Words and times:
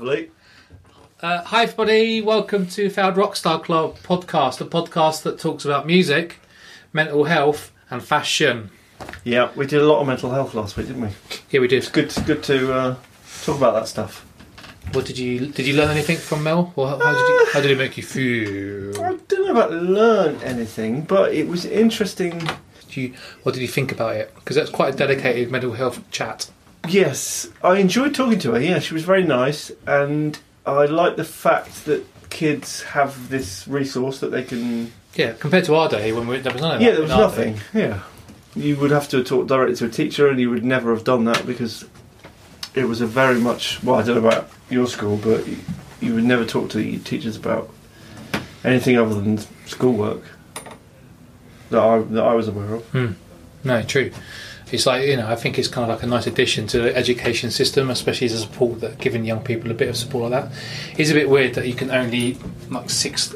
Lovely. 0.00 0.30
Uh, 1.20 1.42
hi, 1.42 1.64
everybody. 1.64 2.22
Welcome 2.22 2.66
to 2.68 2.88
Failed 2.88 3.16
Rockstar 3.16 3.62
Club 3.62 3.98
podcast, 3.98 4.58
a 4.62 4.64
podcast 4.64 5.24
that 5.24 5.38
talks 5.38 5.66
about 5.66 5.86
music, 5.86 6.38
mental 6.90 7.24
health, 7.24 7.70
and 7.90 8.02
fashion. 8.02 8.70
Yeah, 9.24 9.50
we 9.54 9.66
did 9.66 9.82
a 9.82 9.84
lot 9.84 10.00
of 10.00 10.06
mental 10.06 10.30
health 10.30 10.54
last 10.54 10.78
week, 10.78 10.86
didn't 10.86 11.02
we? 11.02 11.08
Here 11.48 11.60
we 11.60 11.68
do. 11.68 11.82
Good, 11.82 12.14
good 12.24 12.42
to 12.44 12.72
uh, 12.72 12.96
talk 13.44 13.58
about 13.58 13.74
that 13.74 13.88
stuff. 13.88 14.24
What 14.92 15.04
did 15.04 15.18
you 15.18 15.48
did 15.48 15.66
you 15.66 15.76
learn 15.76 15.90
anything 15.90 16.16
from 16.16 16.44
Mel? 16.44 16.72
Or 16.76 16.88
how, 16.88 16.98
how 16.98 17.12
did 17.12 17.18
you, 17.18 17.46
how 17.52 17.60
did 17.60 17.70
it 17.72 17.76
make 17.76 17.98
you 17.98 18.02
feel? 18.02 19.04
I 19.04 19.18
don't 19.28 19.44
know 19.44 19.50
about 19.50 19.70
learn 19.70 20.36
anything, 20.36 21.02
but 21.02 21.34
it 21.34 21.46
was 21.46 21.66
interesting. 21.66 22.38
Did 22.88 22.96
you, 22.96 23.14
what 23.42 23.54
did 23.54 23.60
you 23.60 23.68
think 23.68 23.92
about 23.92 24.16
it? 24.16 24.34
Because 24.34 24.56
that's 24.56 24.70
quite 24.70 24.94
a 24.94 24.96
dedicated 24.96 25.50
mental 25.50 25.74
health 25.74 26.10
chat. 26.10 26.50
Yes, 26.88 27.48
I 27.62 27.78
enjoyed 27.78 28.14
talking 28.14 28.38
to 28.40 28.52
her. 28.52 28.60
Yeah, 28.60 28.78
she 28.78 28.94
was 28.94 29.04
very 29.04 29.22
nice, 29.22 29.70
and 29.86 30.38
I 30.66 30.86
like 30.86 31.16
the 31.16 31.24
fact 31.24 31.84
that 31.84 32.04
kids 32.30 32.82
have 32.82 33.28
this 33.28 33.66
resource 33.68 34.20
that 34.20 34.30
they 34.30 34.42
can. 34.42 34.92
Yeah, 35.14 35.32
compared 35.34 35.64
to 35.64 35.74
our 35.74 35.88
day 35.88 36.12
when 36.12 36.26
we, 36.26 36.38
there 36.38 36.52
was 36.52 36.62
that. 36.62 36.80
Yeah, 36.80 36.92
there 36.92 37.02
was 37.02 37.10
nothing. 37.10 37.54
day. 37.54 37.60
Yeah, 37.74 38.02
you 38.54 38.76
would 38.76 38.90
have 38.90 39.08
to 39.10 39.22
talk 39.22 39.46
directly 39.46 39.76
to 39.76 39.86
a 39.86 39.90
teacher, 39.90 40.28
and 40.28 40.40
you 40.40 40.50
would 40.50 40.64
never 40.64 40.94
have 40.94 41.04
done 41.04 41.24
that 41.24 41.44
because 41.46 41.84
it 42.74 42.84
was 42.84 43.00
a 43.00 43.06
very 43.06 43.40
much. 43.40 43.82
Well, 43.82 43.96
I 43.96 44.02
don't 44.02 44.20
know 44.22 44.26
about 44.28 44.48
your 44.70 44.86
school, 44.86 45.16
but 45.16 45.46
you, 45.46 45.58
you 46.00 46.14
would 46.14 46.24
never 46.24 46.44
talk 46.44 46.70
to 46.70 46.78
the 46.78 46.98
teachers 46.98 47.36
about 47.36 47.70
anything 48.64 48.96
other 48.96 49.14
than 49.14 49.38
schoolwork 49.66 50.22
that 51.70 51.80
I 51.82 51.98
that 51.98 52.24
I 52.24 52.34
was 52.34 52.48
aware 52.48 52.74
of. 52.74 52.84
Hmm. 52.86 53.12
No, 53.64 53.82
true. 53.82 54.10
It's 54.72 54.86
like 54.86 55.06
you 55.06 55.16
know, 55.16 55.26
I 55.28 55.34
think 55.36 55.58
it's 55.58 55.68
kind 55.68 55.90
of 55.90 55.96
like 55.96 56.02
a 56.04 56.06
nice 56.06 56.26
addition 56.26 56.66
to 56.68 56.78
the 56.80 56.96
education 56.96 57.50
system, 57.50 57.90
especially 57.90 58.26
as 58.26 58.32
a 58.34 58.38
support 58.38 58.80
that 58.80 58.98
giving 58.98 59.24
young 59.24 59.40
people 59.40 59.70
a 59.70 59.74
bit 59.74 59.88
of 59.88 59.96
support 59.96 60.30
like 60.30 60.44
that. 60.44 60.52
It's 60.96 61.10
a 61.10 61.14
bit 61.14 61.28
weird 61.28 61.54
that 61.54 61.66
you 61.66 61.74
can 61.74 61.90
only 61.90 62.36
like 62.68 62.88
six 62.90 63.34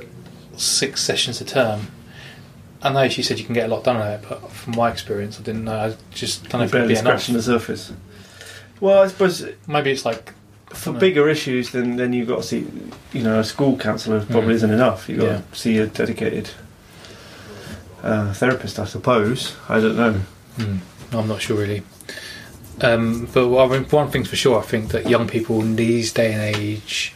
six 0.56 1.02
sessions 1.02 1.40
a 1.40 1.44
term. 1.44 1.88
I 2.82 2.92
know 2.92 3.08
she 3.08 3.22
said 3.22 3.38
you 3.38 3.44
can 3.46 3.54
get 3.54 3.64
a 3.70 3.74
lot 3.74 3.82
done 3.82 3.96
on 3.96 4.06
it, 4.12 4.24
but 4.28 4.50
from 4.52 4.76
my 4.76 4.90
experience, 4.90 5.40
I 5.40 5.42
didn't 5.42 5.64
know. 5.64 5.76
I 5.76 5.96
just 6.12 6.48
don't 6.48 6.60
know 6.60 6.64
if 6.66 6.74
it'd 6.74 6.86
be 6.86 6.92
enough. 6.94 7.02
scratching 7.22 7.34
the 7.34 7.42
surface. 7.42 7.92
Well, 8.80 9.02
I 9.02 9.08
suppose 9.08 9.44
Maybe 9.66 9.90
it's 9.90 10.04
like 10.04 10.32
for 10.68 10.92
bigger 10.92 11.28
issues, 11.28 11.70
then 11.72 11.96
then 11.96 12.12
you've 12.12 12.28
got 12.28 12.36
to 12.36 12.42
see. 12.42 12.66
You 13.12 13.22
know, 13.22 13.40
a 13.40 13.44
school 13.44 13.76
counsellor 13.78 14.20
probably 14.26 14.52
Mm. 14.54 14.56
isn't 14.56 14.70
enough. 14.70 15.08
You've 15.08 15.20
got 15.20 15.26
Yeah. 15.26 15.40
to 15.52 15.58
see 15.58 15.78
a 15.78 15.86
dedicated 15.86 16.50
uh, 18.02 18.32
therapist, 18.34 18.78
I 18.78 18.84
suppose. 18.84 19.54
I 19.68 19.80
don't 19.80 19.96
know. 19.96 20.12
Hmm, 20.58 20.76
I'm 21.20 21.28
not 21.28 21.40
sure 21.40 21.56
really. 21.56 21.82
Um, 22.80 23.28
but 23.32 23.64
I 23.64 23.68
mean, 23.68 23.84
one 23.84 24.10
thing's 24.10 24.28
for 24.28 24.36
sure, 24.36 24.58
I 24.58 24.62
think 24.62 24.90
that 24.90 25.08
young 25.08 25.28
people 25.28 25.60
in 25.60 25.76
these 25.76 26.12
day 26.12 26.32
and 26.32 26.56
age 26.56 27.14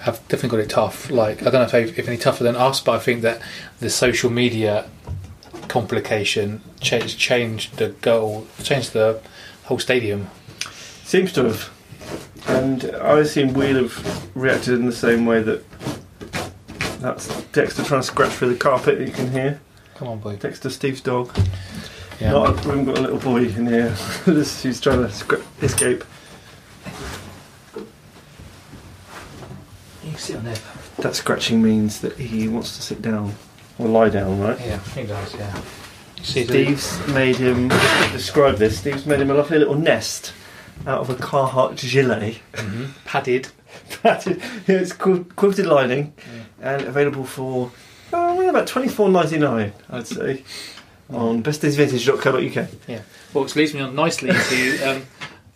have 0.00 0.20
definitely 0.28 0.50
got 0.50 0.60
it 0.60 0.70
tough. 0.70 1.10
Like 1.10 1.42
I 1.42 1.50
don't 1.50 1.54
know 1.54 1.62
if, 1.62 1.72
they, 1.72 1.84
if 1.84 2.08
any 2.08 2.16
tougher 2.16 2.44
than 2.44 2.56
us, 2.56 2.80
but 2.80 2.92
I 2.92 2.98
think 2.98 3.22
that 3.22 3.40
the 3.80 3.90
social 3.90 4.30
media 4.30 4.88
complication 5.68 6.62
changed 6.80 7.18
changed 7.18 7.76
the 7.76 7.90
goal, 8.00 8.46
changed 8.62 8.92
the 8.92 9.20
whole 9.64 9.78
stadium. 9.78 10.28
Seems 11.04 11.32
to 11.34 11.44
have. 11.44 11.70
And 12.46 12.84
I 12.96 13.18
assume 13.18 13.52
we'll 13.52 13.82
have 13.88 14.36
reacted 14.36 14.74
in 14.74 14.86
the 14.86 14.92
same 14.92 15.26
way 15.26 15.42
that 15.42 15.62
that's 17.00 17.42
Dexter 17.52 17.84
trying 17.84 18.00
to 18.00 18.06
scratch 18.06 18.32
through 18.32 18.50
the 18.50 18.56
carpet 18.56 18.98
that 18.98 19.06
you 19.06 19.12
can 19.12 19.30
hear. 19.30 19.60
Come 19.94 20.08
on, 20.08 20.18
boy. 20.18 20.36
Dexter, 20.36 20.70
Steve's 20.70 21.00
dog. 21.00 21.30
Yeah. 22.20 22.32
Not, 22.32 22.56
we 22.64 22.70
haven't 22.70 22.84
got 22.86 22.98
a 22.98 23.00
little 23.00 23.18
boy 23.18 23.44
in 23.46 23.66
here. 23.66 23.94
He's 24.24 24.80
trying 24.80 25.06
to 25.08 25.42
escape. 25.62 26.04
you 30.02 30.10
can 30.10 30.18
sit 30.18 30.36
on 30.36 30.44
there. 30.44 30.56
That 30.98 31.14
scratching 31.14 31.62
means 31.62 32.00
that 32.00 32.16
he 32.18 32.48
wants 32.48 32.76
to 32.76 32.82
sit 32.82 33.02
down 33.02 33.34
or 33.78 33.86
lie 33.88 34.08
down, 34.08 34.40
right? 34.40 34.58
Yeah, 34.60 34.78
he 34.94 35.04
does. 35.04 35.34
Yeah. 35.34 35.60
See, 36.22 36.44
Steve's 36.44 37.06
made 37.08 37.36
him 37.36 37.68
describe 38.12 38.56
this. 38.56 38.80
Steve's 38.80 39.06
made 39.06 39.20
him 39.20 39.30
a 39.30 39.34
lovely 39.34 39.58
little 39.58 39.76
nest 39.76 40.32
out 40.86 41.00
of 41.00 41.10
a 41.10 41.14
Carhartt 41.14 41.76
gilet. 41.76 42.40
Mhm. 42.54 42.88
padded. 43.04 43.48
yeah, 44.04 44.20
it's 44.66 44.92
quil- 44.92 45.24
quilted 45.36 45.66
lining 45.66 46.12
and 46.60 46.82
available 46.82 47.24
for 47.24 47.70
oh, 48.12 48.48
about 48.48 48.66
twenty 48.66 48.88
four 48.88 49.08
ninety 49.08 49.38
nine, 49.38 49.72
I'd 49.90 50.06
say, 50.06 50.42
on 51.10 51.42
bestdaysvintage.co.uk. 51.42 52.68
Yeah. 52.86 53.00
Well, 53.34 53.44
which 53.44 53.56
leads 53.56 53.74
me 53.74 53.80
on 53.80 53.94
nicely 53.94 54.30
to 54.32 54.82
um, 54.82 55.02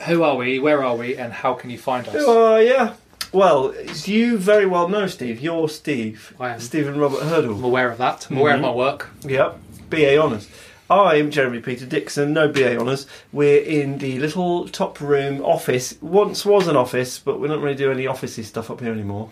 who 0.07 0.23
are 0.23 0.37
we, 0.37 0.59
where 0.59 0.83
are 0.85 0.97
we, 0.97 1.17
and 1.17 1.33
how 1.33 1.55
can 1.55 1.71
you 1.71 1.79
find 1.79 2.07
us? 2.09 2.17
Oh 2.19 2.57
yeah. 2.59 2.95
Well, 3.33 3.73
as 3.89 4.07
you 4.09 4.37
very 4.37 4.67
well 4.67 4.89
know, 4.89 5.07
Steve. 5.07 5.41
You're 5.41 5.69
Steve. 5.69 6.35
I 6.39 6.51
am. 6.51 6.61
Stephen 6.61 6.99
Robert 6.99 7.23
Hurdle. 7.23 7.55
I'm 7.57 7.65
aware 7.65 7.91
of 7.91 7.99
that. 7.99 8.27
I'm 8.31 8.37
aware 8.37 8.55
of 8.55 8.61
Mhm. 8.61 8.62
my 8.65 8.71
work. 8.73 9.09
Yep. 9.23 9.59
BA 9.89 10.19
Honours. 10.19 10.49
I'm 10.91 11.31
Jeremy 11.31 11.61
Peter 11.61 11.87
Dixon, 11.87 12.35
no 12.35 12.49
BA 12.49 12.77
Honours. 12.79 13.07
We're 13.33 13.62
in 13.62 13.97
the 13.99 14.19
little 14.19 14.69
top 14.69 15.01
room 15.01 15.41
office. 15.43 15.95
Once 16.03 16.45
was 16.45 16.67
an 16.69 16.77
office, 16.77 17.19
but 17.19 17.41
we 17.41 17.49
don't 17.49 17.62
really 17.62 17.77
do 17.77 17.91
any 17.91 18.05
officey 18.05 18.45
stuff 18.45 18.71
up 18.71 18.81
here 18.81 18.93
anymore. 18.93 19.31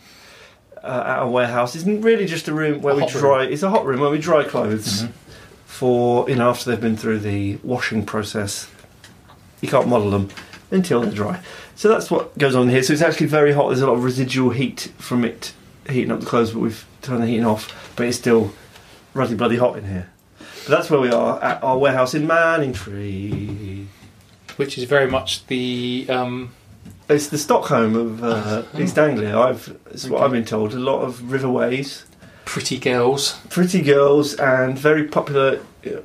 Uh, 0.82 1.02
at 1.18 1.22
a 1.24 1.28
warehouse. 1.28 1.74
It's 1.76 1.84
really 1.84 2.24
just 2.24 2.48
a 2.48 2.54
room 2.54 2.80
where 2.80 2.94
A 2.94 2.96
we 3.04 3.06
dry. 3.06 3.44
It's 3.44 3.62
a 3.62 3.68
hot 3.68 3.84
room 3.84 4.00
where 4.00 4.08
we 4.08 4.18
dry 4.18 4.44
clothes 4.44 5.02
Mhm. 5.02 5.08
For 5.70 6.28
you 6.28 6.34
know 6.36 6.50
after 6.50 6.68
they've 6.70 6.80
been 6.80 6.96
through 6.96 7.20
the 7.20 7.56
washing 7.62 8.04
process. 8.04 8.68
You 9.60 9.68
can't 9.68 9.86
model 9.88 10.10
them 10.10 10.28
until 10.70 11.00
they're 11.02 11.12
dry. 11.12 11.40
So 11.76 11.88
that's 11.88 12.10
what 12.10 12.36
goes 12.38 12.54
on 12.56 12.68
here. 12.68 12.82
So 12.82 12.92
it's 12.92 13.02
actually 13.02 13.26
very 13.26 13.52
hot. 13.52 13.68
There's 13.68 13.82
a 13.82 13.86
lot 13.86 13.94
of 13.96 14.04
residual 14.04 14.50
heat 14.50 14.92
from 14.98 15.24
it 15.24 15.52
heating 15.88 16.10
up 16.10 16.20
the 16.20 16.26
clothes, 16.26 16.52
but 16.52 16.60
we've 16.60 16.84
turned 17.02 17.22
the 17.22 17.26
heating 17.26 17.46
off. 17.46 17.92
But 17.96 18.06
it's 18.06 18.16
still 18.18 18.52
ruddy 19.14 19.34
bloody 19.34 19.56
hot 19.56 19.76
in 19.78 19.84
here. 19.84 20.10
But 20.38 20.68
that's 20.76 20.90
where 20.90 21.00
we 21.00 21.10
are 21.10 21.42
at 21.42 21.62
our 21.62 21.78
warehouse 21.78 22.14
in 22.14 22.26
Manningtree. 22.26 23.86
which 24.56 24.76
is 24.78 24.84
very 24.84 25.10
much 25.10 25.46
the 25.46 26.06
um, 26.08 26.52
It's 27.08 27.28
the 27.28 27.38
Stockholm 27.38 27.96
of 27.96 28.24
uh, 28.24 28.62
Oh. 28.74 28.80
East 28.80 28.98
Anglia. 28.98 29.38
I've 29.38 29.76
it's 29.90 30.06
what 30.08 30.22
I've 30.22 30.32
been 30.32 30.44
told. 30.44 30.74
A 30.74 30.78
lot 30.78 31.02
of 31.02 31.20
riverways, 31.20 32.04
pretty 32.44 32.78
girls. 32.78 33.38
pretty 33.50 33.82
girls, 33.82 34.34
and 34.34 34.78
very 34.78 35.04
popular 35.08 35.60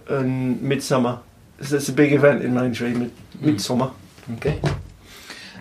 uh, 0.10 0.16
in 0.16 0.66
midsummer. 0.68 1.20
So 1.62 1.78
it's 1.78 1.90
a 1.90 1.94
big 1.94 2.14
event 2.14 2.44
in 2.44 2.54
Manningtree, 2.54 2.96
mid- 2.96 3.12
Mm. 3.38 3.42
midsummer. 3.42 3.92
Okay. 4.36 4.62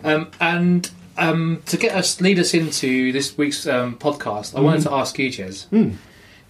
Um, 0.05 0.31
and 0.41 0.91
um, 1.19 1.63
to 1.67 1.77
get 1.77 1.95
us 1.95 2.21
lead 2.21 2.39
us 2.39 2.55
into 2.55 3.13
this 3.13 3.37
week's 3.39 3.67
um, 3.67 3.97
podcast, 3.97 4.57
I 4.57 4.61
wanted 4.61 4.81
Mhm. 4.81 4.85
to 4.85 4.93
ask 4.93 5.19
you, 5.19 5.31
Jez, 5.31 5.67
Mm. 5.73 5.97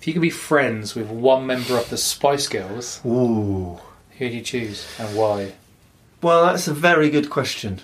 if 0.00 0.06
you 0.06 0.12
could 0.12 0.22
be 0.22 0.30
friends 0.30 0.94
with 0.94 1.08
one 1.08 1.46
member 1.46 1.76
of 1.78 1.88
the 1.90 1.96
Spice 1.96 2.46
Girls, 2.48 3.00
Ooh. 3.06 3.78
who 4.18 4.28
do 4.28 4.34
you 4.36 4.42
choose 4.42 4.86
and 4.98 5.14
why? 5.16 5.52
Well, 6.22 6.46
that's 6.46 6.66
a 6.68 6.74
very 6.74 7.10
good 7.10 7.28
question. 7.30 7.80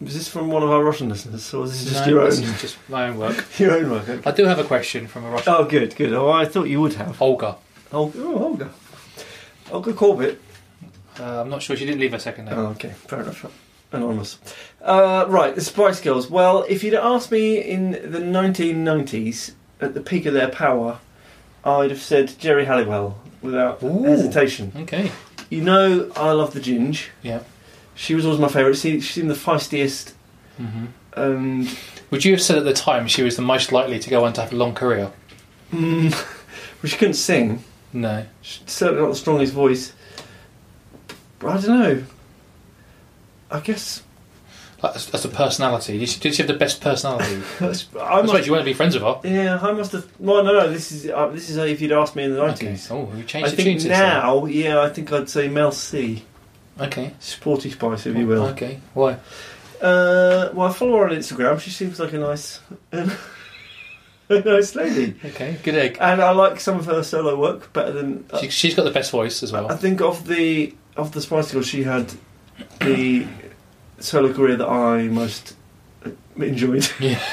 Was 0.00 0.14
this 0.14 0.28
from 0.28 0.48
one 0.48 0.62
of 0.62 0.70
our 0.70 0.82
Russian 0.82 1.08
listeners, 1.10 1.52
or 1.52 1.64
is 1.64 1.72
this 1.84 1.92
just 1.92 2.06
No, 2.06 2.12
your 2.12 2.24
this 2.24 2.38
own? 2.38 2.44
is 2.44 2.60
just 2.60 2.78
my 2.88 3.08
own 3.08 3.18
work. 3.18 3.44
Your 3.58 3.72
own 3.72 3.90
work. 3.90 4.08
okay. 4.08 4.28
I 4.28 4.32
do 4.32 4.44
have 4.46 4.58
a 4.58 4.64
question 4.64 5.06
from 5.06 5.24
a 5.26 5.30
Russian. 5.30 5.52
Oh, 5.54 5.64
good, 5.64 5.94
good. 5.94 6.14
Oh, 6.14 6.30
I 6.30 6.46
thought 6.46 6.68
you 6.68 6.80
would 6.80 6.94
have. 6.94 7.20
Olga. 7.20 7.56
Oh, 7.92 8.10
oh 8.16 8.44
Olga. 8.44 8.70
Olga 9.70 9.92
Korbut. 9.92 10.36
Uh, 11.18 11.42
I'm 11.42 11.50
not 11.50 11.60
sure. 11.62 11.76
She 11.76 11.84
didn't 11.84 12.00
leave 12.00 12.12
her 12.12 12.18
second 12.18 12.46
name. 12.46 12.54
Oh, 12.58 12.66
okay, 12.68 12.90
fair 12.90 13.20
enough. 13.20 13.44
Anonymous. 13.92 14.38
Uh, 14.80 15.26
right, 15.28 15.54
the 15.54 15.60
Spice 15.60 16.00
Girls. 16.00 16.30
Well, 16.30 16.64
if 16.68 16.82
you'd 16.82 16.94
asked 16.94 17.30
me 17.30 17.58
in 17.60 17.90
the 17.90 18.20
1990s, 18.20 19.52
at 19.80 19.94
the 19.94 20.00
peak 20.00 20.26
of 20.26 20.32
their 20.32 20.48
power, 20.48 21.00
I'd 21.64 21.90
have 21.90 22.00
said 22.00 22.34
Geri 22.38 22.64
Halliwell 22.64 23.18
without 23.42 23.82
Ooh. 23.82 24.04
hesitation. 24.04 24.72
Okay. 24.76 25.10
You 25.50 25.62
know, 25.62 26.10
I 26.16 26.32
love 26.32 26.54
the 26.54 26.60
Ginge. 26.60 27.08
Yeah. 27.22 27.40
She 27.94 28.14
was 28.14 28.24
always 28.24 28.40
my 28.40 28.48
favourite. 28.48 28.76
She, 28.76 29.00
she 29.00 29.12
seemed 29.20 29.30
the 29.30 29.34
feistiest, 29.34 30.12
hmm 30.56 30.86
and 31.14 31.68
Would 32.12 32.24
you 32.24 32.30
have 32.32 32.40
said 32.40 32.56
at 32.56 32.64
the 32.64 32.72
time 32.72 33.08
she 33.08 33.22
was 33.24 33.34
the 33.36 33.42
most 33.42 33.72
likely 33.72 33.98
to 33.98 34.08
go 34.10 34.24
on 34.24 34.32
to 34.34 34.40
have 34.42 34.52
a 34.52 34.56
long 34.56 34.74
career? 34.74 35.10
mm, 35.72 36.10
well, 36.82 36.88
she 36.88 36.96
couldn't 36.96 37.14
sing. 37.14 37.64
No. 37.92 38.24
She's 38.42 38.62
certainly 38.66 39.02
not 39.02 39.08
the 39.10 39.16
strongest 39.16 39.52
voice. 39.52 39.92
But 41.40 41.48
I 41.48 41.60
don't 41.60 41.80
know. 41.80 42.04
I 43.50 43.58
guess 43.60 44.02
Like, 44.82 44.94
as, 44.94 45.10
as 45.12 45.24
a 45.24 45.28
personality, 45.28 45.98
did 45.98 46.08
she, 46.08 46.20
did 46.20 46.34
she 46.34 46.42
have 46.42 46.46
the 46.46 46.54
best 46.58 46.80
personality? 46.80 47.42
that's, 47.58 47.88
I 48.00 48.22
must. 48.22 48.46
you 48.46 48.52
want 48.52 48.62
to 48.62 48.64
be 48.70 48.72
friends 48.72 48.94
with 48.94 49.02
her. 49.02 49.20
Yeah, 49.24 49.58
I 49.60 49.72
must 49.72 49.90
have. 49.92 50.06
Well, 50.20 50.44
no, 50.44 50.52
no. 50.52 50.70
This 50.70 50.92
is 50.92 51.10
uh, 51.10 51.26
this 51.28 51.50
is 51.50 51.56
if 51.56 51.80
you'd 51.80 51.90
asked 51.92 52.14
me 52.14 52.22
in 52.24 52.34
the 52.34 52.40
Okay. 52.42 52.66
nineties. 52.66 52.88
Oh, 52.90 53.12
you 53.16 53.24
changed 53.24 53.48
I 53.48 53.50
the 53.50 53.56
tune 53.56 53.64
think 53.64 53.80
since 53.80 53.90
now, 53.90 54.44
yeah, 54.46 54.80
I 54.80 54.88
think 54.90 55.12
I'd 55.12 55.28
say 55.28 55.48
Mel 55.48 55.72
C, 55.72 56.24
Okay. 56.78 57.12
Sporty 57.20 57.70
Spice, 57.70 58.06
if 58.06 58.16
you 58.16 58.26
will. 58.26 58.44
Okay. 58.48 58.80
Why? 58.94 59.12
Uh, 59.80 60.50
well, 60.52 60.68
I 60.68 60.72
follow 60.72 60.98
her 60.98 61.04
on 61.08 61.16
Instagram. 61.16 61.58
She 61.60 61.70
seems 61.70 61.98
like 61.98 62.12
a 62.12 62.18
nice, 62.18 62.60
a 62.92 63.08
nice 64.28 64.74
lady, 64.74 65.14
Okay. 65.24 65.56
Good 65.62 65.74
egg. 65.74 65.96
and 66.00 66.20
I 66.20 66.30
like 66.32 66.60
some 66.60 66.78
of 66.78 66.86
her 66.86 67.02
solo 67.02 67.38
work 67.38 67.72
better 67.72 67.92
than. 67.92 68.24
uh, 68.30 68.38
She, 68.40 68.50
she's 68.50 68.74
got 68.74 68.84
the 68.84 68.90
best 68.90 69.10
voice 69.10 69.42
as 69.42 69.52
well. 69.52 69.70
I 69.72 69.76
think 69.76 70.00
of 70.00 70.26
the 70.26 70.74
of 70.96 71.12
the 71.12 71.20
Spice 71.20 71.52
Girls, 71.52 71.66
she 71.66 71.82
had 71.82 72.12
the 72.80 73.26
solo 73.98 74.32
career 74.32 74.56
that 74.56 74.68
I 74.68 75.04
most 75.08 75.56
enjoyed. 76.36 76.88
Yeah. 77.00 77.20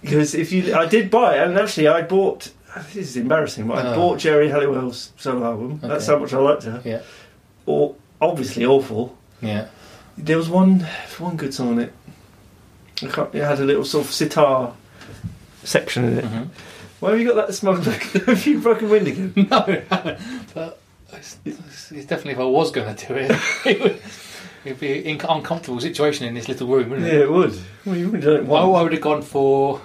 Because 0.00 0.34
if 0.34 0.52
you, 0.52 0.74
I 0.74 0.84
did 0.84 1.10
buy 1.10 1.38
it, 1.38 1.48
and 1.48 1.56
actually 1.58 1.88
I 1.88 2.02
bought. 2.02 2.50
This 2.92 2.96
is 3.08 3.16
embarrassing, 3.16 3.66
but 3.66 3.78
I 3.78 3.92
Oh. 3.92 3.94
bought 3.96 4.18
Geri 4.18 4.50
Halliwell's 4.50 5.12
solo 5.16 5.42
album. 5.44 5.80
That's 5.82 6.06
Okay. 6.08 6.12
how 6.12 6.18
much 6.22 6.34
I 6.34 6.38
liked 6.38 6.64
her. 6.64 6.82
Yeah. 6.84 7.00
Or 7.64 7.96
obviously 8.24 8.64
awful. 8.64 9.16
Yeah. 9.40 9.68
There 10.16 10.36
was 10.36 10.48
one 10.48 10.80
one 11.18 11.36
good 11.36 11.52
song 11.54 11.68
on 11.72 11.78
it. 11.80 11.92
It 13.02 13.42
had 13.42 13.60
a 13.60 13.64
little 13.64 13.84
sort 13.84 14.06
of 14.06 14.12
sitar 14.12 14.72
section 15.64 16.04
in 16.04 16.18
it. 16.18 16.24
hmm 16.24 16.42
Why 17.00 17.10
have 17.10 17.20
you 17.20 17.26
got 17.26 17.46
that 17.46 17.54
smug 17.54 17.78
look? 17.86 18.02
have 18.02 18.46
you 18.46 18.60
broken 18.60 18.88
wind 18.90 19.08
again? 19.08 19.32
No, 19.50 20.16
but 20.54 20.78
it's, 21.12 21.38
it's 21.44 21.92
it's 21.92 22.06
definitely 22.06 22.32
if 22.32 22.38
I 22.38 22.44
was 22.44 22.70
going 22.70 22.94
to 22.94 23.06
do 23.06 23.14
it, 23.14 23.30
it 23.66 23.80
would 23.82 24.00
it'd 24.64 24.80
be 24.80 25.10
an 25.10 25.20
uncomfortable 25.28 25.80
situation 25.80 26.26
in 26.26 26.34
this 26.34 26.48
little 26.48 26.66
room, 26.68 26.90
wouldn't 26.90 27.06
Yeah, 27.08 27.14
it? 27.14 27.22
it 27.22 27.30
would. 27.32 27.58
Well, 27.84 27.96
you 27.96 28.10
would 28.10 28.20
done 28.22 28.36
it 28.36 28.46
Well, 28.46 28.74
I 28.76 28.82
would 28.82 28.92
have 28.92 29.00
gone 29.02 29.22
for 29.22 29.80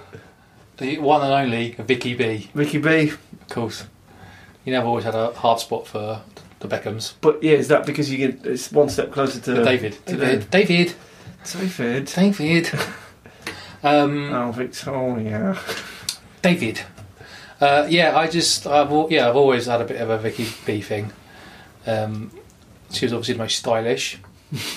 the 0.78 0.98
one 0.98 1.20
and 1.22 1.32
only 1.32 1.72
Vicky 1.72 2.14
B, 2.14 2.48
Vicky 2.54 2.78
B. 2.78 3.08
of 3.10 3.48
course. 3.48 3.84
You 4.64 4.72
know, 4.72 4.80
I've 4.80 4.86
always 4.86 5.04
had 5.04 5.14
a 5.14 5.32
hard 5.32 5.58
spot 5.60 5.86
for 5.86 6.22
the 6.60 6.68
Beckhams. 6.68 7.14
But 7.20 7.42
yeah, 7.42 7.52
is 7.54 7.68
that 7.68 7.84
because 7.86 8.10
you 8.10 8.18
get 8.18 8.46
it's 8.46 8.70
one 8.72 8.88
step 8.88 9.12
closer 9.12 9.40
to 9.40 9.64
David. 9.64 9.96
David. 10.06 10.50
David. 10.50 10.94
David? 11.44 12.06
David. 12.06 12.70
um, 13.82 14.32
Oh, 14.32 14.52
Victoria. 14.52 15.58
David. 16.42 16.80
Uh, 17.60 17.86
yeah, 17.90 18.16
I 18.16 18.26
just, 18.26 18.66
I've, 18.66 19.10
yeah, 19.10 19.28
I've 19.28 19.36
always 19.36 19.66
had 19.66 19.80
a 19.82 19.84
bit 19.84 20.00
of 20.00 20.08
a 20.08 20.16
Vicky 20.18 20.46
B 20.64 20.80
thing. 20.80 21.12
Um, 21.86 22.30
she 22.90 23.04
was 23.04 23.12
obviously 23.12 23.34
the 23.34 23.38
most 23.40 23.56
stylish, 23.58 24.18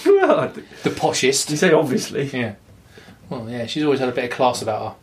well, 0.06 0.40
I 0.42 0.48
think- 0.50 0.68
the 0.84 0.90
poshest. 0.90 1.50
you 1.50 1.58
say 1.58 1.72
obviously, 1.72 2.26
Yeah. 2.26 2.56
Well, 3.30 3.50
yeah, 3.50 3.66
she's 3.66 3.84
always 3.84 4.00
had 4.02 4.10
a 4.10 4.12
bit 4.12 4.26
of 4.26 4.32
class 4.32 4.62
about 4.62 4.98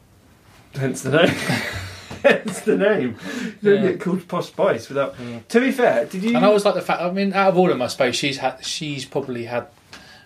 her. 0.74 0.80
hence 0.80 1.02
the 1.02 1.10
name. 1.10 1.34
hence 2.22 2.60
the 2.60 2.76
name. 2.76 3.16
You 3.62 3.74
don't 3.74 3.82
Yeah. 3.84 3.90
get 3.92 4.00
called 4.00 4.26
Posh 4.28 4.46
Spice 4.46 4.88
without. 4.88 5.14
her. 5.16 5.40
To 5.48 5.60
be 5.60 5.70
fair, 5.72 6.04
did 6.06 6.22
you? 6.22 6.36
And 6.36 6.44
I 6.44 6.48
always 6.48 6.64
like 6.64 6.74
the 6.74 6.80
fact. 6.82 7.00
I 7.02 7.10
mean, 7.10 7.32
out 7.32 7.48
of 7.48 7.58
all 7.58 7.70
of 7.70 7.78
my 7.78 7.86
space, 7.88 8.16
she's 8.16 8.38
had, 8.38 8.64
she's 8.64 9.04
probably 9.04 9.44
had, 9.44 9.66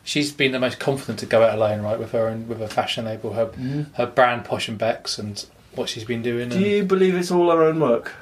she's 0.03 0.33
been 0.33 0.53
the 0.53 0.59
most 0.61 0.79
confident 0.79 1.19
to 1.21 1.27
go 1.27 1.43
out 1.43 1.55
alone, 1.55 1.83
right, 1.83 1.99
with 1.99 2.13
her 2.13 2.29
and 2.29 2.49
with 2.49 2.59
her 2.61 2.69
fashion 2.69 3.05
label, 3.07 3.33
her 3.35 3.47
Mm. 3.47 3.87
her 3.95 4.07
brand 4.07 4.45
Posh 4.45 4.69
and 4.69 4.79
Becks, 4.79 5.19
and 5.19 5.45
what 5.75 5.89
she's 5.89 6.05
been 6.05 6.23
doing. 6.23 6.49
Do 6.51 6.57
and 6.57 6.65
you 6.67 6.83
believe 6.85 7.15
it's 7.15 7.31
all 7.31 7.51
her 7.51 7.63
own 7.63 7.81
work? 7.81 8.13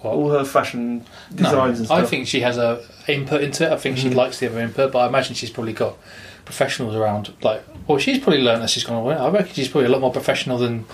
what- 0.00 0.12
All 0.14 0.30
her 0.30 0.44
fashion 0.44 1.04
No, 1.32 1.36
designs 1.44 1.78
and 1.78 1.86
stuff. 1.88 1.98
I 2.02 2.06
think 2.06 2.26
she 2.28 2.40
has 2.40 2.58
a 2.58 2.80
input 3.08 3.42
into 3.42 3.64
it. 3.66 3.72
I 3.72 3.76
think 3.76 3.96
she 3.98 4.08
Mhm. 4.10 4.14
likes 4.14 4.38
the 4.38 4.48
other 4.48 4.60
input, 4.60 4.92
but 4.92 4.98
I 5.00 5.06
imagine 5.08 5.34
she's 5.34 5.50
probably 5.50 5.72
got 5.72 5.96
professionals 6.44 6.94
around. 6.94 7.32
Like, 7.42 7.62
well, 7.88 7.98
she's 7.98 8.18
probably 8.18 8.42
learned 8.42 8.62
as 8.62 8.70
she's 8.70 8.84
gone 8.84 8.96
away. 8.98 9.16
I 9.16 9.28
reckon 9.30 9.54
she's 9.54 9.68
probably 9.68 9.86
a 9.88 9.90
lot 9.90 10.00
more 10.02 10.12
professional 10.12 10.58
than 10.58 10.84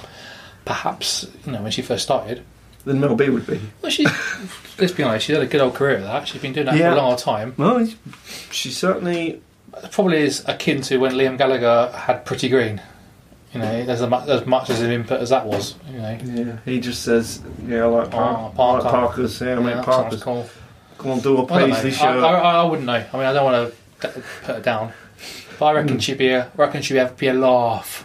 perhaps 0.65 1.27
you 1.47 1.53
know 1.53 1.63
when 1.63 1.71
she 1.73 1.83
first 1.83 2.05
started. 2.05 2.43
Then 2.85 2.99
Mel 3.01 3.15
B 3.15 3.29
would 3.29 3.47
be. 3.47 3.61
Well, 3.81 3.91
she's 3.93 4.11
let's 4.79 4.93
be 4.93 5.03
honest, 5.05 5.27
she's 5.27 5.37
had 5.37 5.43
a 5.45 5.49
good 5.49 5.61
old 5.61 5.75
career 5.75 5.99
at 5.99 6.03
that. 6.03 6.27
She's 6.29 6.43
been 6.43 6.53
doing 6.53 6.67
that 6.67 6.77
Yeah. 6.77 6.93
for 6.95 6.99
a 6.99 7.03
long 7.03 7.17
time. 7.17 7.55
Well, 7.57 7.87
she 8.51 8.71
certainly. 8.71 9.41
Probably 9.91 10.19
is 10.19 10.45
akin 10.47 10.83
to 10.83 10.99
when 10.99 11.13
Liam 11.13 11.39
Gallagher 11.39 11.91
had 11.97 12.27
Pretty 12.27 12.49
Green. 12.51 12.83
You 13.55 13.61
know, 13.61 13.67
as, 13.67 14.01
a, 14.03 14.09
mu- 14.09 14.17
as 14.29 14.45
much 14.47 14.69
as 14.69 14.81
an 14.83 14.91
input 14.91 15.21
as 15.21 15.31
that 15.31 15.47
was. 15.47 15.77
You 15.91 15.99
know, 15.99 16.19
Yeah, 16.25 16.57
he 16.67 16.79
just 16.81 17.03
says, 17.03 17.41
"Yeah, 17.67 17.85
I 17.85 17.87
like, 17.87 18.11
par- 18.11 18.53
Oh, 18.57 18.63
I 18.63 18.73
like 18.79 18.83
parkas. 18.91 19.41
Yeah, 19.41 19.53
I 19.53 19.57
mean 19.57 19.67
that 19.77 19.85
parkas. 19.85 20.23
cool. 20.23 20.49
Come 20.99 21.11
on, 21.13 21.21
do 21.21 21.39
a 21.39 21.45
I, 21.47 21.61
don't 21.61 21.71
know. 21.71 21.75
paisley 21.77 21.91
I, 21.91 21.95
shirt." 21.95 22.23
I, 22.25 22.33
I 22.39 22.65
wouldn't 22.65 22.87
know. 22.87 22.93
I 23.13 23.17
mean, 23.17 23.27
I 23.27 23.33
don't 23.33 23.45
want 23.45 23.73
to 24.01 24.09
put 24.09 24.25
her 24.57 24.61
down, 24.61 24.93
but 25.59 25.67
I 25.67 25.73
reckon 25.73 25.97
Mm. 25.99 26.03
she'd 26.03 26.19
be 26.19 26.29
a. 26.31 26.45
I 26.45 26.49
reckon 26.57 26.83
she'd 26.83 26.97
have, 26.97 27.17
be 27.17 27.29
a 27.29 27.35
laugh. 27.35 28.05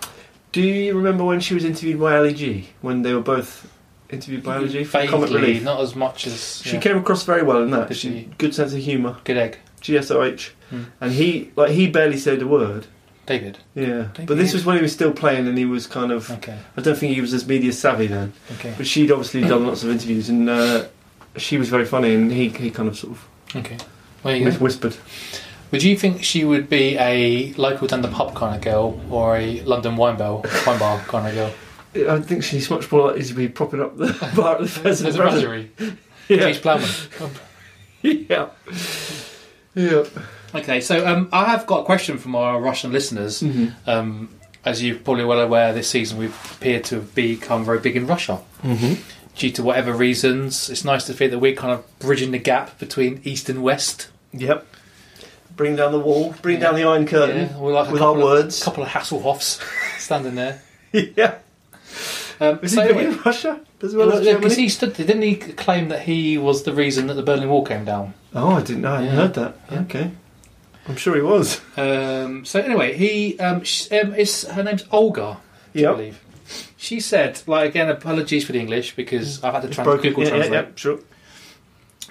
Do 0.58 0.64
you 0.64 0.96
remember 0.98 1.24
when 1.24 1.40
she 1.40 1.54
was 1.54 1.64
interviewed 1.64 2.00
by 2.00 2.18
Ali 2.18 2.34
G? 2.34 2.70
When 2.82 3.04
they 3.04 3.14
were 3.14 3.22
both 3.22 3.72
interviewed 4.10 4.42
by 4.42 4.56
Ali 4.56 4.70
G 4.70 4.84
for 4.86 5.06
Comic 5.06 5.30
Relief? 5.30 5.62
not 5.64 5.82
as 5.82 5.96
much 5.96 6.26
as 6.26 6.64
She 6.66 6.74
yeah. 6.74 6.80
came 6.80 6.98
across 6.98 7.24
very 7.24 7.44
well 7.44 7.62
in 7.62 7.70
that. 7.70 7.90
Did 7.90 7.98
She, 7.98 8.10
she? 8.10 8.30
good 8.40 8.56
sense 8.56 8.74
of 8.74 8.80
humour. 8.80 9.18
good 9.24 9.38
egg, 9.38 9.60
GSOH. 9.82 10.50
Hmm. 10.72 10.84
And 11.00 11.12
he, 11.12 11.52
like, 11.56 11.70
he 11.72 11.88
barely 11.88 12.18
said 12.18 12.42
a 12.42 12.48
word. 12.48 12.88
David. 13.28 13.60
Yeah. 13.76 14.08
But 14.26 14.38
this 14.38 14.52
you. 14.54 14.58
was 14.58 14.66
when 14.66 14.78
he 14.78 14.82
was 14.82 14.94
still 14.94 15.12
playing, 15.12 15.48
and 15.48 15.56
he 15.60 15.66
was 15.66 15.86
kind 15.86 16.12
of. 16.12 16.32
Okay, 16.32 16.58
I 16.76 16.82
don't 16.82 16.98
think 16.98 17.14
he 17.14 17.22
was 17.22 17.36
as 17.36 17.46
media 17.48 17.72
savvy 17.72 18.08
then. 18.08 18.34
okay, 18.54 18.74
But 18.78 18.88
she'd 18.88 19.12
obviously 19.12 19.42
done 19.42 19.68
lots 19.68 19.84
of 19.84 19.92
interviews, 19.92 20.28
and 20.30 20.50
uh, 20.50 20.86
she 21.36 21.58
was 21.60 21.70
very 21.70 21.86
funny, 21.86 22.16
and 22.16 22.32
he, 22.32 22.50
he 22.50 22.72
kind 22.72 22.90
of 22.90 22.98
sort 22.98 23.14
of 23.14 23.28
okay. 23.58 23.78
Well, 24.24 24.36
you 24.36 24.46
whis- 24.46 24.58
go. 24.58 24.64
whispered. 24.64 24.98
Would 25.72 25.84
you 25.84 25.98
think 25.98 26.24
she 26.24 26.46
would 26.46 26.70
be 26.70 26.98
a 26.98 27.54
local 27.54 27.88
the 27.88 28.08
pub 28.08 28.36
kind 28.36 28.56
of 28.56 28.62
girl 28.62 29.00
or 29.10 29.36
a 29.36 29.62
London 29.62 29.96
wine 29.98 30.18
bell, 30.18 30.46
wine 30.66 30.80
bar 30.80 31.00
kind 31.02 31.28
of 31.28 31.34
girl? 31.34 32.10
I 32.10 32.22
think 32.22 32.44
she's 32.44 32.70
much 32.70 32.92
more 32.92 33.08
likely 33.08 33.24
to 33.24 33.34
be 33.34 33.48
propping 33.48 33.82
up 33.82 33.98
the 33.98 34.14
bar 34.36 34.56
at 34.56 34.62
the 34.62 34.68
Pheasant 34.68 35.14
There's 35.14 35.16
a 35.16 35.20
Brasserie. 35.20 35.72
Yeah. 36.30 36.52
Plowman. 36.60 36.90
yeah. 38.02 38.50
Yeah. 39.76 40.04
Okay, 40.54 40.82
so 40.82 41.08
um, 41.08 41.30
I 41.32 41.46
have 41.46 41.66
got 41.66 41.82
a 41.82 41.86
question 41.86 42.18
from 42.18 42.36
our 42.36 42.60
Russian 42.60 42.92
listeners. 42.92 43.42
Mm-hmm. 43.42 43.90
Um, 43.90 44.30
as 44.66 44.84
you're 44.84 44.98
probably 44.98 45.24
well 45.24 45.40
aware, 45.40 45.72
this 45.72 45.90
season 45.90 46.18
we've 46.18 46.36
appeared 46.52 46.84
to 46.86 46.96
have 46.96 47.16
become 47.16 47.64
very 47.64 47.80
big 47.80 47.96
in 47.96 48.08
Russia. 48.08 48.42
Mm-hmm. 48.62 49.02
Due 49.36 49.52
to 49.52 49.64
whatever 49.64 49.94
reasons, 49.94 50.70
it's 50.70 50.84
nice 50.84 51.06
to 51.06 51.14
feel 51.14 51.30
that 51.30 51.40
we're 51.40 51.56
kind 51.56 51.72
of 51.72 52.00
bridging 52.00 52.32
the 52.32 52.40
gap 52.40 52.78
between 52.78 53.22
East 53.24 53.48
and 53.50 53.64
West. 53.64 54.10
Yep. 54.34 54.66
Bring 55.58 55.76
down 55.76 55.92
the 55.92 56.00
wall. 56.00 56.34
Bring 56.42 56.60
down 56.60 56.76
the 56.76 56.84
Iron 56.86 57.06
Curtain. 57.06 57.50
Yeah, 57.50 57.58
like 57.58 57.92
with 57.92 58.02
our 58.02 58.16
of- 58.16 58.24
words. 58.24 58.64
couple 58.64 58.84
of 58.84 58.90
Hasselhoffs 58.90 59.62
standing 60.00 60.36
there. 60.36 60.62
yeah. 60.94 61.40
Um, 62.40 62.60
Was 62.62 62.74
so 62.74 62.84
he 62.84 62.90
anyway, 62.90 63.06
in 63.08 63.18
Russia 63.24 63.60
as 63.82 63.96
well 63.96 64.14
as 64.14 64.20
because 64.20 64.42
Germany? 64.42 64.56
he 64.56 64.70
stood, 64.70 64.94
didn't 64.94 65.22
he 65.24 65.36
claim 65.36 65.90
that 65.90 66.02
he 66.04 66.38
was 66.38 66.64
the 66.64 66.72
reason 66.74 67.08
that 67.08 67.16
the 67.16 67.24
Berlin 67.24 67.50
Wall 67.50 67.66
came 67.66 67.84
down? 67.84 68.14
Oh, 68.36 68.50
I 68.52 68.62
didn't 68.62 68.84
know. 68.84 68.94
I 68.94 69.02
Yeah. 69.04 69.10
heard 69.10 69.34
that. 69.34 69.58
Yeah. 69.72 69.80
Okay. 69.82 70.12
I'm 70.88 70.96
sure 70.96 71.16
he 71.16 71.22
was. 71.22 71.60
Um, 71.76 72.46
so 72.46 72.62
anyway, 72.62 72.96
he 72.96 73.38
um, 73.40 73.64
sh- 73.64 73.92
um, 73.92 74.14
is 74.14 74.44
her 74.44 74.64
name's 74.64 74.86
Olga, 74.92 75.38
I 75.76 75.80
Yeah. 75.80 75.92
believe. 75.94 76.24
She 76.78 77.00
said, 77.00 77.42
like 77.48 77.68
again, 77.70 77.90
apologies 77.90 78.46
for 78.46 78.52
the 78.54 78.60
English 78.60 78.96
because 78.96 79.44
I've 79.44 79.54
had 79.54 79.64
to 79.64 79.70
trans-. 79.70 80.02
Google 80.02 80.24
Yeah, 80.24 80.30
yeah, 80.30 80.36
translate. 80.38 80.52
yeah, 80.66 80.72
sure. 80.76 81.00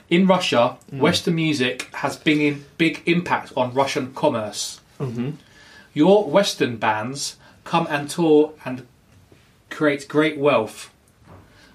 In 0.09 0.27
Russia, 0.27 0.77
Mm. 0.93 0.99
Western 1.01 1.35
music 1.35 1.89
has 1.95 2.17
been 2.17 2.41
in 2.41 2.65
big 2.79 3.03
impact 3.07 3.53
on 3.57 3.75
Russian 3.75 4.15
commerce. 4.15 4.81
Mm-hmm. 5.01 5.31
Your 5.95 6.25
Western 6.25 6.77
bands 6.77 7.37
come 7.65 7.87
and 7.91 8.09
tour 8.09 8.53
and 8.65 8.87
create 9.71 10.07
great 10.09 10.39
wealth. 10.39 10.91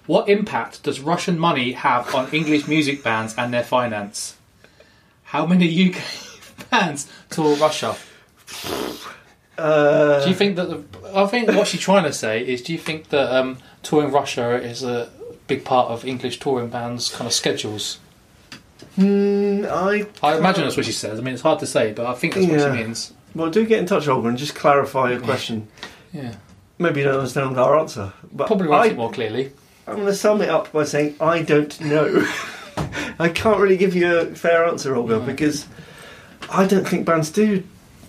What 0.06 0.28
impact 0.28 0.82
does 0.82 1.00
Russian 1.00 1.38
money 1.38 1.72
have 1.72 2.14
on 2.14 2.30
English 2.32 2.66
music 2.66 3.02
bands 3.04 3.34
and 3.36 3.52
their 3.52 3.62
finance? 3.64 4.36
How 5.24 5.46
many 5.46 5.66
UK 5.88 6.00
bands 6.70 7.08
tour 7.30 7.56
Russia? 7.56 7.96
Uh, 9.58 10.22
Do 10.24 10.30
you 10.30 10.34
think 10.34 10.56
that 10.56 10.68
the? 10.70 10.82
I 11.14 11.26
think 11.26 11.48
what 11.52 11.68
she's 11.68 11.80
trying 11.80 12.04
to 12.04 12.12
say 12.12 12.44
is, 12.46 12.62
do 12.62 12.72
you 12.72 12.78
think 12.78 13.10
that 13.10 13.32
um, 13.34 13.58
touring 13.82 14.10
Russia 14.10 14.54
is 14.60 14.82
a 14.82 15.10
big 15.46 15.64
part 15.64 15.90
of 15.90 16.04
English 16.06 16.38
touring 16.40 16.68
bands' 16.68 17.10
kind 17.10 17.26
of 17.26 17.32
schedules? 17.32 17.98
Hmm, 18.96 19.64
I 19.68 20.06
I 20.22 20.36
imagine 20.36 20.64
that's 20.64 20.76
what 20.76 20.86
she 20.86 20.92
says. 20.92 21.18
I 21.18 21.22
mean, 21.22 21.34
it's 21.34 21.42
hard 21.42 21.58
to 21.60 21.66
say, 21.66 21.92
but 21.92 22.06
I 22.06 22.14
think 22.14 22.34
that's 22.34 22.46
what 22.46 22.58
Yeah. 22.58 22.74
she 22.76 22.82
means. 22.84 23.12
well 23.34 23.50
do 23.50 23.64
get 23.66 23.78
in 23.78 23.86
touch, 23.86 24.08
Olga, 24.08 24.28
and 24.28 24.38
just 24.38 24.54
clarify 24.54 25.10
your 25.12 25.20
question. 25.20 25.68
Yeah, 26.12 26.34
Maybe 26.78 27.00
you 27.00 27.06
don't 27.06 27.18
understand 27.18 27.58
our 27.58 27.78
answer, 27.78 28.12
but 28.32 28.46
probably 28.46 28.68
write 28.68 28.90
I, 28.90 28.92
it 28.92 28.96
more 28.96 29.10
clearly. 29.10 29.52
I'm 29.86 29.94
going 29.96 30.06
to 30.06 30.14
sum 30.14 30.42
it 30.42 30.48
up 30.48 30.70
by 30.72 30.84
saying 30.84 31.16
I 31.20 31.42
don't 31.42 31.80
know. 31.80 32.26
I 33.18 33.28
can't 33.28 33.58
really 33.58 33.76
give 33.76 33.94
you 33.94 34.16
a 34.18 34.26
fair 34.26 34.64
answer, 34.66 34.94
Olga, 34.94 35.18
No. 35.18 35.20
because 35.20 35.66
I 36.50 36.66
don't 36.66 36.86
think 36.86 37.06
bands 37.06 37.30
do 37.30 37.62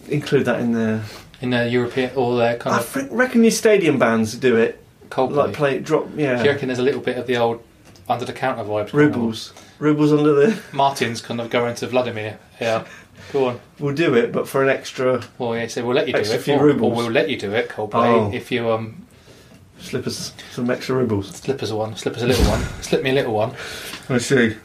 include 0.09 0.45
that 0.45 0.59
in 0.59 0.73
their. 0.73 1.03
In 1.41 1.49
their 1.49 1.67
European 1.67 2.11
or 2.15 2.37
their 2.37 2.55
kind 2.57 2.75
I 2.75 2.79
of 2.79 2.85
fr- 2.85 3.01
reckon 3.11 3.43
your 3.43 3.51
stadium 3.51 3.99
bands 3.99 4.33
do 4.35 4.55
it, 4.55 4.81
Coldplay. 5.09 5.35
like 5.35 5.53
play 5.53 5.79
drop, 5.79 6.09
Do 6.15 6.21
you 6.21 6.27
yeah, 6.29 6.41
reckon 6.41 6.67
there's 6.69 6.79
a 6.79 6.83
little 6.83 7.01
bit 7.01 7.17
of 7.17 7.27
the 7.27 7.35
old 7.35 7.61
under 8.07 8.23
the 8.23 8.31
counter 8.31 8.63
vibes? 8.63 8.91
going 8.93 9.07
on? 9.07 9.11
rubles, 9.19 9.53
rubles 9.83 10.11
under 10.13 10.33
the. 10.33 10.61
Martin's 10.73 11.21
kind 11.21 11.39
of 11.41 11.49
going 11.49 11.75
to 11.75 11.87
Vladimir. 11.87 12.39
Yeah, 12.59 12.85
go 13.31 13.47
on. 13.49 13.59
We'll 13.79 13.93
do 13.93 14.15
it, 14.15 14.31
but 14.31 14.47
for 14.47 14.63
an 14.63 14.69
extra 14.69 15.21
Well, 15.37 15.55
yeah, 15.55 15.67
so 15.67 15.85
we'll 15.85 15.95
let 15.95 16.07
you 16.07 16.13
do 16.13 16.19
Extra 16.19 16.37
it, 16.39 16.41
few 16.43 16.55
or, 16.55 16.69
or 16.71 16.91
we'll 16.91 17.11
let 17.11 17.29
you 17.29 17.37
do 17.37 17.51
it, 17.53 17.69
Coldplay, 17.69 18.07
Oh. 18.07 18.31
if 18.33 18.51
you 18.51 18.69
um 18.71 19.05
slip 19.79 20.07
us 20.07 20.33
some 20.51 20.69
extra 20.69 20.95
rubles. 20.95 21.27
slip 21.35 21.61
us 21.61 21.69
a 21.71 21.75
one, 21.75 21.95
slip 21.95 22.15
us 22.15 22.23
a 22.23 22.27
little 22.27 22.45
one, 22.49 22.61
slip 22.81 23.03
me 23.03 23.09
a 23.09 23.13
little 23.13 23.33
one, 23.33 23.53
I 24.09 24.17
see. 24.17 24.55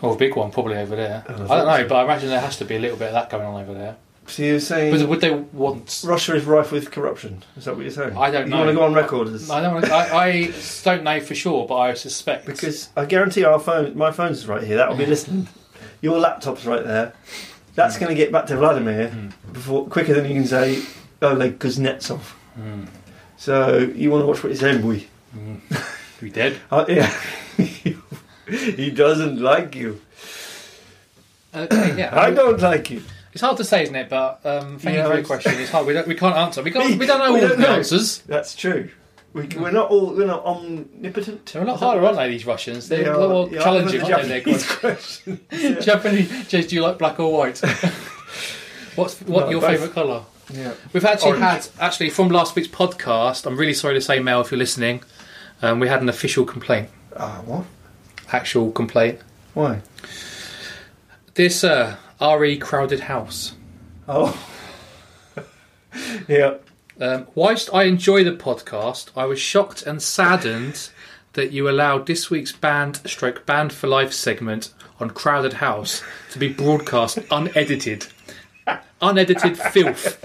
or 0.00 0.14
a 0.14 0.16
big 0.16 0.36
one 0.36 0.50
probably 0.52 0.76
over 0.76 0.94
there. 0.94 1.24
Oh, 1.28 1.32
I 1.34 1.56
don't 1.56 1.66
know, 1.66 1.88
but 1.88 1.96
I 1.96 2.04
imagine 2.04 2.28
there 2.28 2.40
has 2.40 2.56
to 2.58 2.64
be 2.64 2.76
a 2.76 2.78
little 2.78 2.96
bit 2.96 3.08
of 3.08 3.14
that 3.14 3.28
going 3.30 3.44
on 3.44 3.60
over 3.60 3.74
there. 3.74 3.96
So 4.26 4.42
you're 4.44 4.60
saying 4.60 4.96
But 4.96 5.08
would 5.08 5.20
they 5.20 5.30
want? 5.32 6.02
Russia 6.06 6.34
is 6.36 6.44
rife 6.44 6.70
with 6.72 6.90
corruption? 6.90 7.42
Is 7.56 7.64
that 7.64 7.74
what 7.74 7.82
you're 7.82 7.90
saying? 7.90 8.16
I 8.16 8.30
don't 8.30 8.48
know. 8.48 8.64
you 8.64 8.64
know. 8.64 8.66
want 8.66 8.68
to 8.70 8.74
go 8.74 8.84
on 8.84 8.94
record 8.94 9.28
as 9.28 9.50
I 9.50 9.60
don't. 9.60 9.84
I, 9.90 10.26
I 10.28 10.52
don't 10.84 11.02
know 11.02 11.20
for 11.20 11.34
sure, 11.34 11.66
but 11.66 11.76
I 11.76 11.94
suspect 11.94 12.46
because 12.46 12.88
I 12.96 13.04
guarantee 13.04 13.44
our 13.44 13.58
phone, 13.58 13.96
my 13.96 14.12
phone's 14.12 14.46
right 14.46 14.62
here. 14.62 14.76
That'll 14.76 14.96
be 14.96 15.06
listening. 15.06 15.48
Your 16.00 16.18
laptop's 16.18 16.64
right 16.64 16.84
there. 16.84 17.12
That's 17.74 17.98
going 17.98 18.10
to 18.10 18.14
get 18.14 18.30
back 18.30 18.46
to 18.46 18.56
Vladimir 18.56 19.08
Mm. 19.08 19.32
before 19.52 19.86
quicker 19.86 20.14
than 20.14 20.26
you 20.26 20.34
can 20.34 20.46
say 20.46 20.82
Oleg 21.20 21.58
Kuznetsov. 21.58 22.20
Mm. 22.58 22.86
So 23.36 23.78
you 23.78 24.10
want 24.10 24.22
to 24.22 24.26
watch 24.26 24.42
what 24.44 24.50
he's 24.50 24.60
saying, 24.60 24.82
boy? 24.82 25.04
We 26.20 26.30
dead? 26.30 26.60
Uh, 26.70 26.84
yeah. 26.88 27.12
he 28.46 28.90
doesn't 28.90 29.40
like 29.40 29.74
you. 29.74 30.00
Okay, 31.54 31.98
yeah. 31.98 32.18
I 32.18 32.30
don't 32.30 32.60
like 32.60 32.90
you. 32.90 33.02
It's 33.32 33.40
hard 33.40 33.56
to 33.58 33.64
say, 33.64 33.82
isn't 33.84 33.94
it? 33.94 34.08
But 34.08 34.44
um, 34.44 34.78
thank 34.78 34.96
Yeah, 34.96 35.04
you 35.04 35.10
for 35.10 35.16
your 35.16 35.24
question. 35.24 35.54
It's 35.60 35.70
hard. 35.70 35.86
We, 35.86 35.94
don't, 35.94 36.06
we 36.06 36.14
can't 36.14 36.36
answer. 36.36 36.62
We 36.62 36.70
can't. 36.70 36.98
We 36.98 37.06
don't 37.06 37.18
know 37.18 37.32
We 37.32 37.40
all 37.40 37.48
don't 37.48 37.58
the 37.60 37.66
know. 37.66 37.74
answers. 37.76 38.18
That's 38.20 38.54
true. 38.54 38.90
We, 39.32 39.46
we're 39.56 39.70
not 39.70 39.88
all 39.90 40.14
we're 40.14 40.26
not 40.26 40.44
omnipotent. 40.44 41.46
They're 41.46 41.62
a 41.62 41.64
lot 41.64 41.74
Is 41.76 41.80
that 41.80 41.86
harder, 41.86 42.04
aren't 42.04 42.18
they? 42.18 42.28
These 42.28 42.44
Russians. 42.44 42.88
They 42.90 43.02
They're 43.02 43.14
a 43.14 43.16
are- 43.16 43.20
lot 43.26 43.28
more 43.30 43.48
yeah, 43.50 43.62
challenging, 43.64 44.02
aren't 44.02 44.28
they? 44.28 44.40
Japanese 44.40 44.68
They're 44.68 44.76
question. 44.76 45.40
Japanese. 45.80 46.48
James, 46.48 46.66
do 46.66 46.76
you 46.76 46.82
like 46.82 46.98
black 46.98 47.18
or 47.18 47.32
white? 47.32 47.58
What's 48.96 49.18
what 49.22 49.46
No, 49.46 49.50
your 49.50 49.60
favourite 49.62 49.94
colour? 49.94 50.24
Yeah. 50.52 50.74
We've 50.92 51.04
actually 51.06 51.30
Orange. 51.40 51.44
had 51.44 51.68
actually 51.80 52.10
from 52.10 52.28
last 52.28 52.54
week's 52.54 52.68
podcast. 52.68 53.46
I'm 53.46 53.56
really 53.56 53.72
sorry 53.72 53.94
to 53.94 54.02
say, 54.02 54.18
Mel, 54.20 54.42
if 54.42 54.50
you're 54.50 54.58
listening, 54.58 55.02
um, 55.62 55.80
we 55.80 55.88
had 55.88 56.02
an 56.02 56.10
official 56.10 56.44
complaint. 56.44 56.90
Ah, 57.16 57.40
what? 57.46 57.64
Actual 58.32 58.70
complaint. 58.70 59.18
Why? 59.54 59.80
This 61.34 61.64
uh, 61.64 61.96
re 62.30 62.56
crowded 62.56 63.00
house. 63.00 63.54
Oh. 64.08 64.38
yeah. 66.28 66.56
Um, 67.00 67.26
whilst 67.34 67.68
I 67.72 67.84
enjoy 67.84 68.22
the 68.22 68.36
podcast, 68.36 69.10
I 69.16 69.24
was 69.24 69.40
shocked 69.40 69.82
and 69.82 70.00
saddened 70.00 70.90
that 71.32 71.52
you 71.52 71.68
allowed 71.68 72.06
this 72.06 72.30
week's 72.30 72.52
band 72.52 73.00
stroke 73.06 73.46
band 73.46 73.72
for 73.72 73.86
life 73.86 74.12
segment 74.12 74.72
on 75.00 75.10
Crowded 75.10 75.54
House 75.54 76.02
to 76.30 76.38
be 76.38 76.52
broadcast 76.52 77.18
unedited. 77.30 78.06
Unedited 79.00 79.58
filth. 79.58 80.24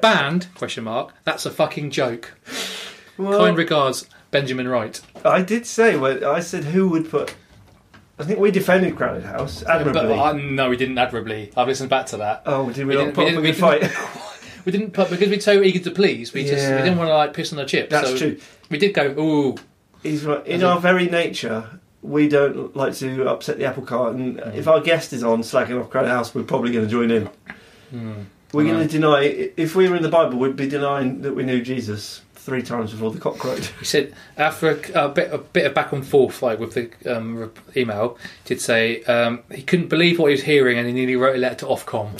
Band? 0.00 0.48
Question 0.54 0.84
mark. 0.84 1.14
That's 1.24 1.46
a 1.46 1.50
fucking 1.50 1.90
joke. 1.90 2.32
Well, 3.16 3.38
kind 3.38 3.56
regards, 3.56 4.08
Benjamin 4.30 4.66
Wright. 4.66 5.00
I 5.24 5.42
did 5.42 5.66
say 5.66 5.96
when 5.96 6.24
I 6.24 6.40
said 6.40 6.64
who 6.64 6.88
would 6.88 7.08
put. 7.10 7.36
I 8.18 8.24
think 8.24 8.38
we 8.38 8.50
defended 8.50 8.96
Crowded 8.96 9.24
House 9.24 9.62
admirably. 9.64 10.02
But 10.16 10.18
uh, 10.18 10.32
no, 10.34 10.68
we 10.70 10.76
didn't 10.76 10.98
admirably. 10.98 11.50
I've 11.56 11.66
listened 11.66 11.90
back 11.90 12.06
to 12.06 12.18
that. 12.18 12.42
oh, 12.46 12.70
did 12.70 12.86
we, 12.86 12.94
we 12.94 12.94
not 12.94 13.14
didn't- 13.14 13.14
put 13.16 13.24
we 13.24 13.30
up 13.30 13.38
a 13.38 13.42
didn't- 13.42 13.80
good 13.80 13.90
fight? 13.90 14.28
We 14.64 14.70
didn't 14.70 14.92
put 14.92 15.10
because 15.10 15.28
we're 15.28 15.40
so 15.40 15.60
eager 15.60 15.80
to 15.80 15.90
please. 15.90 16.32
We 16.32 16.44
just 16.44 16.64
we 16.70 16.76
didn't 16.76 16.96
want 16.96 17.08
to 17.08 17.14
like 17.16 17.34
piss 17.34 17.52
on 17.52 17.56
the 17.58 17.64
chip. 17.64 17.90
That's 17.90 18.10
so 18.10 18.16
true. 18.16 18.38
We 18.70 18.78
did 18.78 18.94
go. 18.94 19.06
Ooh, 19.18 19.56
He's 20.04 20.24
right. 20.24 20.46
In 20.46 20.58
As 20.58 20.62
our 20.62 20.76
a- 20.78 20.80
very 20.80 21.06
nature, 21.08 21.80
we 22.00 22.28
don't 22.28 22.76
like 22.76 22.94
to 22.98 23.28
upset 23.28 23.58
the 23.58 23.64
apple 23.64 23.82
cart. 23.82 24.14
And 24.14 24.36
Mm. 24.38 24.54
if 24.54 24.68
our 24.68 24.80
guest 24.80 25.12
is 25.12 25.24
on 25.24 25.42
slacking 25.42 25.76
off 25.78 25.90
Crowded 25.90 26.10
House, 26.10 26.32
we're 26.32 26.44
probably 26.44 26.70
going 26.70 26.84
to 26.84 26.90
join 26.90 27.10
in. 27.10 27.28
Hmm. 27.90 28.12
We're 28.52 28.66
going 28.72 28.86
to 28.86 28.88
deny. 28.88 29.24
If 29.56 29.74
we 29.74 29.88
were 29.88 29.96
in 29.96 30.02
the 30.04 30.08
Bible, 30.08 30.38
we'd 30.38 30.54
be 30.54 30.68
denying 30.68 31.22
that 31.22 31.34
we 31.34 31.42
knew 31.42 31.60
Jesus 31.60 32.20
three 32.42 32.62
times 32.62 32.90
before 32.90 33.12
the 33.12 33.20
cock 33.20 33.38
crowed. 33.38 33.64
He 33.78 33.84
said 33.84 34.12
after 34.36 34.70
a, 34.70 35.04
a 35.04 35.08
bit 35.08 35.32
a 35.32 35.38
bit 35.38 35.66
of 35.66 35.74
back 35.74 35.92
and 35.92 36.04
forth, 36.04 36.42
like 36.42 36.58
with 36.58 36.74
the 36.74 37.16
um, 37.16 37.52
email, 37.76 38.18
did 38.44 38.60
say 38.60 39.02
um, 39.04 39.42
he 39.52 39.62
couldn't 39.62 39.88
believe 39.88 40.18
what 40.18 40.26
he 40.26 40.32
was 40.32 40.42
hearing, 40.42 40.76
and 40.76 40.86
he 40.88 40.92
nearly 40.92 41.14
wrote 41.14 41.36
a 41.36 41.38
letter 41.38 41.54
to 41.56 41.66
Ofcom. 41.66 42.10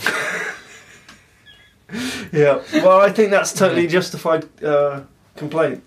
yeah. 2.33 2.63
Well, 2.75 3.01
I 3.01 3.11
think 3.11 3.31
that's 3.31 3.53
totally 3.53 3.89
justified 3.89 4.47
uh, 4.63 5.03
complaint. 5.37 5.83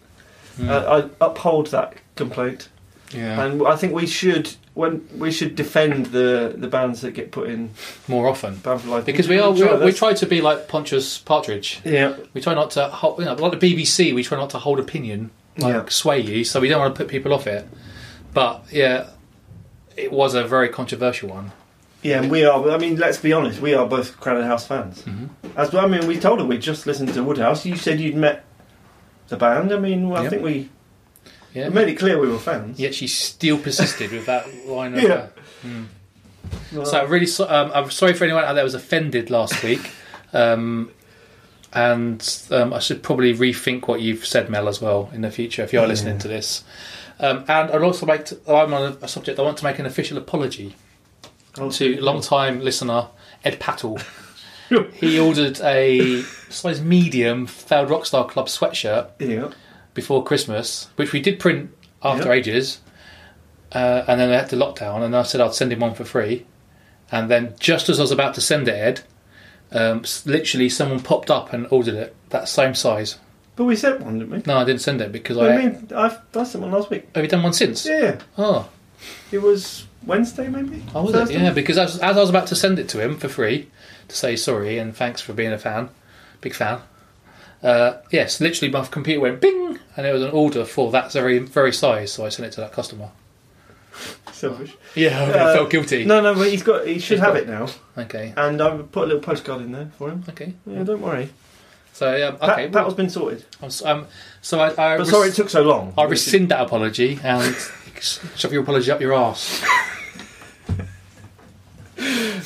Mm. 0.57 0.69
Uh, 0.69 1.09
I 1.21 1.25
uphold 1.25 1.67
that 1.67 1.95
complaint, 2.15 2.67
yeah, 3.15 3.43
and 3.45 3.65
I 3.67 3.75
think 3.75 3.93
we 3.93 4.05
should 4.07 4.53
when 4.73 5.07
we 5.17 5.31
should 5.31 5.55
defend 5.55 6.07
the 6.07 6.53
the 6.57 6.67
bands 6.67 7.01
that 7.01 7.11
get 7.11 7.31
put 7.31 7.49
in 7.49 7.69
more 8.07 8.27
often 8.27 8.55
band 8.57 8.81
for 8.81 8.89
life 8.89 9.05
because 9.05 9.27
we 9.29 9.39
are 9.39 9.51
we, 9.51 9.61
Try, 9.61 9.85
we 9.85 9.91
try 9.93 10.13
to 10.13 10.25
be 10.25 10.41
like 10.41 10.67
Pontius 10.67 11.17
Partridge. 11.19 11.79
Yeah. 11.85 12.15
We 12.33 12.41
try 12.41 12.53
not 12.53 12.71
to 12.71 12.87
hold, 12.89 13.19
you 13.19 13.25
know, 13.25 13.33
like 13.35 13.57
the 13.59 13.75
BBC. 13.75 14.13
We 14.13 14.23
try 14.23 14.37
not 14.37 14.49
to 14.51 14.59
hold 14.59 14.79
opinion, 14.79 15.31
like 15.57 15.73
Yeah. 15.73 15.85
sway 15.89 16.19
you. 16.19 16.43
So 16.43 16.59
we 16.59 16.67
don't 16.67 16.79
want 16.81 16.93
to 16.93 16.97
put 17.01 17.09
people 17.09 17.33
off 17.33 17.47
it. 17.47 17.67
But 18.33 18.65
yeah, 18.71 19.07
it 19.95 20.11
was 20.11 20.35
a 20.35 20.43
very 20.43 20.67
controversial 20.69 21.29
one. 21.29 21.51
Yeah, 22.03 22.21
and 22.21 22.29
we 22.29 22.43
are. 22.45 22.69
I 22.69 22.77
mean, 22.77 22.97
let's 22.97 23.17
be 23.17 23.31
honest. 23.33 23.61
We 23.61 23.73
are 23.73 23.87
both 23.87 24.19
Crowded 24.19 24.43
House 24.45 24.67
fans. 24.67 25.01
Mhm. 25.03 25.29
As 25.55 25.71
well, 25.71 25.85
I 25.85 25.87
mean, 25.87 26.05
we 26.05 26.17
told 26.19 26.39
her 26.39 26.45
we 26.45 26.57
just 26.57 26.85
listened 26.85 27.13
to 27.13 27.21
Woodface. 27.21 27.65
You 27.65 27.77
said 27.77 27.99
you'd 27.99 28.15
met 28.17 28.43
the 29.29 29.37
band. 29.37 29.71
I 29.73 29.79
mean, 29.79 30.09
well, 30.09 30.19
I 30.19 30.23
Yep. 30.23 30.29
think 30.31 30.43
we 30.43 30.69
Yeah. 31.55 31.69
made 31.69 31.87
it 31.87 31.95
clear 31.95 32.19
we 32.19 32.27
were 32.27 32.37
fans. 32.37 32.79
Yet 32.79 32.93
she 32.93 33.07
still 33.07 33.57
persisted 33.57 34.11
with 34.11 34.25
that 34.27 34.45
line 34.67 34.93
of. 34.93 35.01
Yeah. 35.03 35.27
mm. 35.63 35.85
Well, 36.73 36.85
So 36.85 37.01
I'm 37.01 37.09
really 37.09 37.25
so, 37.25 37.49
um, 37.49 37.71
I'm 37.73 37.89
sorry 37.89 38.13
for 38.13 38.23
anyone 38.25 38.43
out 38.43 38.53
there 38.53 38.61
who 38.61 38.65
was 38.65 38.75
offended 38.75 39.29
last 39.31 39.63
week, 39.63 39.91
um, 40.33 40.91
and 41.73 42.45
um, 42.51 42.73
I 42.73 42.79
should 42.79 43.01
probably 43.03 43.33
rethink 43.33 43.87
what 43.87 44.01
you've 44.01 44.25
said, 44.25 44.49
Mel, 44.49 44.67
as 44.67 44.81
well 44.81 45.09
in 45.13 45.21
the 45.21 45.31
future 45.31 45.63
if 45.63 45.73
you 45.73 45.79
are 45.79 45.83
Yeah. 45.83 45.87
listening 45.89 46.17
to 46.19 46.27
this. 46.27 46.63
Um, 47.19 47.39
and 47.47 47.71
I'd 47.71 47.81
also 47.81 48.05
like 48.05 48.25
to. 48.25 48.39
I'm 48.47 48.73
on 48.73 48.93
a, 49.01 49.05
a 49.05 49.07
subject. 49.07 49.39
I 49.39 49.41
want 49.41 49.57
to 49.57 49.63
make 49.63 49.79
an 49.79 49.85
official 49.85 50.17
apology 50.17 50.75
oh, 51.57 51.71
to 51.71 51.99
long-time 52.01 52.59
listener 52.61 53.07
Ed 53.43 53.59
Pattle. 53.59 53.99
he 54.93 55.19
ordered 55.19 55.59
a 55.61 56.21
size 56.49 56.81
medium 56.81 57.45
failed 57.47 57.87
rockstar 57.89 58.27
club 58.27 58.47
sweatshirt 58.47 59.09
Yeah. 59.19 59.51
Before 59.95 60.23
Christmas, 60.23 60.89
which 60.97 61.11
we 61.11 61.19
did 61.19 61.39
print 61.39 61.71
after 62.03 62.25
Yep. 62.27 62.35
ages, 62.35 62.79
uh, 63.73 64.03
and 64.07 64.19
then 64.19 64.29
they 64.29 64.35
had 64.35 64.49
to 64.49 64.55
lockdown, 64.55 65.01
and 65.03 65.15
I 65.15 65.23
said 65.23 65.41
I'd 65.41 65.55
send 65.55 65.73
him 65.73 65.79
one 65.79 65.95
for 65.95 66.05
free, 66.05 66.45
and 67.11 67.29
then 67.31 67.55
just 67.59 67.89
as 67.89 67.99
I 67.99 68.03
was 68.03 68.11
about 68.11 68.35
to 68.35 68.41
send 68.41 68.67
it, 68.67 68.73
Ed, 68.75 69.01
um, 69.71 70.03
literally 70.25 70.69
someone 70.69 70.99
popped 70.99 71.31
up 71.31 71.51
and 71.53 71.65
ordered 71.71 71.95
it 71.95 72.15
that 72.29 72.47
same 72.47 72.75
size. 72.75 73.17
But 73.55 73.63
we 73.65 73.75
sent 73.75 74.01
one, 74.01 74.19
didn't 74.19 74.31
we? 74.31 74.43
No, 74.45 74.57
I 74.57 74.63
didn't 74.65 74.81
send 74.81 75.01
it 75.01 75.11
because 75.11 75.37
I 75.37 75.53
I 75.53 75.57
mean, 75.57 75.87
I've 75.95 76.19
I 76.35 76.43
sent 76.43 76.61
one 76.61 76.71
last 76.71 76.89
week. 76.89 77.07
have 77.15 77.23
you 77.23 77.29
done 77.29 77.41
one 77.43 77.53
since? 77.53 77.85
Yeah, 77.85 78.19
Oh, 78.37 78.69
it 79.31 79.41
was 79.41 79.87
Wednesday, 80.05 80.47
maybe. 80.49 80.83
oh 80.93 81.03
was 81.03 81.15
it? 81.15 81.31
Yeah, 81.31 81.51
because 81.51 81.77
as, 81.77 81.97
as 81.99 82.17
I 82.17 82.19
was 82.19 82.29
about 82.29 82.47
to 82.47 82.55
send 82.55 82.79
it 82.79 82.89
to 82.89 83.01
him 83.01 83.17
for 83.17 83.27
free 83.29 83.69
to 84.09 84.15
say 84.15 84.35
sorry 84.35 84.77
and 84.77 84.95
thanks 84.95 85.21
for 85.21 85.33
being 85.33 85.51
a 85.53 85.57
fan, 85.57 85.89
big 86.41 86.53
fan. 86.53 86.79
Uh, 87.65 87.97
yes, 88.11 88.39
literally 88.39 88.71
my 88.71 88.85
computer 88.85 89.19
went 89.21 89.41
bing, 89.41 89.79
and 89.97 90.05
it 90.05 90.13
was 90.13 90.21
an 90.21 90.31
order 90.31 90.63
for 90.65 90.91
that 90.91 91.11
very 91.11 91.39
very 91.39 91.73
size, 91.73 92.13
so 92.13 92.25
I 92.25 92.29
sent 92.29 92.45
it 92.47 92.51
to 92.53 92.61
that 92.61 92.71
customer. 92.71 93.09
Selfish. 94.31 94.73
Yeah, 94.93 95.19
I 95.19 95.23
Uh, 95.39 95.53
felt 95.55 95.69
guilty. 95.71 96.05
No, 96.05 96.21
no, 96.21 96.35
but 96.35 96.49
he's 96.49 96.61
got. 96.63 96.85
He 96.85 96.99
should 96.99 97.17
He's 97.17 97.25
have 97.25 97.33
got- 97.33 97.43
it 97.43 97.47
now. 97.49 97.67
Okay, 97.97 98.33
And 98.37 98.61
I've 98.61 98.91
put 98.91 99.05
a 99.05 99.07
little 99.07 99.21
postcard 99.21 99.61
in 99.61 99.71
there 99.71 99.89
for 99.97 100.09
him. 100.09 100.23
okay. 100.29 100.53
Yeah, 100.67 100.83
don't 100.83 101.01
worry. 101.01 101.29
So 101.93 102.07
um, 102.27 102.37
That, 102.41 102.49
okay, 102.51 102.63
that 102.67 102.73
well, 102.73 102.83
has 102.85 102.93
been 102.93 103.09
sorted. 103.09 103.45
I'm 103.61 103.67
s- 103.67 103.81
um, 103.85 104.07
so 104.41 104.59
I, 104.59 104.67
I, 104.71 104.97
But 104.97 104.99
res- 104.99 105.09
sorry 105.09 105.29
it 105.29 105.35
took 105.35 105.49
so 105.49 105.61
long. 105.63 105.93
I 105.97 106.03
rescind 106.03 106.49
that 106.49 106.59
apology 106.61 107.19
and 107.23 107.55
shove 108.01 108.51
your 108.51 108.63
apology 108.63 108.91
up 108.91 108.99
your 109.01 109.13
arse. 109.13 109.63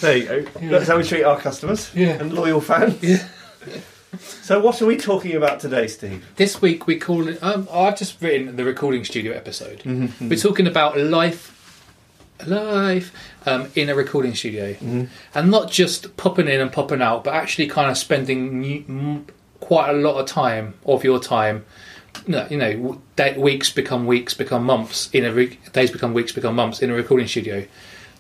There 0.02 0.16
you 0.18 0.26
go. 0.26 0.46
That's 0.70 0.88
how 0.88 0.98
we 0.98 1.04
treat 1.04 1.24
our 1.24 1.38
customers 1.38 1.92
Yeah. 1.94 2.12
and 2.22 2.32
loyal 2.32 2.62
fans. 2.62 3.02
Yeah. 3.04 3.24
So, 4.18 4.60
what 4.60 4.82
are 4.82 4.86
we 4.88 4.98
talking 4.98 5.36
about 5.36 5.60
today, 5.60 5.86
Steve? 5.88 6.26
This 6.36 6.62
week 6.62 6.88
we 6.88 6.98
call 6.98 7.28
it. 7.28 7.38
Um, 7.44 7.68
I've 7.72 7.98
just 7.98 8.20
written 8.22 8.56
the 8.56 8.64
recording 8.66 9.06
studio 9.06 9.34
episode. 9.34 9.80
Mm-hmm. 9.80 10.30
We're 10.30 10.36
talking 10.40 10.66
about 10.66 10.98
life, 10.98 11.84
life 12.48 13.14
um, 13.46 13.68
in 13.76 13.90
a 13.90 13.96
recording 13.96 14.34
studio, 14.34 14.74
Mm-hmm. 14.74 15.04
and 15.36 15.52
not 15.52 15.70
just 15.72 16.18
popping 16.18 16.48
in 16.48 16.60
and 16.60 16.72
popping 16.72 17.02
out, 17.04 17.24
but 17.24 17.34
actually 17.36 17.68
kind 17.68 17.92
of 17.92 17.98
spending 17.98 18.60
new, 18.62 18.84
m- 18.90 19.26
quite 19.60 19.90
a 19.90 19.94
lot 19.94 20.20
of 20.20 20.26
time 20.26 20.74
of 20.86 21.04
your 21.04 21.20
time. 21.20 21.66
No, 22.26 22.48
you 22.50 22.58
know, 22.58 23.00
day, 23.16 23.38
weeks 23.38 23.70
become 23.72 24.08
weeks, 24.08 24.34
become 24.34 24.64
months 24.64 25.10
in 25.14 25.24
a 25.24 25.32
re- 25.32 25.60
days 25.74 25.92
become 25.92 26.14
weeks, 26.16 26.32
become 26.32 26.56
months 26.56 26.82
in 26.82 26.90
a 26.90 26.94
recording 26.96 27.28
studio. 27.28 27.66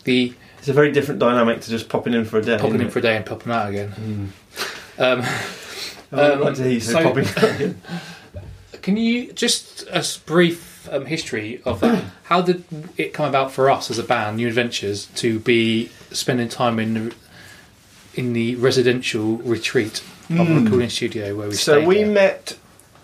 The 0.04 0.34
It's 0.60 0.68
a 0.68 0.74
very 0.74 0.92
different 0.92 1.20
dynamic 1.20 1.62
to 1.62 1.70
just 1.72 1.90
popping 1.90 2.14
in 2.14 2.26
for 2.26 2.38
a 2.38 2.44
day. 2.44 2.58
popping 2.60 2.76
in 2.76 2.88
it? 2.88 2.92
for 2.94 3.00
a 3.00 3.02
day 3.02 3.16
and 3.18 3.26
popping 3.26 3.52
out 3.52 3.70
again. 3.70 3.90
Mm. 4.00 4.28
Um, 5.00 5.22
I 5.22 5.32
Um, 6.32 6.42
like 6.42 6.56
to 6.56 6.64
hear 6.64 6.80
say 6.80 6.94
so- 6.94 7.04
popping. 7.04 7.82
Can 8.82 8.98
you 8.98 9.32
just 9.34 9.84
a 9.92 10.04
brief 10.26 10.88
um, 10.92 11.06
history 11.06 11.62
of 11.66 11.82
that? 11.82 12.04
How 12.24 12.42
did 12.42 12.64
it 12.98 13.14
come 13.14 13.28
about 13.28 13.52
for 13.52 13.70
us 13.70 13.92
as 13.92 14.00
a 14.00 14.04
band, 14.04 14.38
New 14.38 14.48
Adventures, 14.48 15.06
to 15.16 15.40
be 15.40 15.90
spending 16.12 16.48
time 16.50 16.80
in 16.80 16.94
the, 16.94 17.16
in 18.16 18.34
the 18.34 18.56
residential 18.56 19.38
retreat 19.38 20.00
of 20.30 20.48
Mm. 20.48 20.64
recording 20.66 20.90
studio 20.90 21.36
where 21.36 21.48
we 21.50 21.56
So 21.56 21.84
we 21.86 22.04
there? 22.04 22.08
met. 22.12 22.58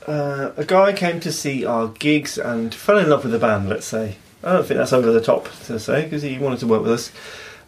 Uh, 0.07 0.51
a 0.57 0.63
guy 0.65 0.93
came 0.93 1.19
to 1.21 1.31
see 1.31 1.65
our 1.65 1.87
gigs 1.87 2.37
and 2.37 2.73
fell 2.73 2.99
in 2.99 3.09
love 3.09 3.23
with 3.23 3.31
the 3.31 3.39
band. 3.39 3.67
Let's 3.67 3.87
say. 3.87 4.17
I 4.43 4.53
don't 4.53 4.65
think 4.67 4.77
that's 4.77 4.93
over 4.93 5.11
the 5.11 5.21
top 5.21 5.49
to 5.65 5.79
say 5.79 6.03
because 6.03 6.21
he 6.21 6.37
wanted 6.37 6.59
to 6.59 6.67
work 6.67 6.83
with 6.83 6.91
us. 6.91 7.11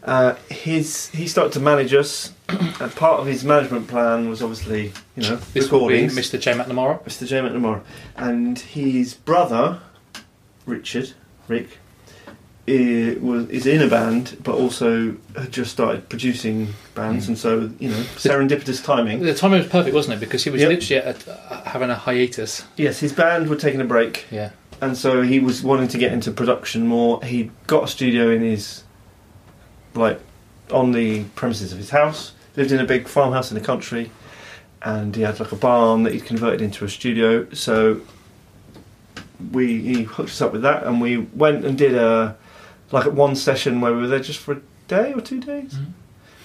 Uh, 0.04 0.36
his 0.50 1.10
he 1.10 1.28
started 1.28 1.52
to 1.54 1.60
manage 1.60 1.94
us, 1.94 2.32
and 2.50 2.96
part 2.96 3.20
of 3.20 3.26
his 3.26 3.44
management 3.44 3.88
plan 3.88 4.30
was 4.30 4.42
obviously 4.42 4.94
you 5.16 5.24
know 5.24 5.36
This 5.54 5.70
will 5.72 5.88
be. 5.88 6.04
Mr. 6.08 6.40
J. 6.40 6.54
McNamara. 6.54 7.04
Mr. 7.04 7.28
J. 7.28 7.40
McNamara. 7.42 7.82
And 8.16 8.58
his 8.58 9.14
brother, 9.16 9.80
Richard, 10.66 11.14
Rick, 11.48 11.80
was 12.68 13.50
is 13.50 13.66
in 13.66 13.82
a 13.82 13.88
band, 13.88 14.38
but 14.44 14.56
also 14.56 15.16
had 15.36 15.52
just 15.52 15.72
started 15.72 16.08
producing 16.10 16.74
bands, 16.96 17.26
Mm. 17.26 17.30
and 17.30 17.38
so 17.38 17.70
you 17.80 17.90
know, 17.90 18.02
serendipitous 18.16 18.84
timing. 18.84 19.22
The 19.22 19.34
timing 19.34 19.60
was 19.60 19.68
perfect, 19.68 19.96
wasn't 19.96 20.16
it? 20.16 20.20
Because 20.20 20.44
he 20.44 20.50
was 20.50 20.62
Yep. 20.62 20.70
literally 20.70 21.02
at, 21.04 21.28
uh, 21.28 21.62
having 21.64 21.90
a 21.90 21.96
hiatus. 21.96 22.64
Yes, 22.78 23.00
his 23.00 23.14
band 23.14 23.50
were 23.50 23.56
taking 23.56 23.80
a 23.82 23.86
break, 23.86 24.26
Yeah. 24.32 24.50
and 24.82 24.98
so 24.98 25.22
he 25.22 25.40
was 25.40 25.64
wanting 25.64 25.88
to 25.90 25.98
get 25.98 26.12
into 26.14 26.32
production 26.32 26.88
more. 26.88 27.22
He 27.24 27.52
got 27.68 27.86
a 27.86 27.88
studio 27.88 28.30
in 28.30 28.42
his 28.42 28.84
like 29.98 30.20
on 30.72 30.92
the 30.92 31.24
premises 31.36 31.72
of 31.72 31.78
his 31.78 31.90
house. 31.90 32.34
Lived 32.56 32.72
in 32.72 32.80
a 32.80 32.86
big 32.86 33.08
farmhouse 33.08 33.52
in 33.52 33.56
the 33.60 33.64
country, 33.64 34.10
and 34.82 35.16
he 35.16 35.22
had 35.22 35.40
like 35.40 35.52
a 35.52 35.56
barn 35.56 36.04
that 36.04 36.14
he'd 36.14 36.26
converted 36.26 36.62
into 36.62 36.86
a 36.86 36.90
studio. 36.90 37.48
So 37.54 38.02
we 39.52 39.80
he 39.82 40.04
hooked 40.04 40.30
us 40.30 40.42
up 40.42 40.52
with 40.54 40.64
that, 40.64 40.84
and 40.84 41.00
we 41.00 41.18
went 41.18 41.64
and 41.66 41.78
did 41.78 41.94
a 41.96 42.36
like 42.92 43.06
at 43.06 43.14
one 43.14 43.36
session 43.36 43.82
where 43.82 43.94
we 43.94 44.02
were 44.02 44.08
there 44.08 44.20
just 44.20 44.40
for 44.40 44.54
a 44.54 44.62
day 44.88 45.14
or 45.14 45.22
two 45.22 45.40
days, 45.40 45.74
Mhm. 45.76 45.86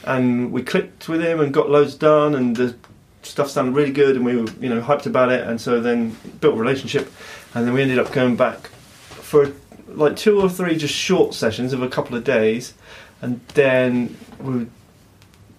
and 0.04 0.52
we 0.52 0.62
clicked 0.62 1.08
with 1.08 1.22
him 1.22 1.40
and 1.40 1.54
got 1.54 1.70
loads 1.70 1.94
done, 1.94 2.34
and 2.34 2.56
the 2.56 2.74
stuff 3.22 3.48
sounded 3.48 3.74
really 3.74 3.92
good, 3.92 4.16
and 4.16 4.24
we 4.24 4.36
were 4.36 4.48
you 4.60 4.68
know 4.68 4.80
hyped 4.82 5.06
about 5.06 5.30
it, 5.32 5.46
and 5.46 5.60
so 5.60 5.80
then 5.80 6.16
built 6.40 6.56
a 6.56 6.60
relationship, 6.60 7.10
and 7.54 7.66
then 7.66 7.72
we 7.72 7.80
ended 7.80 7.98
up 7.98 8.12
going 8.12 8.36
back 8.36 8.68
for 9.08 9.50
like 9.88 10.16
two 10.16 10.40
or 10.40 10.48
three 10.50 10.76
just 10.76 10.94
short 10.94 11.32
sessions 11.34 11.72
of 11.72 11.82
a 11.82 11.88
couple 11.88 12.16
of 12.16 12.24
days, 12.24 12.74
and 13.22 13.40
then 13.54 14.16
we, 14.40 14.66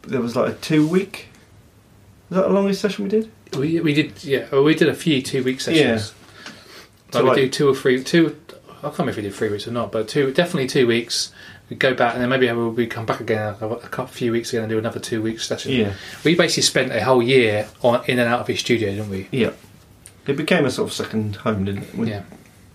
there 0.03 0.22
was 0.22 0.36
like 0.36 0.51
a 0.51 0.55
two 0.55 0.88
week. 0.88 1.27
Was 2.29 2.38
that 2.41 2.48
the 2.48 2.53
longest 2.53 2.82
session 2.82 3.05
we 3.05 3.10
did? 3.10 3.32
We, 3.58 3.79
we 3.79 3.93
did 3.93 4.24
yeah 4.24 4.48
well, 4.51 4.63
we 4.63 4.75
did 4.75 4.89
a 4.89 4.93
few 4.96 5.22
two 5.22 5.43
week 5.43 5.62
sessions. 5.62 6.13
So, 7.12 7.20
Like 7.20 7.24
we 7.24 7.29
like- 7.29 7.38
do 7.38 7.50
two 7.50 7.70
or 7.70 7.75
three 7.75 8.03
two. 8.03 8.38
I 8.79 8.88
can't 8.88 9.00
remember 9.00 9.12
if 9.12 9.17
we 9.17 9.24
did 9.24 9.34
three 9.36 9.50
weeks 9.50 9.67
or 9.67 9.72
not, 9.72 9.91
but 9.91 10.08
two 10.08 10.32
definitely 10.34 10.67
two 10.67 10.86
weeks. 10.88 11.32
We 11.70 11.77
go 11.77 11.93
back 11.93 12.13
and 12.13 12.22
then 12.22 12.29
maybe 12.29 12.51
we'll 12.51 12.72
we 12.72 12.86
come 12.88 13.05
back 13.05 13.22
again 13.22 13.55
a, 13.62 14.08
few 14.08 14.34
weeks 14.34 14.50
again 14.50 14.63
and 14.63 14.70
do 14.70 14.77
another 14.77 15.00
two 15.00 15.22
weeks 15.22 15.48
session. 15.48 15.72
Yeah, 15.72 15.93
We 16.25 16.36
basically 16.36 16.63
spent 16.63 16.91
a 16.91 17.01
whole 17.03 17.24
year 17.24 17.67
on 17.82 18.03
in 18.05 18.20
and 18.20 18.27
out 18.27 18.41
of 18.41 18.48
his 18.48 18.60
studio, 18.60 18.89
didn't 18.91 19.10
we? 19.10 19.27
yeah. 19.32 19.51
It 20.27 20.36
became 20.38 20.65
a 20.65 20.72
sort 20.72 20.89
of 20.89 20.93
second 20.93 21.38
home, 21.38 21.65
didn't 21.65 21.84
it? 21.84 21.96
We- 21.96 22.10
Yeah. 22.10 22.24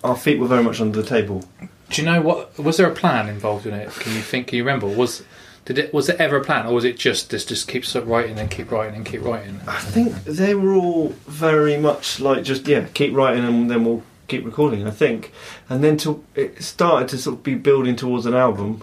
Our 0.02 0.16
feet 0.16 0.38
were 0.38 0.46
very 0.46 0.62
much 0.62 0.80
under 0.80 1.02
the 1.02 1.06
table. 1.08 1.44
Do 1.90 2.02
you 2.02 2.06
know 2.06 2.20
what? 2.20 2.58
Was 2.58 2.76
there 2.76 2.86
a 2.90 2.94
plan 2.94 3.28
involved 3.28 3.66
in 3.66 3.74
it? 3.74 3.90
Can 3.90 4.14
you 4.14 4.20
think? 4.20 4.48
Can 4.48 4.56
you 4.58 4.64
remember? 4.64 4.86
Was 4.86 5.22
did 5.64 5.78
it? 5.78 5.94
Was 5.94 6.06
there 6.06 6.20
ever 6.20 6.36
a 6.36 6.44
plan, 6.44 6.66
or 6.66 6.74
was 6.74 6.84
it 6.84 6.98
just 6.98 7.30
this? 7.30 7.44
Just 7.44 7.66
keep 7.68 7.84
sort 7.84 8.04
of 8.04 8.10
writing 8.10 8.38
and 8.38 8.50
keep 8.50 8.70
writing 8.70 8.94
and 8.96 9.06
keep 9.06 9.22
writing. 9.22 9.60
I 9.66 9.78
think 9.78 10.24
they 10.24 10.54
were 10.54 10.74
all 10.74 11.08
very 11.26 11.76
much 11.78 12.20
like 12.20 12.42
just 12.44 12.66
yeah, 12.68 12.86
keep 12.94 13.14
writing 13.14 13.44
and 13.44 13.70
then 13.70 13.84
we'll 13.84 14.02
keep 14.28 14.44
recording. 14.44 14.86
I 14.86 14.90
think, 14.90 15.32
and 15.70 15.82
then 15.82 15.96
to 15.98 16.22
it 16.34 16.62
started 16.62 17.08
to 17.10 17.18
sort 17.18 17.36
of 17.36 17.42
be 17.42 17.54
building 17.54 17.96
towards 17.96 18.26
an 18.26 18.34
album. 18.34 18.82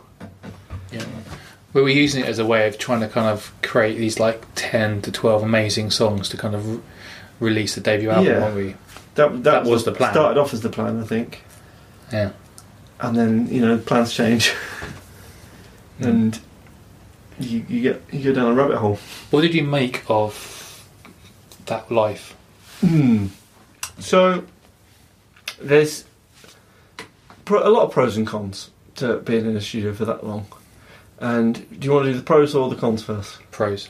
Yeah. 0.92 1.06
We 1.74 1.82
were 1.82 1.90
using 1.90 2.24
it 2.24 2.28
as 2.30 2.40
a 2.40 2.46
way 2.46 2.68
of 2.68 2.78
trying 2.78 3.02
to 3.02 3.08
kind 3.10 3.28
of 3.28 3.54
create 3.62 3.98
these 3.98 4.20
like 4.20 4.44
ten 4.56 5.02
to 5.04 5.12
twelve 5.12 5.44
amazing 5.44 5.92
songs 5.92 6.30
to 6.30 6.38
kind 6.38 6.56
of 6.56 6.68
re- 6.70 6.80
release 7.40 7.76
the 7.76 7.82
debut 7.82 8.10
album, 8.10 8.26
Yeah. 8.26 8.40
weren't 8.40 8.56
we? 8.56 8.76
That 9.16 9.44
that, 9.44 9.44
That 9.44 9.66
was 9.66 9.84
the 9.84 9.92
plan. 9.92 10.14
Started 10.14 10.40
off 10.40 10.54
as 10.54 10.62
the 10.62 10.70
plan, 10.70 11.02
I 11.02 11.06
think, 11.06 11.44
Yeah. 12.14 12.32
And 13.00 13.16
then 13.18 13.48
you 13.48 13.62
know 13.62 13.78
plans 13.78 14.14
change, 14.14 14.54
Mm. 16.00 16.06
and 16.08 16.40
you, 17.40 17.66
you 17.70 17.82
get 17.82 18.02
you 18.12 18.22
go 18.24 18.34
down 18.34 18.52
a 18.52 18.54
rabbit 18.54 18.78
hole. 18.78 19.00
What 19.32 19.42
did 19.42 19.54
you 19.54 19.64
make 19.64 20.04
of 20.10 20.88
that 21.68 21.90
life? 21.92 22.36
Hmm. 22.82 23.28
So 24.00 24.44
there's 25.62 26.04
pro- 27.46 27.66
a 27.66 27.72
lot 27.72 27.84
of 27.84 27.92
pros 27.92 28.18
and 28.18 28.28
cons 28.28 28.72
to 28.96 29.18
being 29.20 29.46
in 29.46 29.56
a 29.56 29.62
studio 29.62 29.94
for 29.94 30.04
that 30.06 30.26
long. 30.26 30.48
And 31.20 31.66
do 31.80 31.86
you 31.88 31.94
want 31.94 32.06
to 32.08 32.12
do 32.12 32.18
the 32.18 32.24
pros 32.26 32.54
or 32.56 32.70
the 32.70 32.76
cons 32.76 33.02
first? 33.04 33.40
Pros. 33.52 33.88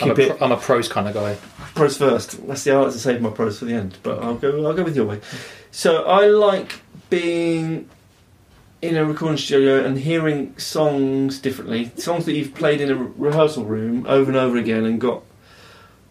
I'm 0.00 0.10
a, 0.10 0.14
pro- 0.14 0.38
I'm 0.40 0.52
a 0.52 0.56
pros 0.56 0.88
kind 0.88 1.06
of 1.06 1.12
guy. 1.14 1.36
pros 1.74 1.98
first. 1.98 2.46
That's 2.46 2.64
the. 2.64 2.72
I 2.72 2.76
like 2.78 2.92
to 2.92 2.98
save 2.98 3.20
my 3.20 3.28
pros 3.30 3.58
for 3.58 3.66
the 3.66 3.74
end, 3.74 3.98
but 4.02 4.22
I'll 4.22 4.36
go. 4.36 4.66
I'll 4.66 4.72
go 4.74 4.84
with 4.84 4.96
your 4.96 5.04
way. 5.06 5.20
So 5.70 6.04
I 6.04 6.26
like 6.28 6.80
being 7.10 7.90
in 8.82 8.96
a 8.96 9.04
recording 9.04 9.38
studio 9.38 9.84
and 9.84 9.98
hearing 9.98 10.56
songs 10.58 11.38
differently. 11.40 11.90
Songs 11.96 12.24
that 12.26 12.34
you've 12.34 12.54
played 12.54 12.80
in 12.80 12.90
a 12.90 12.94
rehearsal 12.96 13.64
room 13.64 14.04
over 14.06 14.30
and 14.30 14.38
over 14.38 14.56
again 14.56 14.84
and 14.84 15.00
got 15.00 15.22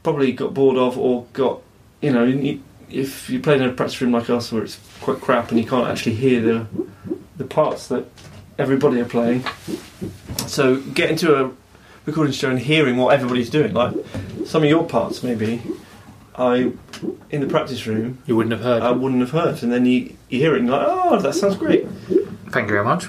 probably 0.03 0.31
got 0.31 0.53
bored 0.53 0.77
of 0.77 0.97
or 0.97 1.25
got 1.33 1.61
you 2.01 2.11
know 2.11 2.23
you, 2.23 2.61
if 2.89 3.29
you 3.29 3.39
play 3.39 3.55
in 3.55 3.63
a 3.63 3.71
practice 3.71 3.99
room 4.01 4.11
like 4.11 4.29
us 4.29 4.51
where 4.51 4.63
it's 4.63 4.79
quite 5.01 5.19
crap 5.19 5.49
and 5.49 5.59
you 5.59 5.65
can't 5.65 5.87
actually 5.87 6.15
hear 6.15 6.41
the 6.41 6.67
the 7.37 7.45
parts 7.45 7.87
that 7.87 8.05
everybody 8.57 8.99
are 8.99 9.05
playing. 9.05 9.43
So 10.47 10.77
get 10.77 11.09
into 11.09 11.35
a 11.35 11.51
recording 12.05 12.33
studio 12.33 12.55
and 12.55 12.65
hearing 12.65 12.97
what 12.97 13.13
everybody's 13.13 13.49
doing, 13.49 13.73
like 13.73 13.93
some 14.45 14.63
of 14.63 14.69
your 14.69 14.85
parts 14.85 15.23
maybe 15.23 15.61
I 16.37 16.71
in 17.29 17.41
the 17.41 17.47
practice 17.47 17.85
room 17.87 18.19
You 18.25 18.35
wouldn't 18.35 18.53
have 18.53 18.61
heard. 18.61 18.81
I 18.81 18.91
wouldn't 18.91 19.21
have 19.21 19.31
heard, 19.31 19.63
and 19.63 19.71
then 19.71 19.85
you 19.85 20.15
you 20.29 20.39
hear 20.39 20.55
it 20.55 20.59
and 20.59 20.67
you're 20.67 20.77
like, 20.77 20.87
oh, 20.89 21.19
that 21.19 21.35
sounds 21.35 21.55
great. 21.55 21.87
Thank 22.49 22.67
you 22.67 22.73
very 22.73 22.83
much. 22.85 23.07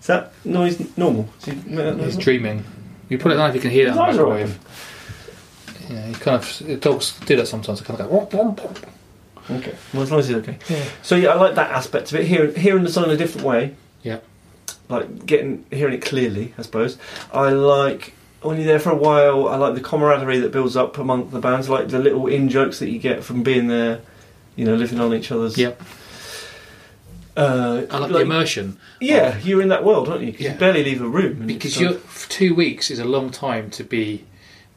Is 0.00 0.06
that 0.06 0.32
noise 0.44 0.96
normal? 0.96 1.28
Do 1.42 1.50
you 1.52 1.56
make 1.66 1.76
that 1.76 1.96
noise 1.96 2.04
He's 2.06 2.14
normal? 2.14 2.22
dreaming. 2.22 2.64
You 3.08 3.18
put 3.18 3.32
it 3.32 3.38
on 3.38 3.50
if 3.50 3.54
you 3.56 3.60
can 3.60 3.70
hear 3.70 3.86
it 3.86 3.90
His 3.90 3.98
on 3.98 4.04
the 4.06 4.10
eyes 4.12 4.18
are 4.18 4.26
microwave. 4.26 4.58
Yeah, 5.88 6.06
he 6.06 6.14
kind 6.14 6.36
of 6.42 6.80
dogs 6.80 7.18
do 7.26 7.36
that 7.36 7.48
sometimes. 7.48 7.80
They 7.80 7.86
kind 7.86 8.00
of 8.00 8.08
go. 8.10 8.16
"Womp, 8.16 8.30
womp, 8.30 8.56
womp." 8.56 9.58
Okay, 9.58 9.74
well 9.92 10.02
as 10.02 10.10
long 10.10 10.20
as 10.20 10.28
he's 10.28 10.36
okay. 10.36 10.58
Yeah. 10.68 10.84
So 11.02 11.16
yeah, 11.16 11.30
I 11.30 11.34
like 11.34 11.54
that 11.56 11.70
aspect 11.72 12.12
of 12.12 12.20
it. 12.20 12.26
Hearing 12.26 12.54
hearing 12.54 12.84
the 12.84 12.90
song 12.90 13.04
in 13.04 13.10
a 13.10 13.16
different 13.16 13.46
way. 13.46 13.74
Yeah. 14.02 14.20
Like 14.88 15.26
getting 15.26 15.64
hearing 15.70 15.94
it 15.94 16.02
clearly, 16.02 16.54
I 16.58 16.62
suppose. 16.62 16.98
I 17.32 17.50
like 17.50 18.14
when 18.42 18.56
you're 18.58 18.66
there 18.66 18.78
for 18.78 18.90
a 18.90 18.96
while. 18.96 19.48
I 19.48 19.56
like 19.56 19.74
the 19.74 19.80
camaraderie 19.80 20.38
that 20.40 20.52
builds 20.52 20.76
up 20.76 20.98
among 20.98 21.30
the 21.30 21.40
bands. 21.40 21.68
Like 21.68 21.88
the 21.88 21.98
little 21.98 22.26
in 22.28 22.48
jokes 22.48 22.78
that 22.78 22.90
you 22.90 22.98
get 23.00 23.24
from 23.24 23.42
being 23.42 23.66
there. 23.66 24.00
You 24.56 24.64
know, 24.66 24.74
living 24.74 25.00
on 25.00 25.12
each 25.14 25.32
other's. 25.32 25.56
Yep. 25.58 25.82
Uh, 27.40 27.86
I 27.90 27.98
like, 27.98 28.12
the 28.12 28.20
immersion 28.20 28.78
Yeah, 29.00 29.38
you're 29.38 29.62
in 29.62 29.68
that 29.68 29.84
world, 29.84 30.08
aren't 30.08 30.22
you? 30.22 30.34
Yeah. 30.38 30.52
you 30.52 30.58
barely 30.58 30.84
leave 30.84 31.00
a 31.02 31.08
room. 31.08 31.46
because 31.46 31.80
you're 31.80 31.92
like- 31.92 32.28
two 32.28 32.54
weeks 32.54 32.90
is 32.90 32.98
a 32.98 33.04
long 33.04 33.30
time 33.30 33.70
to 33.70 33.84
be 33.84 34.24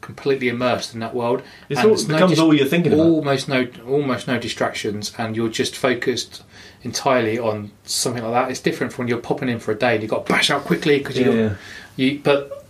completely 0.00 0.48
immersed 0.48 0.92
in 0.94 1.00
that 1.00 1.14
world. 1.14 1.42
It's 1.68 1.80
all, 1.80 1.90
no 1.96 2.14
becomes 2.14 2.32
dis- 2.32 2.38
all 2.38 2.54
you're 2.54 2.66
thinking 2.66 2.92
about. 2.92 3.04
Almost 3.06 3.48
no, 3.48 3.66
almost 3.86 4.26
no 4.28 4.38
distractions, 4.38 5.12
and 5.18 5.34
you're 5.34 5.48
just 5.48 5.76
focused 5.76 6.42
entirely 6.82 7.38
on 7.38 7.70
something 7.84 8.22
like 8.22 8.32
that. 8.32 8.50
It's 8.50 8.60
different 8.60 8.92
from 8.92 9.04
when 9.04 9.08
you're 9.08 9.18
popping 9.18 9.48
in 9.48 9.58
for 9.58 9.72
a 9.72 9.74
day 9.74 9.94
and 9.94 10.02
you've 10.02 10.10
got 10.10 10.26
to 10.26 10.32
bash 10.32 10.50
out 10.50 10.64
quickly 10.64 10.98
because 10.98 11.18
yeah. 11.18 11.26
you 11.26 11.56
you. 11.96 12.20
But 12.22 12.66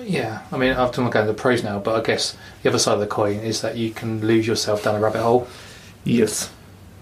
yeah, 0.00 0.42
I 0.52 0.58
mean, 0.58 0.72
I've 0.72 0.92
done 0.92 1.10
to 1.10 1.22
the 1.22 1.34
pros 1.34 1.62
now, 1.62 1.78
but 1.78 1.94
I 1.94 2.04
guess 2.04 2.36
the 2.62 2.68
other 2.68 2.78
side 2.78 2.94
of 2.94 3.00
the 3.00 3.06
coin 3.06 3.38
is 3.38 3.60
that 3.62 3.76
you 3.76 3.90
can 3.90 4.26
lose 4.26 4.46
yourself 4.46 4.84
down 4.84 4.96
a 4.96 5.00
rabbit 5.00 5.22
hole 5.22 5.48
Yes. 6.04 6.50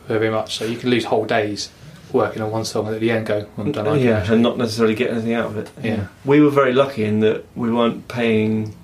very 0.07 0.31
much. 0.31 0.57
So 0.59 0.65
you 0.65 0.77
can 0.79 0.91
lose 0.91 1.07
whole 1.07 1.25
days 1.25 1.71
working 2.13 2.43
on 2.43 2.51
one 2.51 2.65
song 2.65 2.87
and 2.87 2.95
at 2.95 3.01
the 3.01 3.11
end 3.11 3.27
go, 3.27 3.47
I'm 3.59 3.73
done. 3.73 3.99
Yeah, 4.01 4.19
actually- 4.19 4.35
and 4.35 4.43
not 4.43 4.59
necessarily 4.59 4.95
get 4.95 5.11
anything 5.11 5.33
out 5.35 5.47
of 5.47 5.57
it. 5.57 5.71
Yeah. 5.83 6.07
We 6.25 6.41
were 6.41 6.51
very 6.51 6.73
lucky 6.73 7.05
in 7.05 7.21
that 7.21 7.45
we 7.57 7.71
weren't 7.73 8.09
paying 8.09 8.75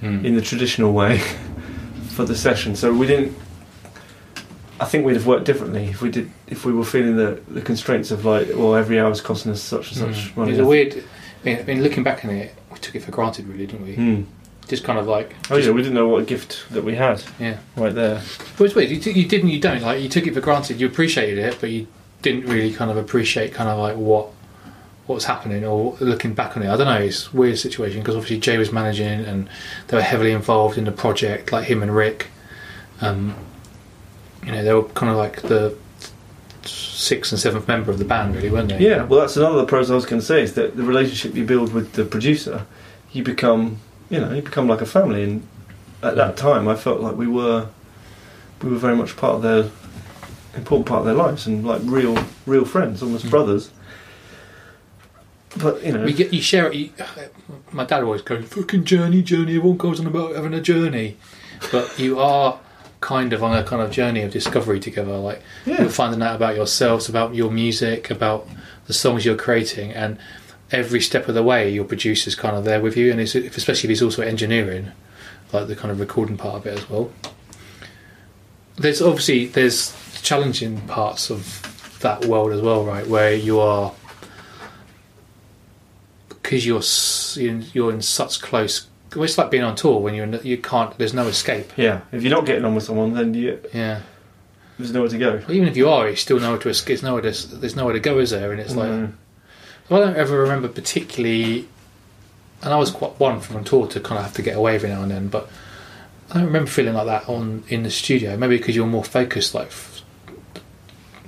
Hmm. 0.00 0.24
in 0.26 0.34
the 0.34 0.42
traditional 0.42 0.92
way 0.92 1.18
for 2.10 2.24
the 2.24 2.34
session, 2.36 2.76
so 2.76 2.92
we 2.92 3.06
didn't. 3.06 3.36
I 4.80 4.86
think 4.86 5.06
we'd 5.06 5.14
have 5.14 5.26
worked 5.26 5.44
differently 5.44 5.84
if 5.86 6.02
we 6.02 6.10
did 6.10 6.30
if 6.48 6.64
we 6.66 6.72
were 6.72 6.84
feeling 6.84 7.16
the, 7.16 7.40
the 7.48 7.62
constraints 7.62 8.10
of 8.10 8.24
like, 8.24 8.48
well, 8.54 8.74
every 8.74 8.98
hour's 9.00 9.20
costing 9.20 9.52
us 9.52 9.62
such 9.62 9.92
and 9.92 10.00
such 10.14 10.32
Mm. 10.32 10.36
money. 10.36 10.50
It's 10.52 10.60
a 10.60 10.66
weird. 10.66 10.94
I 10.96 11.44
mean, 11.44 11.58
I 11.58 11.62
mean, 11.62 11.82
looking 11.82 12.02
back 12.02 12.24
on 12.24 12.30
it, 12.32 12.54
we 12.72 12.78
took 12.78 12.94
it 12.96 13.02
for 13.02 13.12
granted, 13.12 13.46
really, 13.46 13.66
didn't 13.66 13.86
we? 13.86 13.94
Hmm. 13.94 14.22
Just 14.66 14.82
kind 14.82 14.98
of 14.98 15.06
like. 15.06 15.34
Oh 15.50 15.56
yeah, 15.56 15.70
we 15.70 15.80
didn't 15.82 15.94
know 15.94 16.08
what 16.08 16.22
a 16.22 16.26
gift 16.26 16.64
that 16.70 16.82
we 16.84 16.96
had 16.96 17.22
Yeah. 17.38 17.58
right 17.76 17.94
there. 17.94 18.20
But 18.58 18.64
it's 18.64 18.74
weird. 18.74 18.90
You, 18.90 18.98
t- 18.98 19.12
you 19.12 19.26
didn't. 19.28 19.50
You 19.50 19.60
don't. 19.60 19.80
Like 19.82 20.02
you 20.02 20.08
took 20.08 20.26
it 20.26 20.34
for 20.34 20.40
granted. 20.40 20.80
You 20.80 20.86
appreciated 20.88 21.38
it, 21.38 21.58
but 21.60 21.70
you 21.70 21.86
didn't 22.24 22.46
really 22.46 22.72
kind 22.72 22.90
of 22.90 22.96
appreciate 22.96 23.52
kind 23.52 23.68
of 23.68 23.78
like 23.78 23.96
what 23.96 24.28
what's 25.06 25.26
happening 25.26 25.64
or 25.66 25.94
looking 26.00 26.32
back 26.32 26.56
on 26.56 26.62
it. 26.62 26.70
I 26.70 26.76
don't 26.76 26.86
know. 26.86 26.98
It's 26.98 27.30
a 27.30 27.36
weird 27.36 27.58
situation 27.58 28.00
because 28.00 28.16
obviously 28.16 28.38
Jay 28.40 28.56
was 28.56 28.72
managing 28.72 29.20
and 29.26 29.50
they 29.88 29.98
were 29.98 30.02
heavily 30.02 30.32
involved 30.32 30.78
in 30.78 30.84
the 30.84 30.92
project, 30.92 31.52
like 31.52 31.66
him 31.66 31.82
and 31.82 31.94
Rick. 31.94 32.28
Um, 33.02 33.36
you 34.42 34.52
know, 34.52 34.64
they 34.64 34.72
were 34.72 34.84
kind 34.84 35.12
of 35.12 35.18
like 35.18 35.42
the 35.42 35.76
sixth 36.62 37.32
and 37.32 37.38
seventh 37.38 37.68
member 37.68 37.90
of 37.90 37.98
the 37.98 38.06
band, 38.06 38.34
really, 38.34 38.48
weren't 38.48 38.70
they? 38.70 38.78
Yeah, 38.78 39.04
well, 39.04 39.20
that's 39.20 39.36
another 39.36 39.56
of 39.58 39.60
the 39.60 39.66
pros 39.66 39.90
I 39.90 39.94
was 39.94 40.06
going 40.06 40.20
to 40.20 40.26
say 40.26 40.42
is 40.42 40.54
that 40.54 40.78
the 40.78 40.82
relationship 40.82 41.36
you 41.36 41.44
build 41.44 41.74
with 41.74 41.92
the 41.92 42.06
producer, 42.06 42.66
you 43.12 43.22
become, 43.22 43.80
you 44.08 44.20
know, 44.20 44.32
you 44.32 44.40
become 44.40 44.66
like 44.66 44.80
a 44.80 44.86
family. 44.86 45.22
And 45.22 45.46
at 46.02 46.16
that 46.16 46.38
time, 46.38 46.66
I 46.66 46.76
felt 46.76 47.02
like 47.02 47.16
we 47.16 47.26
were, 47.26 47.68
we 48.62 48.70
were 48.70 48.78
very 48.78 48.96
much 48.96 49.18
part 49.18 49.34
of 49.34 49.42
their 49.42 49.70
important 50.56 50.86
part 50.86 51.00
of 51.00 51.04
their 51.06 51.14
lives 51.14 51.46
and 51.46 51.64
like 51.66 51.80
real, 51.84 52.16
real 52.46 52.64
friends, 52.64 53.02
almost 53.02 53.26
Mm. 53.26 53.30
brothers. 53.30 53.70
But 55.56 55.84
you 55.84 55.92
know, 55.92 56.04
We 56.04 56.12
get 56.12 56.32
you 56.32 56.42
share 56.42 56.66
it. 56.66 56.74
You, 56.74 56.90
my 57.72 57.84
dad 57.84 58.02
always 58.02 58.22
goes, 58.22 58.44
"Fucking 58.46 58.84
journey, 58.84 59.22
journey." 59.22 59.56
Everyone 59.56 59.76
goes 59.76 60.00
on 60.00 60.06
about 60.06 60.34
having 60.34 60.52
a 60.54 60.60
journey, 60.60 61.16
but 61.70 61.96
you 61.98 62.18
are 62.18 62.58
kind 63.00 63.32
of 63.32 63.44
on 63.44 63.56
a 63.56 63.62
kind 63.62 63.80
of 63.82 63.90
journey 63.90 64.22
of 64.22 64.32
discovery 64.32 64.80
together. 64.80 65.16
Like 65.16 65.42
Yeah. 65.64 65.82
you're 65.82 65.90
finding 65.90 66.22
out 66.22 66.34
about 66.34 66.56
yourselves, 66.56 67.08
about 67.08 67.34
your 67.34 67.50
music, 67.52 68.10
about 68.10 68.48
the 68.86 68.92
songs 68.94 69.24
you're 69.24 69.36
creating, 69.36 69.92
and 69.92 70.18
every 70.72 71.00
step 71.00 71.28
of 71.28 71.34
the 71.36 71.42
way, 71.42 71.70
your 71.70 71.84
producer's 71.84 72.34
kind 72.34 72.56
of 72.56 72.64
there 72.64 72.80
with 72.80 72.96
you, 72.96 73.12
and 73.12 73.20
it's, 73.20 73.34
especially 73.36 73.86
if 73.86 73.90
he's 73.90 74.02
also 74.02 74.22
engineering, 74.22 74.90
like 75.52 75.68
the 75.68 75.76
kind 75.76 75.92
of 75.92 76.00
recording 76.00 76.36
part 76.36 76.56
of 76.56 76.66
it 76.66 76.76
as 76.78 76.90
well. 76.90 77.12
There's 78.76 79.00
obviously 79.00 79.46
there's 79.46 79.94
challenging 80.24 80.80
parts 80.88 81.30
of 81.30 81.98
that 82.00 82.24
world 82.24 82.50
as 82.52 82.60
well, 82.60 82.84
right? 82.84 83.06
Where 83.06 83.32
you 83.34 83.60
are 83.60 83.92
because 86.28 86.66
you're 86.66 86.82
you're 87.72 87.92
in- 87.92 88.02
such 88.02 88.40
close. 88.40 88.86
It's 89.16 89.38
like 89.38 89.50
being 89.50 89.62
on 89.62 89.76
tour 89.76 90.00
when 90.00 90.14
you're 90.14 90.24
in, 90.24 90.40
you 90.42 90.58
can't. 90.58 90.96
There's 90.98 91.14
no 91.14 91.28
escape. 91.28 91.70
Yeah. 91.76 92.00
If 92.10 92.22
you're 92.24 92.32
not 92.36 92.46
getting 92.46 92.64
on 92.64 92.74
with 92.74 92.82
someone, 92.84 93.14
then 93.14 93.32
you, 93.32 93.60
Yeah. 93.72 94.00
there's 94.76 94.92
nowhere 94.92 95.08
to 95.08 95.18
go. 95.18 95.40
Even 95.48 95.68
if 95.68 95.76
you 95.76 95.88
are, 95.88 96.08
you 96.10 96.16
still 96.16 96.40
nowhere 96.40 96.58
to 96.58 96.68
escape. 96.68 96.88
There's 96.98 97.02
nowhere 97.04 97.22
to, 97.22 97.46
there's 97.56 97.76
nowhere 97.76 97.92
to 97.92 98.00
go, 98.00 98.18
is 98.18 98.30
there? 98.30 98.50
And 98.50 98.60
it's 98.60 98.74
like 98.74 98.90
Mm. 98.90 99.12
I 99.90 99.98
don't 99.98 100.16
ever 100.16 100.40
remember 100.40 100.66
particularly, 100.66 101.68
and 102.62 102.72
I 102.72 102.76
was 102.76 102.90
quite 102.90 103.20
one 103.20 103.38
from 103.40 103.62
tour 103.62 103.86
to 103.88 104.00
kind 104.00 104.18
of 104.18 104.24
have 104.24 104.34
to 104.34 104.42
get 104.42 104.56
away 104.56 104.74
every 104.74 104.88
now 104.88 105.02
and 105.02 105.10
then, 105.12 105.28
but 105.28 105.48
I 106.30 106.34
don't 106.38 106.46
remember 106.46 106.70
feeling 106.70 106.94
like 106.94 107.06
that 107.06 107.28
on 107.28 107.62
in 107.68 107.82
the 107.84 107.90
studio. 107.90 108.36
Maybe 108.36 108.56
because 108.56 108.74
you're 108.74 108.86
more 108.86 109.04
focused, 109.04 109.54
like 109.54 109.70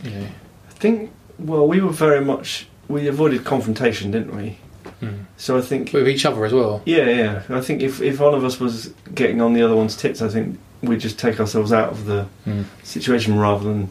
you 0.07 0.19
know. 0.21 0.27
I 0.69 0.73
think. 0.73 1.11
Well, 1.39 1.67
we 1.69 1.81
were 1.81 1.93
very 1.93 2.25
much 2.25 2.67
we 2.89 3.07
avoided 3.09 3.45
confrontation, 3.45 4.11
didn't 4.11 4.35
we? 4.35 4.59
Mm. 5.03 5.25
So 5.37 5.59
I 5.59 5.61
think. 5.61 5.93
with 5.93 6.09
each 6.09 6.25
other 6.25 6.45
as 6.47 6.53
well. 6.53 6.81
Yeah, 6.87 7.09
yeah. 7.09 7.43
I 7.51 7.61
think 7.61 7.83
if 7.83 8.01
if 8.01 8.19
one 8.21 8.33
of 8.35 8.45
us 8.45 8.59
was 8.61 8.95
getting 9.15 9.41
on 9.43 9.53
the 9.53 9.63
other 9.63 9.77
one's 9.77 9.97
tits, 9.97 10.23
I 10.23 10.29
think 10.29 10.59
we'd 10.83 11.01
just 11.01 11.19
take 11.19 11.39
ourselves 11.41 11.73
out 11.73 11.91
of 11.91 12.07
the 12.07 12.27
Mm. 12.47 12.65
situation 12.83 13.39
rather 13.39 13.65
than 13.65 13.91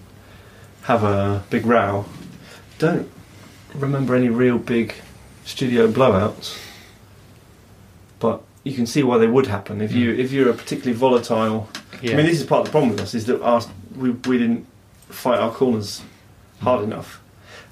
have 0.84 1.04
a 1.04 1.44
big 1.50 1.66
row. 1.66 2.06
Don't 2.80 3.10
remember 3.76 4.16
any 4.16 4.30
real 4.30 4.58
big 4.58 4.96
studio 5.46 5.88
blowouts, 5.92 6.58
but 8.20 8.42
you 8.64 8.74
can 8.74 8.86
see 8.86 9.04
why 9.04 9.18
they 9.18 9.28
would 9.28 9.48
happen 9.48 9.82
if 9.82 9.92
you 9.92 10.14
if 10.14 10.32
you're 10.32 10.50
a 10.50 10.54
particularly 10.54 10.98
volatile. 10.98 11.70
Yeah. 12.02 12.14
I 12.14 12.16
mean, 12.18 12.26
this 12.26 12.40
is 12.42 12.46
part 12.48 12.62
of 12.62 12.66
the 12.68 12.72
problem 12.72 12.92
with 12.92 13.02
us 13.02 13.14
is 13.14 13.26
that 13.28 13.42
our, 13.42 13.62
we 13.96 14.10
we 14.12 14.38
didn't 14.38 14.66
fight 15.16 15.40
our 15.40 15.52
corners 15.52 16.02
hard 16.62 16.84
enough. 16.84 17.22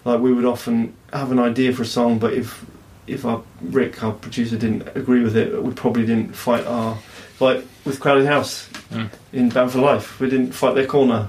Like 0.05 0.19
we 0.19 0.33
would 0.33 0.45
often 0.45 0.93
have 1.11 1.31
an 1.31 1.39
idea 1.39 1.73
for 1.73 1.83
a 1.83 1.85
song, 1.85 2.19
but 2.19 2.33
if 2.33 2.65
if 3.05 3.25
our 3.25 3.43
Rick, 3.61 4.01
our 4.03 4.13
producer, 4.13 4.57
didn't 4.57 4.87
agree 4.95 5.21
with 5.23 5.35
it, 5.35 5.61
we 5.61 5.73
probably 5.73 6.05
didn't 6.05 6.35
fight 6.35 6.65
our 6.65 6.97
like 7.39 7.65
with 7.85 7.99
Crowded 7.99 8.25
House 8.27 8.69
Mm. 8.91 9.09
in 9.31 9.49
Bound 9.49 9.71
for 9.71 9.79
Life. 9.79 10.19
We 10.19 10.29
didn't 10.29 10.51
fight 10.51 10.75
their 10.75 10.85
corner 10.85 11.27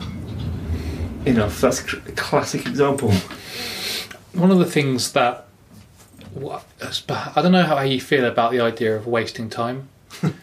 enough. 1.24 1.60
That's 1.60 1.80
a 1.80 1.96
classic 2.12 2.66
example. 2.66 3.10
One 4.34 4.50
of 4.50 4.58
the 4.58 4.66
things 4.66 5.12
that 5.12 5.46
I 7.08 7.40
don't 7.42 7.52
know 7.52 7.62
how 7.62 7.80
you 7.80 8.00
feel 8.00 8.24
about 8.24 8.50
the 8.52 8.60
idea 8.60 8.94
of 8.96 9.06
wasting 9.06 9.48
time. 9.48 9.88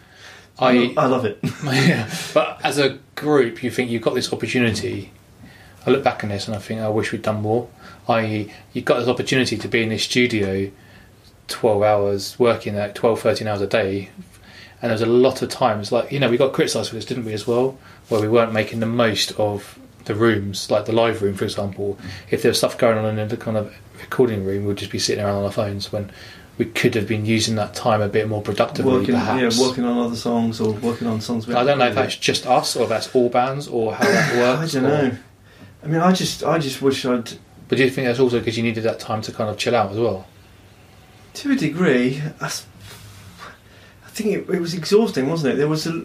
I 0.58 0.94
I 0.96 1.06
love 1.06 1.24
it. 1.24 1.38
yeah. 1.64 2.10
But 2.34 2.60
as 2.64 2.78
a 2.78 2.98
group, 3.14 3.62
you 3.62 3.70
think 3.70 3.90
you've 3.90 4.02
got 4.02 4.14
this 4.14 4.32
opportunity. 4.32 5.12
I 5.86 5.90
look 5.90 6.04
back 6.04 6.22
on 6.22 6.30
this 6.30 6.46
and 6.46 6.56
I 6.56 6.60
think 6.60 6.80
I 6.80 6.88
wish 6.88 7.12
we'd 7.12 7.22
done 7.22 7.42
more. 7.42 7.68
I 8.08 8.50
you've 8.72 8.84
got 8.84 9.00
this 9.00 9.08
opportunity 9.08 9.56
to 9.56 9.68
be 9.68 9.82
in 9.82 9.88
this 9.88 10.04
studio, 10.04 10.70
twelve 11.48 11.82
hours 11.82 12.38
working 12.38 12.76
at 12.76 12.94
12, 12.94 13.20
13 13.20 13.48
hours 13.48 13.60
a 13.60 13.66
day, 13.66 14.10
and 14.80 14.90
there's 14.90 15.02
a 15.02 15.06
lot 15.06 15.42
of 15.42 15.48
times 15.48 15.92
like 15.92 16.12
you 16.12 16.20
know 16.20 16.30
we 16.30 16.36
got 16.36 16.52
criticised 16.52 16.90
for 16.90 16.96
this, 16.96 17.04
didn't 17.04 17.24
we 17.24 17.32
as 17.32 17.46
well, 17.46 17.78
where 18.08 18.20
we 18.20 18.28
weren't 18.28 18.52
making 18.52 18.80
the 18.80 18.86
most 18.86 19.32
of 19.32 19.78
the 20.04 20.14
rooms, 20.14 20.70
like 20.70 20.84
the 20.86 20.92
live 20.92 21.22
room, 21.22 21.34
for 21.36 21.44
example. 21.44 21.98
If 22.30 22.42
there 22.42 22.50
was 22.50 22.58
stuff 22.58 22.76
going 22.76 22.98
on 22.98 23.18
in 23.18 23.28
the 23.28 23.36
kind 23.36 23.56
of 23.56 23.74
recording 24.00 24.44
room, 24.44 24.64
we'd 24.66 24.78
just 24.78 24.90
be 24.90 24.98
sitting 24.98 25.24
around 25.24 25.36
on 25.36 25.44
our 25.44 25.52
phones 25.52 25.92
when 25.92 26.10
we 26.58 26.66
could 26.66 26.94
have 26.94 27.08
been 27.08 27.24
using 27.24 27.54
that 27.56 27.74
time 27.74 28.02
a 28.02 28.08
bit 28.08 28.28
more 28.28 28.42
productively, 28.42 28.92
working, 28.92 29.14
perhaps. 29.14 29.58
yeah, 29.58 29.66
working 29.66 29.84
on 29.84 29.98
other 29.98 30.16
songs 30.16 30.60
or 30.60 30.72
working 30.74 31.06
on 31.06 31.20
songs. 31.20 31.48
I 31.48 31.64
don't 31.64 31.78
know 31.78 31.86
if 31.88 31.94
that's 31.94 32.16
just 32.16 32.46
us 32.46 32.76
or 32.76 32.84
if 32.84 32.88
that's 32.88 33.14
all 33.14 33.28
bands 33.28 33.68
or 33.68 33.94
how 33.94 34.04
that 34.04 34.36
works. 34.36 34.76
I 34.76 34.80
don't 34.80 34.88
know. 34.88 35.18
I 35.82 35.86
mean, 35.86 36.00
I 36.00 36.12
just, 36.12 36.44
I 36.44 36.58
just 36.58 36.80
wish 36.80 37.04
I'd, 37.04 37.30
But 37.68 37.78
do 37.78 37.84
you 37.84 37.90
think 37.90 38.06
that's 38.06 38.20
also 38.20 38.38
because 38.38 38.56
you 38.56 38.62
needed 38.62 38.84
that 38.84 39.00
time 39.00 39.20
to 39.22 39.32
kind 39.32 39.50
of 39.50 39.56
chill 39.58 39.74
out 39.74 39.90
as 39.90 39.98
well? 39.98 40.26
to 41.34 41.52
a 41.52 41.56
degree, 41.56 42.20
I 42.40 42.48
think 44.08 44.30
it, 44.30 44.54
it 44.54 44.60
was 44.60 44.74
exhausting, 44.74 45.28
wasn't 45.30 45.54
it? 45.54 45.56
There 45.56 45.68
was 45.68 45.86
a, 45.86 46.04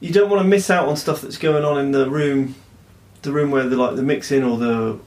you 0.00 0.12
don't 0.12 0.28
want 0.28 0.42
to 0.42 0.48
miss 0.48 0.68
out 0.68 0.88
on 0.88 0.96
stuff 0.96 1.22
that's 1.22 1.38
going 1.38 1.64
on 1.64 1.78
in 1.78 1.92
the 1.92 2.10
room, 2.10 2.54
the 3.22 3.32
room 3.32 3.50
where 3.50 3.66
the 3.66 3.76
like 3.76 3.96
the 3.96 4.02
mixing 4.02 4.44
or 4.44 4.58
the 4.58 4.98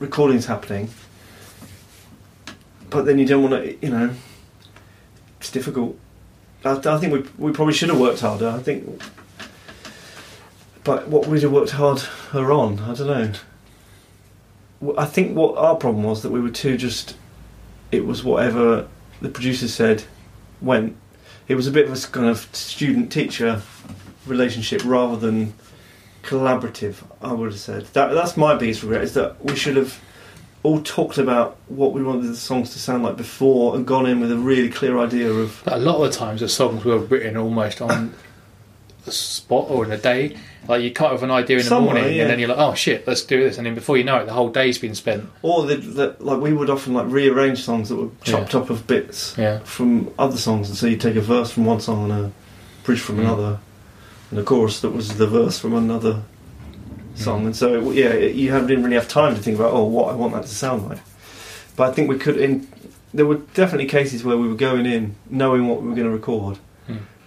recording's 0.00 0.46
happening. 0.46 0.90
But 2.88 3.04
then 3.06 3.18
you 3.20 3.26
don't 3.26 3.48
want 3.48 3.62
to, 3.62 3.86
you 3.86 3.92
know, 3.92 4.10
it's 5.38 5.52
difficult. 5.52 5.96
I, 6.64 6.72
I 6.72 6.98
think 6.98 7.12
we 7.12 7.24
we 7.38 7.52
probably 7.52 7.74
should 7.74 7.90
have 7.90 8.00
worked 8.00 8.20
harder. 8.20 8.48
I 8.48 8.58
think, 8.58 9.00
but 10.84 11.08
what 11.08 11.26
we'd 11.26 11.42
have 11.42 11.52
worked 11.52 11.70
harder 11.70 12.52
on, 12.52 12.78
I 12.80 12.94
don't 12.94 13.06
know. 13.06 13.32
I 14.96 15.04
think 15.04 15.36
what 15.36 15.58
our 15.58 15.76
problem 15.76 16.04
was 16.04 16.22
that 16.22 16.30
we 16.30 16.40
were 16.40 16.50
too 16.50 16.76
just. 16.76 17.16
It 17.92 18.06
was 18.06 18.22
whatever 18.22 18.88
the 19.20 19.28
producer 19.28 19.68
said 19.68 20.04
went. 20.60 20.96
It 21.48 21.56
was 21.56 21.66
a 21.66 21.72
bit 21.72 21.88
of 21.88 21.92
a 21.92 22.06
kind 22.08 22.28
of 22.28 22.48
student 22.54 23.10
teacher 23.10 23.62
relationship 24.26 24.82
rather 24.84 25.16
than 25.16 25.54
collaborative. 26.22 26.96
I 27.20 27.32
would 27.32 27.50
have 27.50 27.60
said 27.60 27.86
that. 27.86 28.12
That's 28.12 28.36
my 28.36 28.54
biggest 28.54 28.82
regret 28.82 29.02
is 29.02 29.14
that 29.14 29.44
we 29.44 29.56
should 29.56 29.76
have 29.76 30.00
all 30.62 30.80
talked 30.82 31.18
about 31.18 31.56
what 31.68 31.92
we 31.92 32.02
wanted 32.02 32.26
the 32.26 32.36
songs 32.36 32.72
to 32.72 32.78
sound 32.78 33.02
like 33.02 33.16
before 33.16 33.74
and 33.74 33.86
gone 33.86 34.06
in 34.06 34.20
with 34.20 34.30
a 34.30 34.36
really 34.36 34.68
clear 34.68 34.98
idea 34.98 35.30
of 35.30 35.62
But 35.64 35.74
a 35.74 35.78
lot 35.78 35.96
of 35.96 36.12
the 36.12 36.18
times 36.18 36.40
the 36.40 36.48
songs 36.48 36.84
were 36.84 36.98
written 36.98 37.36
almost 37.36 37.80
on 37.80 38.14
the 39.04 39.12
spot 39.12 39.70
or 39.70 39.84
in 39.84 39.92
a 39.92 39.98
day. 39.98 40.36
Like 40.68 40.82
you 40.82 40.92
come 40.92 41.06
up 41.06 41.12
with 41.14 41.22
an 41.22 41.30
idea 41.30 41.56
in 41.56 41.62
the 41.62 41.68
Somewhere, 41.68 41.94
morning 41.96 42.14
yeah. 42.14 42.22
and 42.22 42.30
then 42.30 42.38
you're 42.38 42.48
like, 42.48 42.58
oh 42.58 42.74
shit, 42.74 43.06
let's 43.06 43.22
do 43.22 43.40
this. 43.42 43.56
And 43.58 43.66
then 43.66 43.74
before 43.74 43.96
you 43.96 44.04
know 44.04 44.18
it, 44.18 44.26
the 44.26 44.32
whole 44.32 44.50
day's 44.50 44.78
been 44.78 44.94
spent. 44.94 45.28
or 45.42 45.64
the, 45.66 45.76
the 45.76 46.16
like 46.20 46.40
we 46.40 46.52
would 46.52 46.70
often 46.70 46.92
like 46.94 47.06
rearrange 47.08 47.62
songs 47.62 47.88
that 47.88 47.96
were 47.96 48.10
chopped 48.22 48.54
up 48.54 48.70
of 48.70 48.86
bits 48.86 49.34
Yeah. 49.38 49.60
from 49.60 50.12
other 50.18 50.36
songs 50.36 50.68
and 50.68 50.76
so 50.78 50.86
you 50.86 50.96
take 50.96 51.16
a 51.16 51.20
verse 51.20 51.50
from 51.50 51.64
one 51.64 51.80
song 51.80 52.10
and 52.10 52.26
a 52.26 52.32
bridge 52.84 53.00
from 53.00 53.16
Mm. 53.16 53.20
another 53.20 53.58
and 54.30 54.38
a 54.38 54.42
chorus 54.44 54.80
that 54.80 54.90
was 54.90 55.16
the 55.16 55.26
verse 55.26 55.58
from 55.58 55.74
another 55.74 56.22
song 57.16 57.44
and 57.46 57.56
so 57.56 57.90
yeah 57.90 58.08
it, 58.10 58.34
you 58.36 58.50
have- 58.52 58.66
didn't 58.68 58.84
really 58.84 58.96
have 58.96 59.08
time 59.08 59.34
to 59.34 59.40
think 59.42 59.58
about 59.58 59.72
oh 59.72 59.84
what 59.84 60.12
I 60.12 60.14
want 60.16 60.32
that 60.34 60.42
to 60.42 60.48
sound 60.48 60.88
like 60.88 60.98
but 61.76 61.90
I 61.90 61.92
think 61.92 62.08
we 62.08 62.16
could 62.18 62.36
in 62.36 62.68
there 63.12 63.26
were 63.26 63.36
definitely 63.54 63.86
cases 63.86 64.22
where 64.24 64.36
we 64.36 64.46
were 64.46 64.54
going 64.54 64.86
in 64.86 65.16
knowing 65.28 65.66
what 65.66 65.82
we 65.82 65.88
were 65.88 65.94
going 65.94 66.06
to 66.06 66.12
record 66.12 66.56
Mm. 66.56 66.60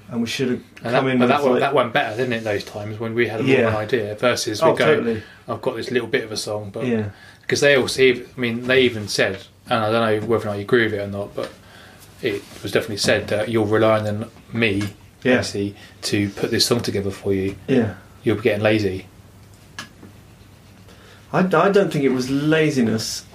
And 0.10 0.22
we 0.22 0.28
should 0.28 0.50
have 0.50 0.62
And 0.84 0.92
come 0.94 1.06
that, 1.06 1.12
in 1.12 1.20
but 1.20 1.24
with 1.26 1.30
that, 1.30 1.42
went, 1.44 1.52
like, 1.54 1.60
that 1.62 1.74
went 1.74 1.94
better, 1.94 2.18
didn't 2.18 2.34
it? 2.34 2.44
Those 2.44 2.64
times 2.64 3.00
when 3.00 3.14
we 3.16 3.28
had 3.28 3.40
a 3.40 3.44
more 3.44 3.56
Yeah. 3.56 3.70
an 3.70 3.76
idea 3.76 4.16
versus 4.16 4.62
we 4.62 4.70
oh 4.70 4.76
go, 4.76 4.86
totally 4.86 5.24
I've 5.48 5.62
got 5.62 5.76
this 5.76 5.92
little 5.92 6.08
bit 6.08 6.24
of 6.24 6.32
a 6.32 6.38
song, 6.38 6.70
but 6.72 6.86
yeah 6.86 7.10
because 7.42 7.60
they 7.60 7.76
also, 7.76 8.02
I 8.02 8.24
mean, 8.38 8.68
they 8.68 8.84
even 8.84 9.10
said, 9.10 9.44
and 9.70 9.84
I 9.84 9.92
don't 9.92 10.22
know 10.22 10.28
whether 10.28 10.46
or 10.46 10.52
not 10.52 10.56
you 10.56 10.62
agree 10.62 10.86
with 10.86 10.94
it 10.94 11.00
or 11.00 11.08
not, 11.08 11.36
but 11.36 11.52
it 12.22 12.42
was 12.64 12.72
definitely 12.72 12.98
said 12.98 13.28
that 13.28 13.50
you're 13.50 13.66
relying 13.66 14.08
on 14.08 14.32
me, 14.54 14.84
yeah 15.24 15.42
to 16.04 16.30
put 16.30 16.52
this 16.52 16.66
song 16.66 16.80
together 16.80 17.12
for 17.12 17.34
you. 17.34 17.56
yeah 17.68 17.96
You're 18.24 18.38
getting 18.38 18.64
lazy. 18.64 19.08
I, 21.34 21.40
I 21.40 21.70
don't 21.70 21.92
think 21.92 22.04
it 22.06 22.12
was 22.14 22.30
laziness 22.30 23.26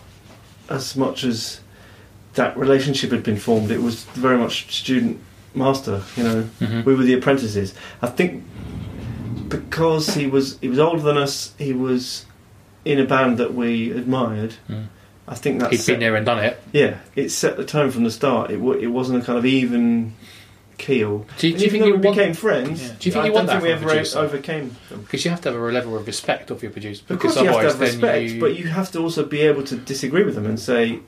as 0.71 0.97
much 0.97 1.25
as 1.25 1.61
that 2.35 2.57
relationship 2.57 3.11
had 3.11 3.23
been 3.23 3.37
formed. 3.39 3.71
It 3.71 3.83
was 3.83 4.05
very 4.05 4.39
much 4.39 4.75
student 4.81 5.21
master. 5.55 6.03
You 6.17 6.23
know, 6.25 6.45
Mhm. 6.61 6.85
we 6.85 6.95
were 6.95 7.05
the 7.05 7.15
apprentices. 7.15 7.75
I 8.03 8.07
think 8.09 8.45
because 9.49 10.15
he 10.15 10.27
was 10.27 10.59
he 10.61 10.69
was 10.69 10.79
older 10.79 11.03
than 11.03 11.17
us, 11.17 11.53
he 11.59 11.73
was 11.73 12.27
in 12.85 12.99
a 12.99 13.05
band 13.05 13.39
that 13.39 13.55
we 13.55 13.91
admired. 13.93 14.55
Mm. 14.71 14.87
I 15.27 15.35
think 15.35 15.61
that 15.61 15.71
He'd 15.71 15.79
set, 15.79 15.93
been 15.95 16.01
there 16.01 16.17
and 16.17 16.25
done 16.25 16.39
it. 16.43 16.59
yeah, 16.73 16.99
it 17.15 17.31
set 17.31 17.57
the 17.57 17.65
tone 17.65 17.91
from 17.91 18.05
the 18.05 18.11
start. 18.11 18.51
It 18.51 18.59
it 18.81 18.89
wasn't 18.89 19.23
a 19.23 19.27
kind 19.27 19.39
of 19.39 19.45
even 19.47 20.15
keel. 20.79 21.27
Do 21.39 21.49
you, 21.49 21.57
do 21.59 21.65
you 21.65 21.71
think 21.71 21.85
you 21.87 21.93
we 21.97 21.99
became 21.99 22.33
friends, 22.35 22.81
Yeah. 22.83 22.89
Do 23.01 23.09
you 23.09 23.13
think 23.13 23.17
I 23.17 23.27
you 23.27 23.33
don't 23.33 23.47
want 23.47 23.49
think 23.49 23.63
that 23.63 23.83
we 23.83 23.89
ever 23.91 24.19
overcame 24.27 24.77
them. 24.89 25.01
Because 25.03 25.25
you 25.25 25.31
have 25.33 25.41
to 25.43 25.51
have 25.53 25.61
a 25.61 25.65
level 25.73 25.97
of 25.97 26.07
respect 26.07 26.51
of 26.53 26.63
your 26.63 26.71
producer. 26.71 27.03
Of 27.03 27.09
Because 27.09 27.35
course, 27.35 27.45
you 27.45 27.51
have 27.51 27.61
to 27.63 27.67
have 27.69 27.81
respect, 27.81 28.31
you, 28.31 28.41
but 28.41 28.57
you 28.57 28.69
have 28.69 28.91
to 28.93 29.01
also 29.01 29.25
be 29.25 29.41
able 29.41 29.65
to 29.65 29.77
disagree 29.77 30.23
with 30.23 30.37
them 30.37 30.47
and 30.47 30.59
say, 30.59 31.01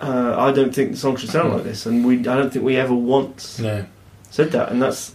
uh, 0.00 0.34
"I 0.38 0.52
don't 0.52 0.74
think 0.74 0.92
the 0.92 0.96
song 0.96 1.16
should 1.16 1.30
sound 1.30 1.52
like 1.52 1.64
this," 1.64 1.86
and 1.86 2.04
we, 2.06 2.18
I 2.20 2.22
don't 2.36 2.52
think 2.52 2.64
we 2.64 2.76
ever 2.76 2.94
once 2.94 3.58
no. 3.58 3.84
said 4.30 4.50
that. 4.52 4.70
And 4.70 4.80
that's 4.82 5.14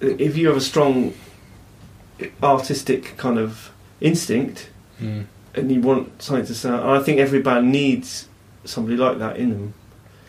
if 0.00 0.36
you 0.36 0.48
have 0.48 0.56
a 0.56 0.60
strong 0.60 1.14
artistic 2.42 3.16
kind 3.16 3.38
of 3.38 3.70
instinct 4.00 4.68
Mm. 5.02 5.24
and 5.54 5.72
you 5.72 5.80
want 5.80 6.20
something 6.22 6.44
to 6.44 6.54
sound. 6.54 6.82
And 6.82 6.90
I 6.90 7.00
think 7.02 7.18
every 7.20 7.40
band 7.40 7.72
needs 7.72 8.28
somebody 8.66 8.98
like 8.98 9.18
that 9.18 9.38
in 9.38 9.48
them 9.50 9.74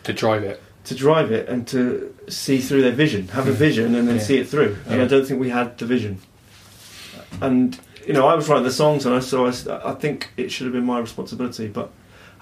to 0.04 0.12
drive 0.14 0.42
it. 0.44 0.62
to 0.84 0.94
drive 0.94 1.30
it 1.30 1.46
and 1.48 1.66
to 1.68 2.12
see 2.28 2.58
through 2.58 2.80
their 2.82 2.90
vision, 2.92 3.28
have 3.28 3.46
a 3.46 3.52
Mm. 3.52 3.54
vision, 3.66 3.94
and 3.94 4.08
then 4.08 4.16
Yeah. 4.16 4.22
see 4.22 4.38
it 4.38 4.48
through. 4.48 4.76
And 4.86 4.96
Yeah. 4.98 5.04
I 5.04 5.08
don't 5.08 5.26
think 5.26 5.40
we 5.40 5.50
had 5.50 5.76
the 5.78 5.84
vision. 5.86 6.18
and 7.40 7.78
you 8.06 8.12
know 8.14 8.26
I 8.26 8.34
was 8.34 8.48
writing 8.48 8.64
the 8.64 8.72
songs, 8.72 9.04
and 9.06 9.14
I 9.14 9.20
so 9.20 9.46
I, 9.46 9.52
I 9.90 9.92
think 9.94 10.30
it 10.36 10.50
should 10.50 10.64
have 10.66 10.72
been 10.74 10.84
my 10.86 10.98
responsibility, 10.98 11.66
but 11.68 11.90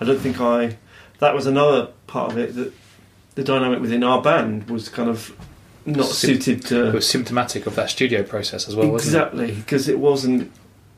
I 0.00 0.04
don't 0.04 0.18
think 0.18 0.40
I. 0.40 0.76
That 1.18 1.34
was 1.34 1.46
another 1.46 1.88
part 2.06 2.32
of 2.32 2.38
it 2.38 2.54
that 2.54 2.72
the 3.34 3.44
dynamic 3.44 3.80
within 3.80 4.02
our 4.02 4.22
band 4.22 4.68
was 4.70 4.88
kind 4.88 5.08
of 5.10 5.36
not 5.86 6.06
Sim- 6.06 6.40
suited 6.40 6.58
It 6.64 6.66
to 6.68 6.90
was 6.92 7.08
symptomatic 7.08 7.66
of 7.66 7.74
that 7.76 7.90
studio 7.90 8.22
process 8.22 8.68
as 8.68 8.76
well, 8.76 8.88
wasn't 8.90 9.08
exactly 9.14 9.54
because 9.54 9.88
it 9.88 9.98
wasn't 9.98 10.50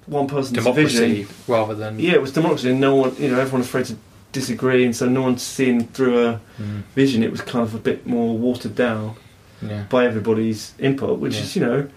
one 0.07 0.25
it? 0.27 0.31
person's 0.31 0.59
Democracy 0.59 1.23
vision. 1.23 1.35
rather 1.49 1.75
than 1.75 1.99
Yeah, 1.99 2.12
it 2.12 2.23
was 2.23 2.33
democracy, 2.33 2.71
and 2.71 2.81
no 2.81 2.95
one, 2.97 3.15
you 3.19 3.29
know, 3.29 3.38
everyone 3.41 3.62
afraid 3.62 3.87
to 3.87 3.97
disagree, 4.33 4.85
and 4.85 4.95
so 4.97 5.09
no 5.09 5.23
one's 5.23 5.43
seeing 5.43 5.87
through 5.88 6.27
a 6.27 6.41
Mm, 6.61 6.83
vision. 6.95 7.23
It 7.23 7.31
was 7.31 7.41
kind 7.41 7.62
of 7.67 7.75
a 7.75 7.79
bit 7.79 8.07
more 8.07 8.37
watered 8.37 8.75
down 8.75 9.17
yeah. 9.61 9.85
by 9.91 10.07
everybody's 10.07 10.73
input, 10.79 11.19
which 11.19 11.35
Yeah. 11.35 11.43
is, 11.43 11.57
you 11.57 11.62
know, 11.67 11.88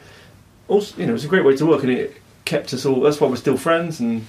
also, 0.68 0.96
you 0.98 1.06
know, 1.08 1.14
it's 1.16 1.24
a 1.24 1.28
great 1.28 1.46
way 1.46 1.56
to 1.56 1.66
work, 1.66 1.84
and 1.84 1.92
it 1.92 2.16
kept 2.46 2.74
us 2.74 2.86
all. 2.86 3.02
That's 3.02 3.20
why 3.22 3.28
we're 3.28 3.36
still 3.38 3.58
friends, 3.58 4.00
and 4.00 4.26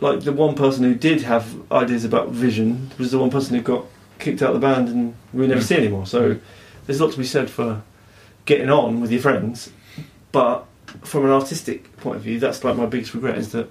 like 0.00 0.20
the 0.22 0.32
one 0.32 0.54
person 0.54 0.84
who 0.84 0.94
did 0.94 1.22
have 1.22 1.54
ideas 1.72 2.04
about 2.04 2.28
vision 2.30 2.90
was 2.98 3.10
the 3.10 3.18
one 3.18 3.30
person 3.30 3.54
who 3.56 3.62
got 3.62 3.84
kicked 4.18 4.42
out 4.42 4.54
of 4.54 4.60
the 4.60 4.66
band, 4.66 4.88
and 4.88 5.14
we 5.32 5.46
never 5.46 5.60
Mm. 5.60 5.64
see 5.64 5.76
anymore. 5.76 6.06
So 6.06 6.34
Mm. 6.34 6.40
there's 6.86 7.00
a 7.00 7.04
lot 7.04 7.12
to 7.12 7.18
be 7.18 7.24
said 7.24 7.50
for 7.50 7.82
getting 8.44 8.70
on 8.70 9.00
with 9.00 9.10
your 9.10 9.20
friends, 9.20 9.70
but 10.32 10.66
from 11.02 11.24
an 11.24 11.30
artistic 11.30 11.96
point 11.98 12.16
of 12.16 12.22
view, 12.22 12.38
that's 12.38 12.62
like 12.64 12.76
my 12.76 12.86
biggest 12.86 13.14
regret 13.14 13.38
is 13.38 13.52
that 13.52 13.68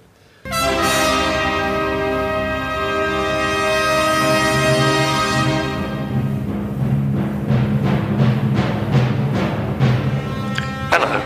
Hello, 10.90 11.20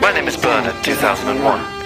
my 0.00 0.12
name 0.12 0.26
is 0.28 0.36
Bernard 0.36 0.74
2001. 0.82 1.85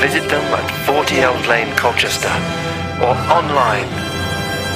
Visit 0.00 0.24
them 0.30 0.40
at 0.54 0.70
40 0.86 1.20
Elm 1.20 1.42
Lane, 1.46 1.76
Colchester, 1.76 2.32
or 3.02 3.14
online 3.28 3.84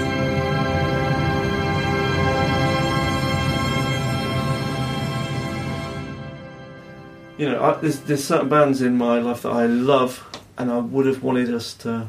you 7.38 7.48
know, 7.48 7.64
I, 7.64 7.80
there's 7.80 8.00
there's 8.02 8.24
certain 8.24 8.50
bands 8.50 8.82
in 8.82 8.98
my 8.98 9.20
life 9.20 9.44
that 9.44 9.52
I 9.52 9.68
love, 9.68 10.26
and 10.58 10.72
I 10.72 10.80
would 10.80 11.06
have 11.06 11.22
wanted 11.22 11.54
us 11.54 11.76
to 11.76 12.08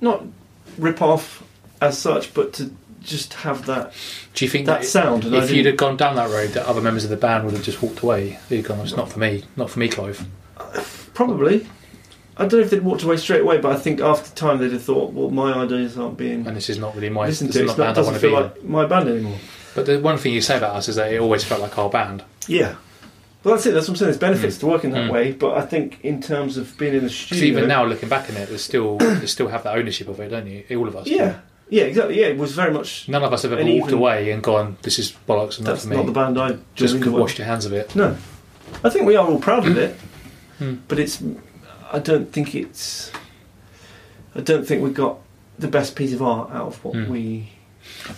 not 0.00 0.24
rip 0.76 1.00
off 1.00 1.44
as 1.80 1.98
such, 1.98 2.32
but 2.34 2.52
to 2.54 2.70
just 3.02 3.32
have 3.34 3.66
that 3.66 3.92
Do 4.34 4.44
you 4.44 4.50
think 4.50 4.66
that 4.66 4.80
that, 4.80 4.86
sound. 4.86 5.24
If 5.24 5.50
you'd 5.50 5.66
have 5.66 5.76
gone 5.76 5.96
down 5.96 6.16
that 6.16 6.30
road, 6.30 6.50
that 6.50 6.66
other 6.66 6.80
members 6.80 7.04
of 7.04 7.10
the 7.10 7.16
band 7.16 7.44
would 7.44 7.54
have 7.54 7.62
just 7.62 7.80
walked 7.82 8.00
away? 8.00 8.38
You'd 8.50 8.64
gone, 8.64 8.80
it's 8.80 8.96
not 8.96 9.10
for 9.10 9.18
me, 9.18 9.44
not 9.56 9.70
for 9.70 9.78
me, 9.78 9.88
Clive. 9.88 10.26
probably, 11.14 11.66
I 12.36 12.42
don't 12.46 12.60
know 12.60 12.64
if 12.66 12.70
they'd 12.70 12.82
walked 12.82 13.02
away 13.02 13.16
straight 13.16 13.42
away, 13.42 13.58
but 13.58 13.72
I 13.72 13.76
think 13.78 14.00
after 14.00 14.34
time 14.34 14.58
they'd 14.58 14.72
have 14.72 14.82
thought, 14.82 15.12
well, 15.12 15.30
my 15.30 15.52
ideas 15.54 15.96
aren't 15.98 16.16
being 16.16 16.46
And 16.46 16.56
this 16.56 16.68
is 16.68 16.78
not 16.78 16.94
really 16.94 17.08
my, 17.08 17.26
this 17.26 17.42
is 17.42 17.52
to. 17.52 17.64
not 17.64 17.66
not, 17.66 17.76
band 17.78 17.88
I 17.90 17.92
doesn't 17.94 18.12
want 18.12 18.20
to 18.22 18.26
be 18.26 18.30
feel 18.32 18.38
in. 18.38 18.44
like 18.44 18.64
my 18.64 18.86
band 18.86 19.08
anymore. 19.08 19.38
But 19.74 19.86
the 19.86 19.98
one 20.00 20.18
thing 20.18 20.32
you 20.32 20.40
say 20.40 20.56
about 20.56 20.76
us 20.76 20.88
is 20.88 20.96
that 20.96 21.12
it 21.12 21.18
always 21.20 21.44
felt 21.44 21.60
like 21.60 21.78
our 21.78 21.88
band. 21.90 22.24
Yeah. 22.46 22.74
Well, 23.44 23.54
that's 23.54 23.66
it. 23.66 23.72
That's 23.72 23.86
what 23.88 23.92
I'm 23.94 23.96
saying. 23.96 24.06
There's 24.08 24.18
benefits 24.18 24.56
Mm. 24.56 24.60
to 24.60 24.66
working 24.66 24.90
that 24.90 25.08
Mm. 25.08 25.12
way, 25.12 25.32
but 25.32 25.56
I 25.56 25.62
think 25.62 26.00
in 26.02 26.20
terms 26.20 26.56
of 26.56 26.76
being 26.78 26.94
in 26.94 27.04
the 27.04 27.10
studio, 27.10 27.44
even 27.46 27.68
now, 27.68 27.84
looking 27.84 28.08
back 28.08 28.28
on 28.28 28.36
it, 28.36 28.48
there's 28.48 28.62
still 28.64 28.98
you 29.20 29.26
still 29.28 29.48
have 29.48 29.62
that 29.62 29.76
ownership 29.76 30.08
of 30.08 30.18
it, 30.20 30.28
don't 30.30 30.46
you? 30.46 30.64
All 30.76 30.88
of 30.88 30.96
us. 30.96 31.06
yeah, 31.06 31.36
yeah, 31.70 31.84
exactly. 31.84 32.20
Yeah, 32.20 32.26
it 32.26 32.38
was 32.38 32.52
very 32.52 32.72
much. 32.72 33.08
None 33.08 33.22
of 33.22 33.32
us 33.32 33.42
have 33.42 33.52
ever 33.52 33.62
walked 33.62 33.88
even- 33.88 33.94
away 33.94 34.30
and 34.30 34.42
gone, 34.42 34.76
"This 34.82 34.98
is 34.98 35.12
bollocks 35.28 35.56
and 35.58 35.66
not 35.66 35.72
That's 35.72 35.82
for 35.84 35.90
me." 35.90 35.96
not 35.96 36.06
the 36.06 36.12
band 36.12 36.38
I 36.38 36.56
Just 36.74 36.94
well. 37.04 37.18
washed 37.20 37.38
your 37.38 37.46
hands 37.46 37.64
of 37.66 37.72
it. 37.72 37.94
No, 37.94 38.16
I 38.84 38.90
think 38.90 39.06
we 39.06 39.16
are 39.16 39.26
all 39.26 39.38
proud 39.38 39.66
of 39.66 39.76
it, 39.76 39.96
Hmm. 40.58 40.76
but 40.88 40.98
it's. 40.98 41.22
I 41.92 41.98
don't 41.98 42.32
think 42.32 42.54
it's. 42.54 43.10
I 44.34 44.40
don't 44.40 44.66
think 44.66 44.82
we 44.82 44.90
got 44.90 45.18
the 45.58 45.68
best 45.68 45.96
piece 45.96 46.12
of 46.12 46.22
art 46.22 46.50
out 46.52 46.66
of 46.68 46.84
what 46.84 46.94
Hmm. 46.94 47.10
we. 47.10 47.48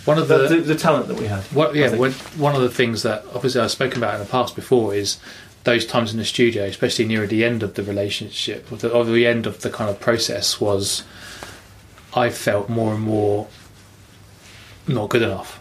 One 0.05 0.17
of 0.17 0.27
The, 0.27 0.47
the, 0.47 0.55
the, 0.55 0.61
the 0.61 0.75
talent 0.75 1.07
that 1.07 1.17
we 1.17 1.27
had. 1.27 1.43
What, 1.45 1.73
yeah, 1.75 1.95
one, 1.95 2.11
one 2.37 2.55
of 2.55 2.61
the 2.61 2.69
things 2.69 3.03
that 3.03 3.23
obviously 3.33 3.61
I've 3.61 3.71
spoken 3.71 3.97
about 3.99 4.15
in 4.15 4.19
the 4.19 4.25
past 4.29 4.53
before 4.55 4.93
is 4.93 5.17
those 5.63 5.85
times 5.85 6.11
in 6.11 6.17
the 6.17 6.25
studio, 6.25 6.65
especially 6.65 7.05
near 7.05 7.25
the 7.25 7.45
end 7.45 7.63
of 7.63 7.75
the 7.75 7.83
relationship, 7.83 8.69
or 8.71 8.77
the, 8.77 8.89
or 8.91 9.05
the 9.05 9.25
end 9.25 9.45
of 9.47 9.61
the 9.61 9.69
kind 9.69 9.89
of 9.89 9.99
process, 9.99 10.59
was 10.59 11.03
I 12.13 12.29
felt 12.29 12.69
more 12.69 12.93
and 12.93 13.01
more 13.03 13.47
not 14.87 15.09
good 15.09 15.21
enough, 15.21 15.59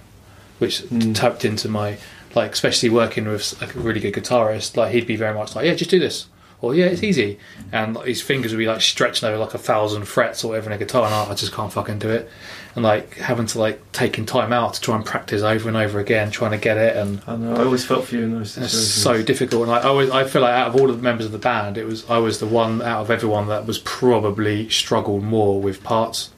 which 0.59 0.81
Mm. 0.83 1.15
tapped 1.15 1.45
into 1.45 1.69
my 1.69 1.97
like, 2.35 2.53
especially 2.53 2.89
working 2.89 3.27
with 3.27 3.61
a 3.61 3.67
really 3.79 3.99
good 3.99 4.15
guitarist. 4.15 4.77
Like 4.77 4.93
he'd 4.93 5.07
be 5.07 5.17
very 5.17 5.35
much 5.35 5.57
like, 5.57 5.67
yeah, 5.67 5.75
just 5.75 5.91
do 5.91 5.99
this. 5.99 6.27
Or 6.63 6.75
yeah, 6.75 6.85
it's 6.87 7.03
easy, 7.03 7.39
and 7.73 7.97
like, 7.97 8.07
his 8.07 8.21
fingers 8.21 8.53
would 8.53 8.59
be 8.59 8.67
like 8.67 8.83
stretching 8.83 9.27
over 9.27 9.39
like 9.39 9.55
a 9.55 9.59
thousand 9.59 10.05
frets 10.05 10.45
or 10.45 10.49
whatever 10.49 10.69
in 10.69 10.75
a 10.75 10.79
guitar, 10.79 11.07
and 11.07 11.15
I 11.15 11.31
I 11.31 11.35
just 11.35 11.53
can't 11.55 11.73
fucking 11.73 11.99
do 12.01 12.11
it. 12.11 12.29
And 12.77 12.85
like 12.85 13.15
having 13.15 13.47
to 13.47 13.59
like 13.59 13.81
taking 13.93 14.27
time 14.27 14.53
out 14.53 14.75
to 14.75 14.81
try 14.83 14.95
and 14.95 15.03
practice 15.05 15.41
over 15.43 15.69
and 15.69 15.77
over 15.77 15.99
again, 15.99 16.31
trying 16.31 16.51
to 16.51 16.59
get 16.59 16.77
it, 16.77 16.97
and 16.97 17.23
I 17.27 17.37
know. 17.37 17.57
I 17.57 17.65
always 17.65 17.87
felt 17.87 18.05
for 18.05 18.17
you 18.17 18.25
in 18.25 18.33
those 18.33 18.57
and 18.59 18.67
it's 18.67 18.75
situations. 18.75 19.03
so 19.03 19.23
difficult. 19.23 19.63
And 19.63 19.71
like, 19.71 19.85
I 19.87 19.89
always, 19.89 20.11
I 20.11 20.25
feel 20.25 20.43
like 20.43 20.53
out 20.53 20.69
of 20.69 20.77
all 20.79 20.91
of 20.91 20.99
the 20.99 21.03
members 21.03 21.25
of 21.25 21.33
the 21.33 21.39
band, 21.39 21.79
it 21.79 21.87
was 21.87 22.05
I 22.11 22.19
was 22.19 22.41
the 22.41 22.47
one 22.47 22.83
out 22.83 23.01
of 23.01 23.11
everyone 23.11 23.49
that 23.49 23.65
was 23.67 23.79
probably 23.79 24.69
struggled 24.69 25.23
more 25.25 25.61
with 25.63 25.83
parts. 25.83 26.29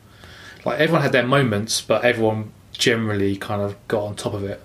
Like 0.64 0.78
everyone 0.78 1.02
had 1.02 1.12
their 1.12 1.26
moments, 1.26 1.80
but 1.80 2.04
everyone 2.04 2.52
generally 2.72 3.36
kind 3.36 3.62
of 3.62 3.76
got 3.88 4.04
on 4.04 4.16
top 4.16 4.34
of 4.34 4.44
it. 4.44 4.60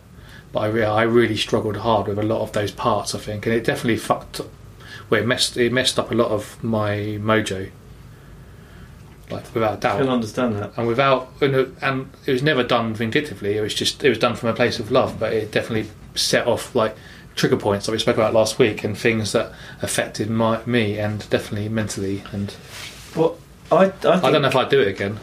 But 0.52 0.60
I, 0.62 0.68
re- 0.68 0.84
I 0.86 1.04
really 1.04 1.38
struggled 1.38 1.78
hard 1.78 2.08
with 2.08 2.18
a 2.18 2.24
lot 2.24 2.42
of 2.42 2.52
those 2.54 2.72
parts. 2.72 3.14
I 3.14 3.20
think, 3.20 3.46
and 3.46 3.54
it 3.56 3.64
definitely 3.64 3.98
fucked. 3.98 4.42
Well, 5.10 5.22
it 5.22 5.26
messed 5.26 5.58
it 5.58 5.72
messed 5.72 5.98
up 6.00 6.12
a 6.12 6.16
lot 6.16 6.32
of 6.32 6.64
my 6.64 7.18
mojo. 7.22 7.72
Like 9.30 9.54
without 9.54 9.74
a 9.74 9.78
I 9.78 9.80
doubt 9.80 9.98
can 10.00 10.10
understand 10.10 10.56
that. 10.56 10.72
and 10.78 10.88
without 10.88 11.30
and 11.42 11.54
it, 11.54 11.70
and 11.82 12.10
it 12.26 12.32
was 12.32 12.42
never 12.44 12.64
done 12.64 12.94
vindictively. 12.94 13.58
It 13.58 13.62
was 13.62 13.74
just 13.74 14.04
it 14.04 14.10
was 14.10 14.18
done 14.18 14.36
from 14.36 14.50
a 14.50 14.54
place 14.54 14.80
of 14.80 14.90
love, 14.90 15.20
but 15.20 15.34
it 15.34 15.52
definitely 15.52 15.90
set 16.16 16.48
off 16.48 16.74
like 16.76 16.96
trigger 17.36 17.58
points 17.58 17.86
that 17.86 17.92
we 17.92 18.00
spoke 18.00 18.16
about 18.16 18.34
last 18.34 18.58
week 18.58 18.84
and 18.84 18.98
things 18.98 19.32
that 19.34 19.52
affected 19.82 20.30
my 20.30 20.66
me 20.66 20.98
and 20.98 21.30
definitely 21.30 21.70
mentally. 21.70 22.24
And 22.32 22.56
Well, 23.16 23.38
I, 23.72 23.86
I, 23.86 23.90
think, 23.90 24.24
I 24.24 24.32
don't 24.32 24.42
know 24.42 24.48
if 24.48 24.56
I'd 24.56 24.70
do 24.70 24.82
it 24.82 24.88
again. 24.88 25.20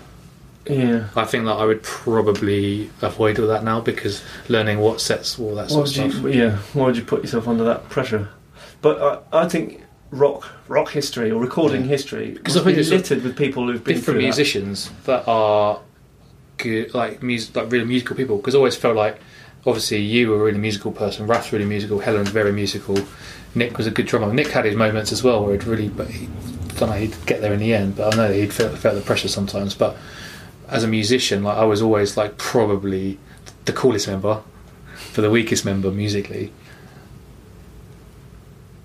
Yeah. 0.67 1.09
I 1.15 1.25
think 1.25 1.45
that 1.45 1.53
I 1.53 1.65
would 1.65 1.83
probably 1.83 2.91
avoid 3.03 3.39
all 3.39 3.47
that 3.49 3.65
now 3.65 3.81
because 3.81 4.23
learning 4.49 4.79
what 4.79 5.01
sets 5.01 5.39
all 5.39 5.55
that 5.57 5.71
sort 5.71 5.89
of 5.89 5.93
stuff. 5.95 6.15
you, 6.23 6.29
yeah, 6.29 6.57
why 6.73 6.87
would 6.87 6.97
you 6.97 7.05
put 7.05 7.23
yourself 7.23 7.47
under 7.49 7.65
that 7.65 7.89
pressure? 7.91 8.29
But 8.81 9.27
I, 9.33 9.43
I 9.45 9.49
think 9.49 9.83
rock 10.11 10.47
rock 10.69 10.91
history 10.91 11.31
or 11.31 11.41
recording 11.41 11.83
Yeah. 11.83 11.89
history 11.89 12.31
Because 12.31 12.57
I 12.57 12.63
think 12.63 12.79
it's 12.79 12.89
littered 12.91 13.23
with 13.25 13.37
people 13.37 13.67
who've 13.67 13.83
been 13.83 13.97
different 13.97 14.21
musicians 14.21 14.91
that 15.05 15.27
are 15.27 15.81
good, 16.57 16.95
like 16.95 17.23
music, 17.23 17.57
like 17.57 17.71
really 17.71 17.85
musical 17.85 18.17
people. 18.17 18.37
Because 18.37 18.55
I 18.55 18.59
always 18.59 18.77
felt 18.77 18.97
like, 18.97 19.21
obviously, 19.67 19.99
you 19.99 20.31
were 20.31 20.37
a 20.37 20.45
really 20.45 20.59
musical 20.59 20.93
person. 20.93 21.27
Rath's 21.27 21.53
really 21.53 21.65
musical. 21.65 21.99
Helen's 21.99 22.31
very 22.31 22.53
musical. 22.53 22.97
Nick 23.55 23.77
was 23.77 23.87
a 23.87 23.91
good 23.91 24.07
drummer. 24.07 24.33
Nick 24.33 24.49
had 24.49 24.65
his 24.65 24.77
moments 24.77 25.13
as 25.13 25.23
well 25.23 25.45
where 25.45 25.53
he'd 25.53 25.65
really, 25.65 25.89
but 25.89 26.09
he, 26.09 26.27
I 26.27 26.79
don't 26.79 26.91
know, 26.91 26.97
he'd 26.97 27.15
get 27.27 27.41
there 27.41 27.53
in 27.53 27.61
the 27.61 27.75
end. 27.75 27.97
But 27.97 28.15
I 28.15 28.17
know 28.17 28.33
he'd 28.33 28.53
felt, 28.53 28.77
felt 28.79 28.95
the 28.95 29.01
pressure 29.01 29.29
sometimes. 29.29 29.75
But 29.75 29.97
as 30.69 30.85
a 30.85 30.89
musician, 30.89 31.43
like 31.45 31.57
I 31.57 31.65
was 31.65 31.83
always 31.83 32.17
like 32.17 32.39
probably 32.39 33.19
the 33.65 33.73
coolest 33.73 34.07
member, 34.09 34.43
for 34.95 35.21
the 35.21 35.31
weakest 35.31 35.65
member 35.65 35.91
musically. 35.91 36.53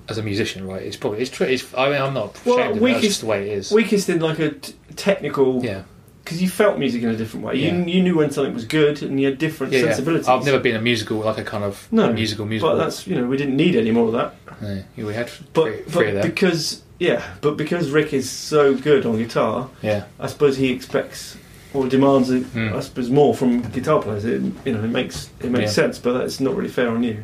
As 0.07 0.17
a 0.17 0.23
musician, 0.23 0.65
right? 0.67 0.81
It's 0.81 0.95
probably 0.97 1.19
it's 1.21 1.29
true. 1.29 1.45
It's, 1.45 1.71
I 1.75 1.89
mean, 1.91 2.01
I'm 2.01 2.15
not 2.15 2.39
Well, 2.43 2.57
ashamed 2.57 2.71
of 2.71 2.77
it. 2.77 2.83
Weakest- 2.83 3.03
just 3.03 3.21
the 3.21 3.27
way 3.27 3.49
it 3.49 3.57
is. 3.59 3.71
Weakest 3.71 4.09
in 4.09 4.19
like 4.19 4.39
a 4.39 4.49
t- 4.51 4.73
technical 4.95 5.63
yeah. 5.63 5.83
because 6.23 6.41
you 6.41 6.49
felt 6.49 6.79
music 6.79 7.03
in 7.03 7.09
a 7.09 7.15
different 7.15 7.45
way. 7.45 7.55
Yeah. 7.55 7.75
You, 7.75 7.83
you 7.85 8.01
knew 8.01 8.17
when 8.17 8.31
something 8.31 8.55
was 8.55 8.65
good, 8.65 9.03
and 9.03 9.19
you 9.19 9.27
had 9.27 9.37
different 9.37 9.71
Yeah, 9.71 9.79
yeah. 9.81 9.85
sensibilities. 9.85 10.27
I've 10.27 10.43
never 10.45 10.57
been 10.59 10.75
a 10.75 10.81
musical, 10.81 11.17
like 11.17 11.37
a 11.37 11.43
kind 11.43 11.63
of 11.63 11.87
No, 11.91 12.11
musical 12.11 12.47
musical. 12.47 12.75
But 12.75 12.83
that's 12.83 13.05
you 13.05 13.15
know 13.15 13.27
we 13.27 13.37
didn't 13.37 13.55
need 13.55 13.75
any 13.75 13.91
more 13.91 14.07
of 14.07 14.13
that. 14.13 14.33
Yeah, 14.63 14.81
yeah, 14.97 15.05
we 15.05 15.13
had 15.13 15.29
But 15.53 15.63
three, 15.65 15.81
but 15.83 15.91
three 15.93 16.09
of 16.17 16.23
because 16.23 16.81
yeah, 16.97 17.23
but 17.41 17.55
because 17.55 17.91
Rick 17.91 18.11
is 18.11 18.27
so 18.31 18.73
good 18.75 19.05
on 19.05 19.17
guitar, 19.19 19.69
yeah, 19.83 20.05
I 20.19 20.25
suppose 20.25 20.57
he 20.57 20.71
expects 20.71 21.37
or 21.73 21.87
demands, 21.87 22.31
I 22.31 22.39
Mm. 22.39 22.81
suppose, 22.83 23.09
more 23.09 23.33
from 23.35 23.61
guitar 23.61 24.01
players. 24.01 24.25
It, 24.25 24.41
you 24.65 24.73
know, 24.73 24.83
it 24.83 24.89
makes 24.89 25.29
it 25.41 25.51
makes 25.51 25.71
Yeah. 25.77 25.83
sense, 25.83 25.99
but 25.99 26.13
that's 26.17 26.39
not 26.39 26.55
really 26.55 26.69
fair 26.69 26.89
on 26.89 27.03
you. 27.03 27.23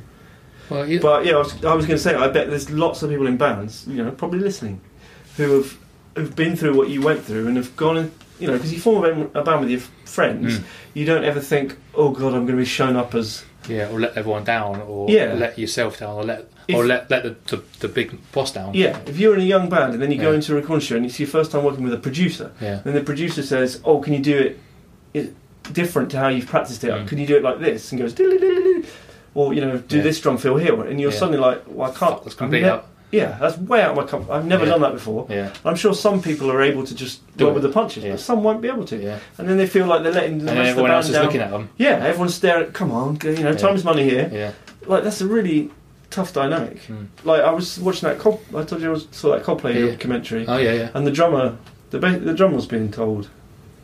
well, 0.69 0.87
you, 0.87 0.99
But 0.99 1.25
yeah, 1.25 1.33
I 1.35 1.37
was, 1.37 1.63
I 1.63 1.73
was 1.75 1.85
going 1.85 1.97
to 1.97 2.03
say, 2.03 2.15
I 2.15 2.27
bet 2.27 2.49
there's 2.49 2.69
lots 2.71 3.03
of 3.03 3.09
people 3.11 3.27
in 3.27 3.37
bands, 3.37 3.85
you 3.87 4.03
know, 4.03 4.09
probably 4.11 4.39
listening, 4.39 4.81
who 5.37 5.57
have 5.57 5.77
who've 6.15 6.35
been 6.35 6.55
through 6.55 6.75
what 6.75 6.89
you 6.89 7.01
went 7.01 7.23
through 7.23 7.45
and 7.47 7.57
have 7.57 7.75
gone, 7.75 7.97
and, 7.97 8.11
you 8.39 8.47
know, 8.47 8.53
because 8.53 8.71
you 8.73 8.79
form 8.79 9.03
a 9.03 9.11
band, 9.11 9.29
a 9.35 9.43
band 9.43 9.59
with 9.61 9.69
your 9.69 9.81
friends, 10.05 10.59
Mm. 10.59 10.63
you 10.93 11.05
don't 11.05 11.23
ever 11.25 11.39
think, 11.41 11.75
oh 11.93 12.09
god, 12.11 12.27
I'm 12.33 12.45
going 12.45 12.57
to 12.57 12.63
be 12.63 12.65
shown 12.65 12.95
up 12.95 13.13
as 13.13 13.43
yeah, 13.67 13.89
or 13.91 13.99
let 13.99 14.15
everyone 14.15 14.43
down, 14.43 14.79
or 14.87 15.09
Yeah. 15.09 15.33
let 15.33 15.59
yourself 15.59 15.99
down, 15.99 16.15
or 16.15 16.23
let 16.23 16.49
If- 16.67 16.75
or 16.75 16.85
let 16.85 17.09
let 17.11 17.23
the, 17.23 17.35
the, 17.55 17.63
the 17.79 17.87
big 17.87 18.17
boss 18.31 18.51
down. 18.51 18.73
yeah. 18.73 18.97
If 19.05 19.19
you're 19.19 19.35
in 19.35 19.41
a 19.41 19.45
young 19.45 19.69
band 19.69 19.93
and 19.93 20.01
then 20.01 20.11
you 20.11 20.17
go 20.17 20.29
Yeah. 20.31 20.35
into 20.37 20.53
a 20.53 20.55
recording 20.55 20.81
studio 20.83 20.97
and 20.97 21.05
it's 21.05 21.19
your 21.19 21.27
first 21.29 21.51
time 21.51 21.63
working 21.63 21.83
with 21.83 21.93
a 21.93 21.97
producer, 21.97 22.51
yeah, 22.61 22.81
then 22.83 22.93
the 22.93 23.01
producer 23.01 23.43
says, 23.43 23.79
oh, 23.85 23.99
can 23.99 24.13
you 24.13 24.19
do 24.19 24.37
it, 24.37 24.59
it 25.13 25.35
different 25.73 26.11
to 26.11 26.17
how 26.17 26.27
you've 26.29 26.47
practiced 26.47 26.83
it? 26.83 26.91
Mm. 26.91 27.07
Can 27.07 27.17
you 27.19 27.27
do 27.27 27.35
it 27.37 27.43
like 27.43 27.59
this? 27.59 27.91
And 27.91 28.01
goes, 28.01 28.13
"Diddle-diddle-diddle," 28.13 28.89
or 29.35 29.53
you 29.53 29.61
know, 29.61 29.77
do 29.77 29.97
Yeah. 29.97 30.03
this 30.03 30.19
drum 30.19 30.37
fill 30.37 30.57
here, 30.57 30.81
and 30.83 30.99
you're 30.99 31.11
Yeah. 31.11 31.17
suddenly 31.19 31.39
like, 31.39 31.63
well, 31.67 31.91
I 31.91 31.93
can't. 31.95 32.23
that's 32.23 32.35
completely 32.35 32.69
ne-. 32.69 32.79
Yeah, 33.11 33.37
that's 33.39 33.57
way 33.57 33.81
out 33.81 33.91
of 33.91 33.97
my 33.97 34.03
comfort. 34.03 34.31
I've 34.33 34.45
never 34.45 34.65
done 34.65 34.81
that 34.81 34.91
before. 34.91 35.25
Yeah, 35.29 35.49
I'm 35.63 35.75
sure 35.75 35.93
some 35.93 36.21
people 36.21 36.51
are 36.51 36.61
able 36.61 36.83
to 36.85 36.93
just 36.95 37.21
Do 37.37 37.45
go 37.45 37.51
it. 37.51 37.53
with 37.53 37.63
the 37.63 37.69
punches, 37.69 38.03
but 38.03 38.19
some 38.19 38.43
won't 38.43 38.61
be 38.61 38.67
able 38.67 38.83
to. 38.85 38.97
yeah, 38.97 39.19
And 39.37 39.47
then 39.47 39.57
they 39.57 39.67
feel 39.67 39.85
like 39.85 40.03
they're 40.03 40.11
letting 40.11 40.39
the 40.39 40.49
and 40.49 40.57
rest 40.59 40.59
of 40.59 40.63
the 40.63 40.69
everyone 40.71 40.89
band 40.89 40.95
else 40.97 41.05
is 41.09 41.13
down. 41.13 41.25
looking 41.25 41.41
at 41.41 41.51
them. 41.51 41.69
Yeah, 41.77 42.03
everyone's 42.03 42.33
staring. 42.35 42.71
Come 42.71 42.91
on, 42.91 43.17
you 43.23 43.43
know, 43.43 43.53
time's 43.53 43.83
money 43.85 44.03
here. 44.09 44.29
Yeah, 44.33 44.51
Like 44.87 45.03
that's 45.03 45.21
a 45.21 45.27
really 45.27 45.69
tough 46.15 46.33
dynamic. 46.33 46.81
Mm. 46.87 47.07
Like 47.23 47.41
I 47.41 47.51
was 47.51 47.79
watching 47.79 48.07
that. 48.09 48.19
Col- 48.19 48.41
I 48.55 48.63
told 48.63 48.81
you 48.81 48.89
I 48.89 48.91
was, 48.93 49.07
saw 49.11 49.31
that 49.35 49.43
Coldplay 49.43 49.75
Yeah. 49.75 49.91
documentary, 49.91 50.45
oh 50.47 50.57
yeah, 50.57 50.73
yeah, 50.73 50.89
and 50.93 51.05
the 51.05 51.11
drummer, 51.11 51.57
the 51.91 51.99
ba- 51.99 52.19
the 52.19 52.33
drummer 52.33 52.55
was 52.55 52.65
being 52.65 52.91
told 52.91 53.29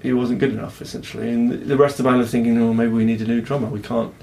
he 0.02 0.14
wasn't 0.14 0.40
good 0.40 0.52
enough, 0.52 0.82
essentially, 0.82 1.30
and 1.30 1.52
the- 1.52 1.58
the 1.58 1.78
rest 1.78 2.00
of 2.00 2.04
the 2.06 2.10
band 2.10 2.22
are 2.22 2.26
thinking, 2.26 2.58
oh, 2.62 2.74
maybe 2.74 2.92
we 2.92 3.06
need 3.06 3.22
a 3.22 3.26
new 3.26 3.42
drummer. 3.42 3.68
We 3.68 3.82
can't 3.82 4.14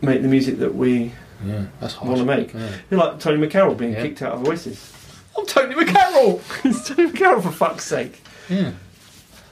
make 0.00 0.22
the 0.22 0.28
music 0.28 0.58
that 0.60 0.74
we 0.74 1.12
yeah. 1.46 1.64
Want 2.02 2.18
to 2.18 2.24
make. 2.24 2.52
Yeah. 2.52 2.68
You're 2.90 3.00
like 3.00 3.18
Tony 3.18 3.46
McCarroll 3.46 3.76
being 3.76 3.92
Yeah. 3.92 4.02
kicked 4.02 4.20
out 4.22 4.32
of 4.34 4.46
Oasis. 4.46 4.92
I'm 5.36 5.46
Tony 5.46 5.74
McCarroll. 5.74 6.40
it's 6.64 6.86
Tony 6.88 7.10
McCarroll 7.10 7.42
for 7.42 7.50
fuck's 7.50 7.84
sake. 7.84 8.20
Yeah, 8.50 8.72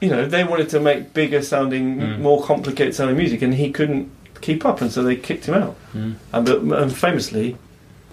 you 0.01 0.09
know, 0.09 0.25
they 0.27 0.43
wanted 0.43 0.69
to 0.69 0.79
make 0.79 1.13
bigger 1.13 1.41
sounding, 1.41 1.97
Mm. 1.97 2.19
more 2.19 2.43
complicated 2.43 2.93
sounding 2.95 3.17
music, 3.17 3.41
and 3.41 3.53
he 3.55 3.71
couldn't 3.71 4.11
keep 4.41 4.65
up, 4.65 4.81
and 4.81 4.91
so 4.91 5.03
they 5.03 5.15
kicked 5.15 5.45
him 5.45 5.55
out. 5.55 5.75
mm. 5.93 6.15
And, 6.33 6.45
but, 6.45 6.61
and 6.61 6.95
famously, 6.95 7.57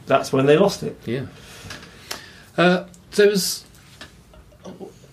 that's 0.06 0.32
when 0.32 0.46
they 0.46 0.56
lost 0.56 0.82
it. 0.82 0.98
yeah. 1.04 1.26
Uh, 2.56 2.86
there 3.12 3.28
was. 3.28 3.64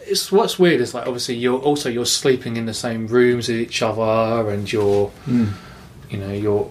It's 0.05 0.31
what's 0.31 0.59
weird 0.59 0.81
is 0.81 0.93
like 0.93 1.07
obviously 1.07 1.35
you're 1.35 1.59
also 1.59 1.89
you're 1.89 2.05
sleeping 2.05 2.57
in 2.57 2.65
the 2.65 2.73
same 2.73 3.07
rooms 3.07 3.49
as 3.49 3.55
each 3.55 3.81
other, 3.81 4.49
and 4.49 4.71
you're 4.71 5.11
you 6.09 6.17
know 6.17 6.31
you're 6.31 6.69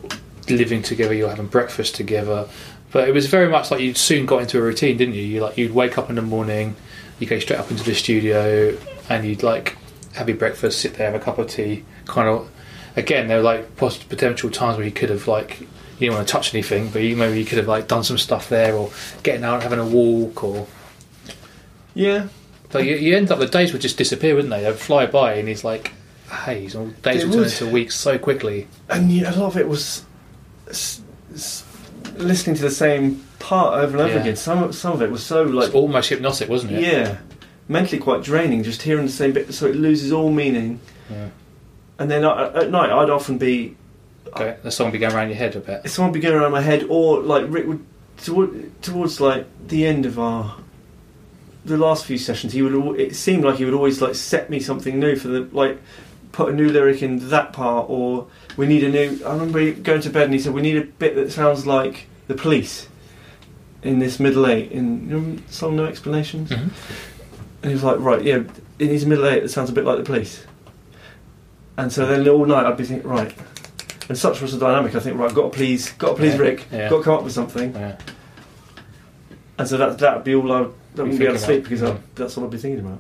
living 0.49 0.83
together 0.83 1.15
you're 1.15 1.29
having 1.29 1.47
breakfast 1.47 1.95
together 1.95 2.49
but 2.91 3.09
it 3.09 3.13
was 3.13 3.27
very 3.27 3.49
much 3.49 3.71
like 3.71 3.81
you 3.81 3.95
soon 3.95 4.27
got 4.27 4.43
into 4.43 4.59
a 4.59 4.63
routine 4.63 4.97
didn't 4.97 5.15
you 5.15 5.23
you 5.23 5.41
like 5.41 5.57
you'd 5.57 5.73
wake 5.73 5.97
up 5.99 6.11
in 6.11 6.17
the 6.17 6.23
morning 6.23 6.75
you 7.19 7.27
go 7.27 7.39
straight 7.39 7.59
up 7.59 7.71
into 7.71 7.85
the 7.85 7.95
studio 7.95 8.77
and 9.09 9.25
you'd 9.25 9.43
like 9.43 9.77
have 10.15 10.29
your 10.29 10.37
breakfast 10.37 10.81
sit 10.81 10.95
there 10.95 11.11
have 11.11 11.21
a 11.21 11.25
cup 11.25 11.39
of 11.39 11.49
tea 11.49 11.85
kind 12.07 12.29
of 12.29 12.51
again 12.97 13.29
there 13.29 13.39
were 13.39 13.43
like 13.43 13.77
potential 13.77 14.51
times 14.51 14.77
where 14.77 14.87
you 14.87 14.93
could 14.93 15.11
have 15.11 15.27
like 15.29 15.61
you 15.61 15.67
didn't 16.09 16.15
want 16.15 16.27
to 16.29 16.33
touch 16.33 16.53
anything 16.55 16.89
but 16.91 17.01
you 17.03 17.17
maybe 17.17 17.39
you 17.39 17.45
could 17.45 17.59
have 17.59 17.69
like 17.69 17.89
done 17.89 18.03
some 18.05 18.19
stuff 18.19 18.49
there 18.49 18.75
or 18.75 18.91
getting 19.23 19.45
out 19.45 19.55
and 19.55 19.63
having 19.63 19.79
a 19.79 19.87
walk 19.87 20.43
or 20.45 20.67
Yeah, 21.95 22.29
but 22.71 22.85
you, 22.85 22.97
you 22.97 23.17
end 23.17 23.31
up 23.31 23.39
the 23.39 23.47
days 23.47 23.73
would 23.73 23.83
just 23.83 23.99
disappear 23.99 24.35
wouldn't 24.35 24.51
they 24.53 24.63
they'd 24.63 24.75
fly 24.77 25.07
by 25.07 25.35
and 25.35 25.49
he's 25.49 25.65
like 25.65 25.93
haze 26.45 26.75
or 26.75 26.89
days 27.03 27.25
would 27.25 27.33
turn 27.35 27.45
into 27.45 27.69
weeks 27.69 27.95
so 27.95 28.19
quickly 28.19 28.67
and 28.89 29.11
yeah, 29.13 29.35
a 29.35 29.37
lot 29.39 29.47
of 29.49 29.57
it 29.57 29.69
was 29.69 30.05
s- 30.69 31.03
s- 31.35 31.65
listening 32.17 32.57
to 32.57 32.63
the 32.63 32.71
same 32.71 33.23
part 33.39 33.75
over 33.79 33.93
and 33.97 34.01
over 34.01 34.15
Yeah. 34.15 34.21
again. 34.21 34.37
Some 34.37 34.73
some 34.73 34.93
of 34.93 35.03
it 35.03 35.11
was 35.11 35.23
so 35.23 35.43
like 35.43 35.67
it's 35.67 35.75
almost 35.75 36.09
hypnotic 36.09 36.49
wasn't 36.49 36.73
it 36.73 36.83
yeah, 36.83 37.19
mentally 37.69 37.99
quite 37.99 38.23
draining. 38.23 38.63
Just 38.63 38.83
hearing 38.83 39.05
the 39.07 39.13
same 39.13 39.33
bit, 39.33 39.53
so 39.53 39.67
it 39.67 39.77
loses 39.77 40.11
all 40.13 40.31
meaning. 40.31 40.81
Yeah. 41.11 41.29
And 41.99 42.11
then 42.11 42.25
I, 42.25 42.53
at 42.55 42.71
night, 42.71 42.91
I'd 42.91 43.11
often 43.11 43.39
be 43.39 43.77
Okay, 44.35 44.57
the 44.63 44.71
song 44.71 44.87
would 44.87 44.93
be 44.93 44.99
going 44.99 45.15
around 45.15 45.29
your 45.29 45.37
head 45.37 45.57
a 45.57 45.61
bit. 45.61 45.89
someone 45.91 46.11
would 46.13 46.19
be 46.19 46.27
going 46.27 46.41
around 46.41 46.53
my 46.53 46.63
head, 46.63 46.85
or 46.89 47.21
like 47.21 47.45
Rick 47.49 47.67
would 47.67 47.85
toward, 48.17 48.83
towards 48.83 49.21
like 49.21 49.47
the 49.69 49.87
end 49.87 50.07
of 50.07 50.19
our 50.19 50.57
the 51.65 51.77
last 51.77 52.07
few 52.07 52.19
sessions. 52.19 52.53
He 52.53 52.63
would. 52.63 52.99
It 52.99 53.15
seemed 53.15 53.45
like 53.45 53.57
he 53.57 53.65
would 53.65 53.75
always 53.75 54.01
like 54.01 54.15
set 54.15 54.49
me 54.49 54.59
something 54.59 54.99
new 54.99 55.17
for 55.17 55.29
the 55.29 55.49
like 55.53 55.79
put 56.33 56.49
a 56.49 56.53
new 56.53 56.71
lyric 56.71 57.03
in 57.03 57.29
that 57.29 57.53
part, 57.53 57.91
or 57.91 58.27
we 58.57 58.67
need 58.67 58.85
a 58.85 58.89
new. 58.89 59.21
I 59.25 59.35
remember 59.35 59.73
going 59.73 60.01
to 60.01 60.11
bed 60.11 60.25
and 60.25 60.33
he 60.35 60.41
said 60.41 60.55
we 60.55 60.63
need 60.63 60.77
a 60.77 60.85
bit 60.85 61.15
that 61.17 61.31
sounds 61.31 61.67
like 61.67 62.07
the 62.27 62.35
police 62.35 62.89
in 63.83 63.99
this 63.99 64.19
middle 64.21 64.47
eight 64.47 64.71
in 64.73 65.11
you 65.11 65.21
know, 65.21 65.39
song 65.49 65.77
No 65.77 65.85
Explanations. 65.85 66.51
Mhm. 66.51 66.71
And 67.63 67.71
he 67.71 67.75
was 67.75 67.83
like, 67.85 67.99
right, 68.01 68.23
yeah, 68.23 68.43
in 68.79 68.91
a 68.91 69.07
middle 69.07 69.27
eight 69.27 69.41
that 69.41 69.51
sounds 69.51 69.71
a 69.71 69.73
bit 69.73 69.85
like 69.85 69.99
the 69.99 70.05
police. 70.05 70.45
And 71.77 71.93
so 71.93 72.07
then 72.07 72.29
all 72.29 72.45
night 72.45 72.67
I'd 72.67 72.77
be 72.77 72.85
thinking, 72.85 73.09
right. 73.09 73.35
And 74.09 74.19
such 74.19 74.41
was 74.41 74.53
the 74.53 74.59
dynamic. 74.59 74.95
I 74.95 75.01
think, 75.01 75.19
right, 75.19 75.31
I've 75.31 75.35
got 75.35 75.53
to 75.53 75.57
please, 75.57 75.93
got 75.93 76.11
to 76.11 76.15
please 76.17 76.35
Yeah, 76.35 76.41
Rick, 76.41 76.67
yeah. 76.71 76.89
got 76.91 76.99
to 76.99 77.03
come 77.03 77.15
up 77.15 77.25
with 77.25 77.33
something. 77.33 77.75
Yeah. 77.75 77.99
And 79.59 79.69
so 79.69 79.77
that 79.77 79.99
that'd 79.99 80.25
be 80.25 80.35
all 80.35 80.53
I, 80.53 80.59
I 80.59 80.69
wouldn't 80.97 81.19
be 81.19 81.25
able 81.25 81.35
to 81.35 81.41
sleep 81.41 81.61
about, 81.61 81.71
because. 81.71 81.83
I, 81.83 81.93
mm. 81.93 82.01
that's 82.15 82.37
all 82.37 82.45
I'd 82.45 82.51
be 82.51 82.59
thinking 82.59 82.81
about. 82.85 82.99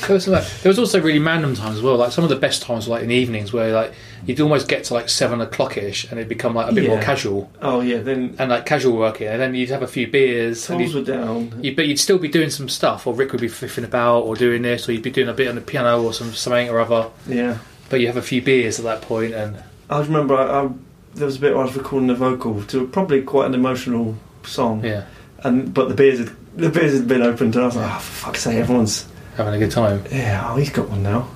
There 0.00 0.14
was, 0.14 0.28
like, 0.28 0.44
there 0.62 0.70
was 0.70 0.78
also 0.78 1.00
really 1.00 1.18
random 1.18 1.54
times 1.54 1.76
as 1.76 1.82
well. 1.82 1.96
Like 1.96 2.12
some 2.12 2.22
of 2.22 2.30
the 2.30 2.36
best 2.36 2.62
times, 2.62 2.86
were, 2.86 2.94
like 2.94 3.02
in 3.02 3.08
the 3.08 3.14
evenings, 3.14 3.52
where 3.52 3.72
like 3.72 3.92
you'd 4.26 4.40
almost 4.40 4.68
get 4.68 4.84
to 4.84 4.94
like 4.94 5.08
seven 5.08 5.40
o'clock 5.40 5.76
ish, 5.76 6.04
and 6.04 6.18
it'd 6.18 6.28
become 6.28 6.54
like 6.54 6.70
a 6.70 6.74
bit 6.74 6.88
more 6.88 7.00
casual 7.00 7.50
Oh 7.62 7.80
yeah, 7.80 7.98
then 7.98 8.36
and 8.38 8.50
like 8.50 8.66
casual 8.66 8.96
working, 8.96 9.26
and 9.28 9.40
then 9.40 9.54
you'd 9.54 9.70
have 9.70 9.82
a 9.82 9.86
few 9.86 10.06
beers, 10.06 10.68
and 10.68 10.78
tools 10.78 10.94
you'd, 10.94 11.08
were 11.08 11.14
down. 11.14 11.60
you, 11.62 11.74
but 11.74 11.86
you'd 11.86 11.98
still 11.98 12.18
be 12.18 12.28
doing 12.28 12.50
some 12.50 12.68
stuff, 12.68 13.06
or 13.06 13.14
Rick 13.14 13.32
would 13.32 13.40
be 13.40 13.48
fiffing 13.48 13.84
about, 13.84 14.20
or 14.20 14.36
doing 14.36 14.62
this, 14.62 14.88
or 14.88 14.92
you'd 14.92 15.02
be 15.02 15.10
doing 15.10 15.28
a 15.28 15.32
bit 15.34 15.48
on 15.48 15.54
the 15.54 15.60
piano, 15.60 16.02
or 16.02 16.12
some 16.12 16.32
something 16.32 16.68
or 16.68 16.80
other. 16.80 17.10
Yeah, 17.26 17.58
But 17.88 18.00
you 18.00 18.06
have 18.08 18.16
a 18.16 18.22
few 18.22 18.42
beers 18.42 18.78
at 18.78 18.84
that 18.84 19.02
point, 19.02 19.34
and 19.34 19.62
I 19.88 20.00
remember 20.00 20.36
I, 20.36 20.64
I, 20.64 20.68
there 21.14 21.26
was 21.26 21.36
a 21.36 21.40
bit 21.40 21.54
where 21.54 21.62
I 21.62 21.66
was 21.66 21.76
recording 21.76 22.10
a 22.10 22.14
vocal 22.14 22.62
to 22.64 22.86
probably 22.88 23.22
quite 23.22 23.46
an 23.46 23.54
emotional 23.54 24.16
song, 24.44 24.84
yeah, 24.84 25.06
and 25.42 25.72
but 25.72 25.88
the 25.88 25.94
beers 25.94 26.18
had 26.18 26.36
the 26.56 26.68
beers 26.70 26.92
had 26.92 27.08
been 27.08 27.22
opened, 27.22 27.54
and 27.54 27.64
I 27.64 27.66
was 27.66 27.76
like, 27.76 27.90
oh, 27.90 27.98
for 27.98 28.26
fuck's 28.26 28.40
sake, 28.42 28.56
everyone's 28.56 29.06
having 29.36 29.54
a 29.54 29.58
good 29.58 29.70
time. 29.70 30.04
yeah, 30.10 30.48
oh, 30.50 30.56
he's 30.56 30.70
got 30.70 30.88
one 30.88 31.02
now. 31.02 31.28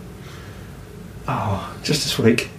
Oh, 1.29 1.77
just 1.83 2.03
this 2.05 2.19
week. 2.19 2.51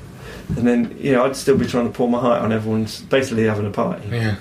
And 0.56 0.68
then, 0.68 0.98
yeah, 1.00 1.24
I'd 1.24 1.36
still 1.36 1.58
be 1.58 1.66
trying 1.66 1.88
to 1.88 1.94
pour 1.94 2.10
my 2.10 2.20
heart 2.20 2.42
on 2.42 2.52
everyone's 2.52 3.02
basically 3.02 3.46
having 3.46 3.66
a 3.66 3.72
party. 3.72 4.08
Yeah, 4.10 4.36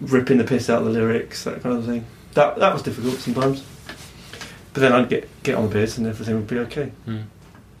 ripping 0.00 0.38
the 0.38 0.44
piss 0.44 0.70
out 0.70 0.80
of 0.80 0.84
the 0.86 0.92
lyrics, 0.92 1.44
that 1.44 1.62
kind 1.62 1.76
of 1.76 1.84
thing. 1.84 2.04
That 2.34 2.58
that 2.58 2.72
was 2.72 2.82
difficult 2.82 3.16
sometimes. 3.16 3.64
But 4.72 4.80
then 4.80 4.92
I'd 4.92 5.08
get 5.08 5.28
get 5.42 5.56
on 5.56 5.64
the 5.64 5.70
beers 5.74 5.98
and 5.98 6.06
everything 6.06 6.36
would 6.36 6.46
be 6.46 6.58
okay. 6.60 6.92
Mm. 7.06 7.24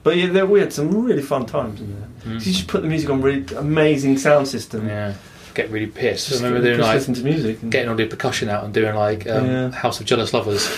But 0.02 0.16
yeah, 0.16 0.28
there, 0.28 0.46
we 0.46 0.60
had 0.60 0.72
some 0.72 1.04
really 1.04 1.22
fun 1.22 1.46
times 1.46 1.80
in 1.80 1.94
there. 2.00 2.08
Mm. 2.34 2.40
So 2.40 2.46
you 2.46 2.52
just 2.54 2.66
put 2.68 2.82
the 2.82 2.88
music 2.88 3.10
on 3.10 3.20
really 3.22 3.44
amazing 3.56 4.18
sound 4.18 4.48
system. 4.48 4.88
yeah. 4.88 5.14
Get 5.54 5.70
really 5.70 5.86
pissed. 5.88 6.32
I 6.32 6.36
remember 6.36 6.60
doing 6.62 6.76
just 6.76 6.86
like 6.86 6.94
listen 6.96 7.14
to 7.14 7.24
music. 7.24 7.62
And, 7.62 7.72
getting 7.72 7.88
all 7.88 7.96
the 7.96 8.06
percussion 8.06 8.48
out 8.48 8.64
and 8.64 8.72
doing 8.72 8.94
like 8.94 9.26
um, 9.28 9.46
Yeah. 9.46 9.70
House 9.70 9.98
of 10.00 10.06
Jealous 10.06 10.32
Lovers. 10.32 10.68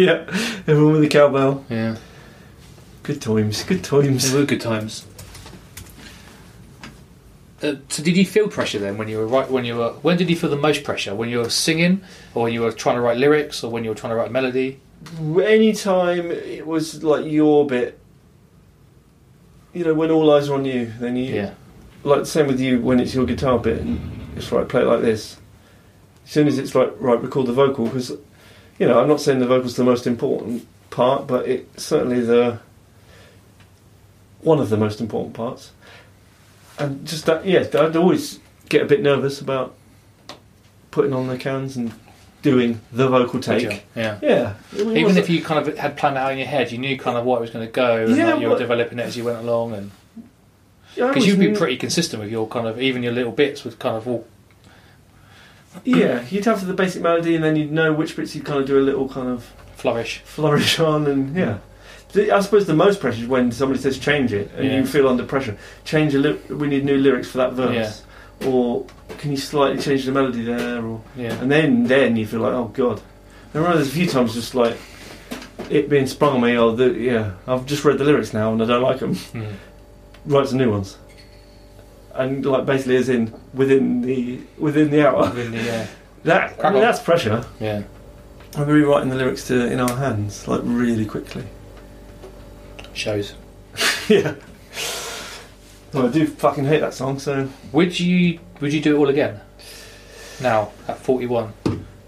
yeah, 0.06 0.24
everyone 0.66 0.92
with 0.92 1.02
the 1.02 1.08
cowbell. 1.08 1.64
Yeah, 1.68 1.96
Good 3.02 3.20
times, 3.20 3.64
good 3.64 3.84
times. 3.84 4.30
They 4.30 4.38
were 4.38 4.46
good 4.46 4.60
times. 4.60 5.06
Uh, 7.62 7.74
so 7.88 8.02
did 8.02 8.16
you 8.16 8.24
feel 8.24 8.48
pressure 8.48 8.78
then 8.78 8.96
when 8.96 9.08
you 9.08 9.18
were 9.18 9.26
right 9.26 9.50
when 9.50 9.66
you 9.66 9.76
were 9.76 9.90
when 10.00 10.16
did 10.16 10.30
you 10.30 10.36
feel 10.36 10.48
the 10.48 10.56
most 10.56 10.82
pressure 10.82 11.14
when 11.14 11.28
you 11.28 11.36
were 11.36 11.50
singing 11.50 12.00
or 12.34 12.44
when 12.44 12.54
you 12.54 12.62
were 12.62 12.72
trying 12.72 12.96
to 12.96 13.02
write 13.02 13.18
lyrics 13.18 13.62
or 13.62 13.70
when 13.70 13.84
you 13.84 13.90
were 13.90 13.94
trying 13.94 14.12
to 14.12 14.16
write 14.16 14.32
melody 14.32 14.80
Anytime 15.42 16.30
it 16.30 16.66
was 16.66 17.02
like 17.02 17.26
your 17.26 17.66
bit, 17.66 17.98
you 19.74 19.84
know, 19.84 19.92
when 19.92 20.10
all 20.10 20.30
eyes 20.30 20.48
are 20.48 20.54
on 20.54 20.64
you, 20.64 20.92
then 20.98 21.16
you 21.16 21.34
yeah 21.34 21.54
like 22.02 22.24
same 22.24 22.46
with 22.46 22.60
you 22.60 22.80
when 22.80 22.98
it's 22.98 23.14
your 23.14 23.26
guitar 23.26 23.58
bit 23.58 23.80
and 23.80 24.00
it's 24.36 24.50
right 24.50 24.68
play 24.68 24.80
it 24.80 24.86
like 24.86 25.02
this 25.02 25.36
as 26.24 26.30
soon 26.30 26.48
as 26.48 26.58
it's 26.58 26.74
like 26.74 26.92
right 26.98 27.20
record 27.20 27.46
the 27.46 27.52
vocal 27.52 27.84
because 27.84 28.12
you 28.80 28.86
know 28.88 29.00
i'm 29.00 29.06
not 29.08 29.20
saying 29.20 29.38
the 29.38 29.46
vocal's 29.46 29.76
the 29.76 29.84
most 29.84 30.06
important 30.08 30.66
part 30.90 31.26
but 31.28 31.46
it's 31.46 31.84
certainly 31.84 32.20
the 32.20 32.58
one 34.40 34.58
of 34.58 34.68
the 34.70 34.76
most 34.76 35.00
important 35.00 35.34
parts 35.34 35.70
and 36.78 37.06
just 37.06 37.26
that 37.26 37.44
yeah 37.46 37.60
i'd 37.80 37.94
always 37.96 38.40
get 38.68 38.82
a 38.82 38.86
bit 38.86 39.00
nervous 39.02 39.40
about 39.40 39.74
putting 40.90 41.12
on 41.12 41.28
the 41.28 41.36
cans 41.38 41.76
and 41.76 41.92
doing 42.42 42.80
the 42.90 43.06
vocal 43.06 43.38
take. 43.38 43.84
Yeah. 43.94 44.18
Yeah, 44.22 44.54
it 44.72 44.80
Even 44.80 45.02
wasn't- 45.02 45.18
if 45.18 45.28
you 45.28 45.42
kind 45.42 45.68
of 45.68 45.76
had 45.76 45.96
planned 45.98 46.16
it 46.16 46.20
out 46.20 46.32
in 46.32 46.38
your 46.38 46.46
head, 46.46 46.72
you 46.72 46.78
knew 46.78 46.96
kind 46.98 47.18
of 47.18 47.26
what 47.26 47.36
it 47.36 47.40
was 47.42 47.50
going 47.50 47.66
to 47.66 47.70
go, 47.70 47.98
and 48.06 48.16
Yeah, 48.16 48.32
like 48.32 48.40
you 48.40 48.48
were 48.48 48.54
but- 48.54 48.60
developing 48.60 48.98
it 48.98 49.02
as 49.02 49.14
you 49.16 49.24
went 49.24 49.38
along, 49.40 49.74
and 49.74 49.90
because 50.94 51.16
was 51.16 51.26
you'd 51.26 51.38
be 51.38 51.52
pretty 51.52 51.76
consistent 51.76 52.22
with 52.22 52.32
your 52.32 52.48
kind 52.48 52.66
of 52.66 52.80
even 52.80 53.02
your 53.02 53.12
little 53.12 53.30
bits 53.30 53.62
would 53.62 53.78
kind 53.78 53.94
of 53.94 54.08
all 54.08 54.26
Yeah, 55.84 56.24
you'd 56.30 56.44
have 56.46 56.60
to 56.60 56.66
the 56.66 56.74
basic 56.74 57.02
melody, 57.02 57.34
and 57.34 57.44
then 57.44 57.56
you'd 57.56 57.72
know 57.72 57.92
which 57.92 58.16
bits 58.16 58.34
you'd 58.34 58.44
kind 58.44 58.60
of 58.60 58.66
do 58.66 58.78
a 58.78 58.80
little 58.82 59.08
kind 59.08 59.28
of 59.28 59.44
flourish. 59.76 60.18
flourish 60.24 60.78
on, 60.80 61.06
and 61.06 61.36
yeah. 61.36 61.58
The- 62.12 62.32
I 62.32 62.40
suppose 62.40 62.66
the 62.66 62.74
most 62.74 63.00
pressure 63.00 63.22
is 63.22 63.28
when 63.28 63.52
somebody 63.52 63.80
says 63.80 63.98
change 63.98 64.32
it, 64.32 64.50
and 64.56 64.66
Yeah. 64.66 64.78
you 64.78 64.86
feel 64.86 65.08
under 65.08 65.24
pressure. 65.24 65.56
Change 65.84 66.14
a 66.14 66.18
li- 66.18 66.38
we 66.48 66.66
need 66.66 66.84
new 66.84 66.98
lyrics 66.98 67.28
for 67.30 67.38
that 67.38 67.52
verse, 67.52 68.02
or 68.44 68.84
can 69.18 69.30
you 69.30 69.36
slightly 69.36 69.80
change 69.80 70.04
the 70.06 70.12
melody 70.12 70.42
there, 70.42 70.84
or 70.84 71.00
Yeah, 71.16 71.34
and 71.40 71.50
then 71.50 71.84
then 71.84 72.16
you 72.16 72.26
feel 72.26 72.40
like 72.40 72.52
oh 72.52 72.70
god. 72.74 73.00
I 73.54 73.58
remember 73.58 73.76
there's 73.78 73.88
a 73.88 73.92
few 73.92 74.06
times 74.08 74.34
just 74.34 74.54
like 74.56 74.76
it 75.70 75.88
being 75.88 76.06
sprung 76.08 76.34
on 76.36 76.40
me. 76.40 76.56
Oh, 76.56 76.72
the, 76.74 76.90
yeah, 76.92 77.32
I've 77.46 77.64
just 77.66 77.84
read 77.84 77.98
the 77.98 78.04
lyrics 78.04 78.32
now 78.32 78.52
and 78.52 78.60
I 78.60 78.66
don't 78.66 78.82
like 78.82 78.98
them. 78.98 79.14
Mm. 79.14 79.52
Write 80.26 80.48
some 80.48 80.58
new 80.58 80.70
ones. 80.70 80.96
And 82.14 82.44
like 82.44 82.66
basically, 82.66 82.96
as 82.96 83.08
in 83.08 83.32
within 83.54 84.02
the 84.02 84.40
within 84.58 84.90
the 84.90 85.06
hour. 85.08 85.22
Within 85.30 85.52
the, 85.52 85.74
uh, 85.82 85.86
That 86.24 86.62
I 86.62 86.70
mean, 86.70 86.82
that's 86.82 87.00
pressure. 87.00 87.44
yeah. 87.60 87.82
I'm 88.56 88.66
rewriting 88.66 89.08
the 89.10 89.16
lyrics 89.16 89.46
to 89.48 89.66
"In 89.72 89.80
Our 89.80 89.96
Hands" 89.96 90.48
like 90.48 90.60
really 90.64 91.06
quickly. 91.06 91.44
shows. 92.92 93.34
yeah. 94.08 94.34
Well, 95.92 96.06
I 96.06 96.10
do 96.10 96.26
fucking 96.26 96.64
hate 96.64 96.80
that 96.80 96.94
song. 96.94 97.18
So 97.18 97.48
Would 97.72 97.98
you 97.98 98.38
would 98.60 98.72
you 98.72 98.80
do 98.80 98.96
it 98.96 98.98
all 98.98 99.08
again? 99.08 99.40
Now 100.42 100.72
at 100.88 100.98
forty 100.98 101.26
one, 101.26 101.52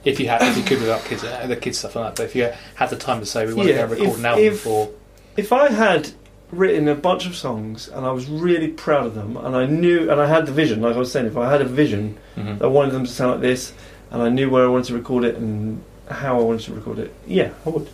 if 0.05 0.21
you 0.21 0.29
had 0.29 0.43
if 0.43 0.57
you 0.57 0.63
could 0.65 0.81
without 0.81 1.05
kids 1.05 1.25
uh, 1.25 1.47
the 1.47 1.57
kids 1.57 1.79
stuff 1.79 1.97
like 1.97 2.05
that, 2.15 2.17
but 2.17 2.25
if 2.25 2.35
you 2.37 2.53
had 2.75 2.91
the 2.91 2.97
time 2.97 3.21
to 3.21 3.27
say 3.27 3.47
we 3.47 3.55
want 3.55 3.69
to 3.69 3.75
go 3.75 3.83
and 3.83 3.91
record 3.93 4.09
if- 4.09 4.19
an 4.19 4.27
album 4.27 4.45
if- 4.45 4.61
for 4.61 4.91
if 5.37 5.53
I 5.53 5.71
had 5.71 6.11
written 6.53 6.87
a 6.87 6.95
bunch 6.95 7.27
of 7.27 7.35
songs 7.35 7.89
and 7.89 8.05
I 8.07 8.13
was 8.13 8.27
really 8.29 8.69
proud 8.69 9.07
of 9.07 9.15
them, 9.15 9.37
and 9.37 9.57
I 9.57 9.67
knew 9.67 10.11
and 10.11 10.21
I 10.21 10.27
had 10.27 10.47
the 10.47 10.53
vision, 10.53 10.81
like 10.83 10.95
I 10.95 10.99
was 10.99 11.11
saying, 11.11 11.27
if 11.27 11.37
I 11.37 11.51
had 11.51 11.61
a 11.63 11.65
vision 11.65 12.17
Mhm. 12.37 12.63
I 12.63 12.67
wanted 12.67 12.93
them 12.93 13.05
to 13.05 13.11
sound 13.11 13.33
like 13.33 13.41
this, 13.41 13.73
and 14.11 14.23
I 14.23 14.29
knew 14.29 14.49
where 14.51 14.65
I 14.65 14.69
wanted 14.69 14.87
to 14.89 14.95
record 14.95 15.25
it 15.25 15.37
and 15.37 15.83
how 16.11 16.39
I 16.39 16.43
wanted 16.43 16.61
to 16.67 16.75
record 16.75 16.99
it. 16.99 17.13
Yeah, 17.27 17.51
I 17.67 17.71
would. 17.71 17.89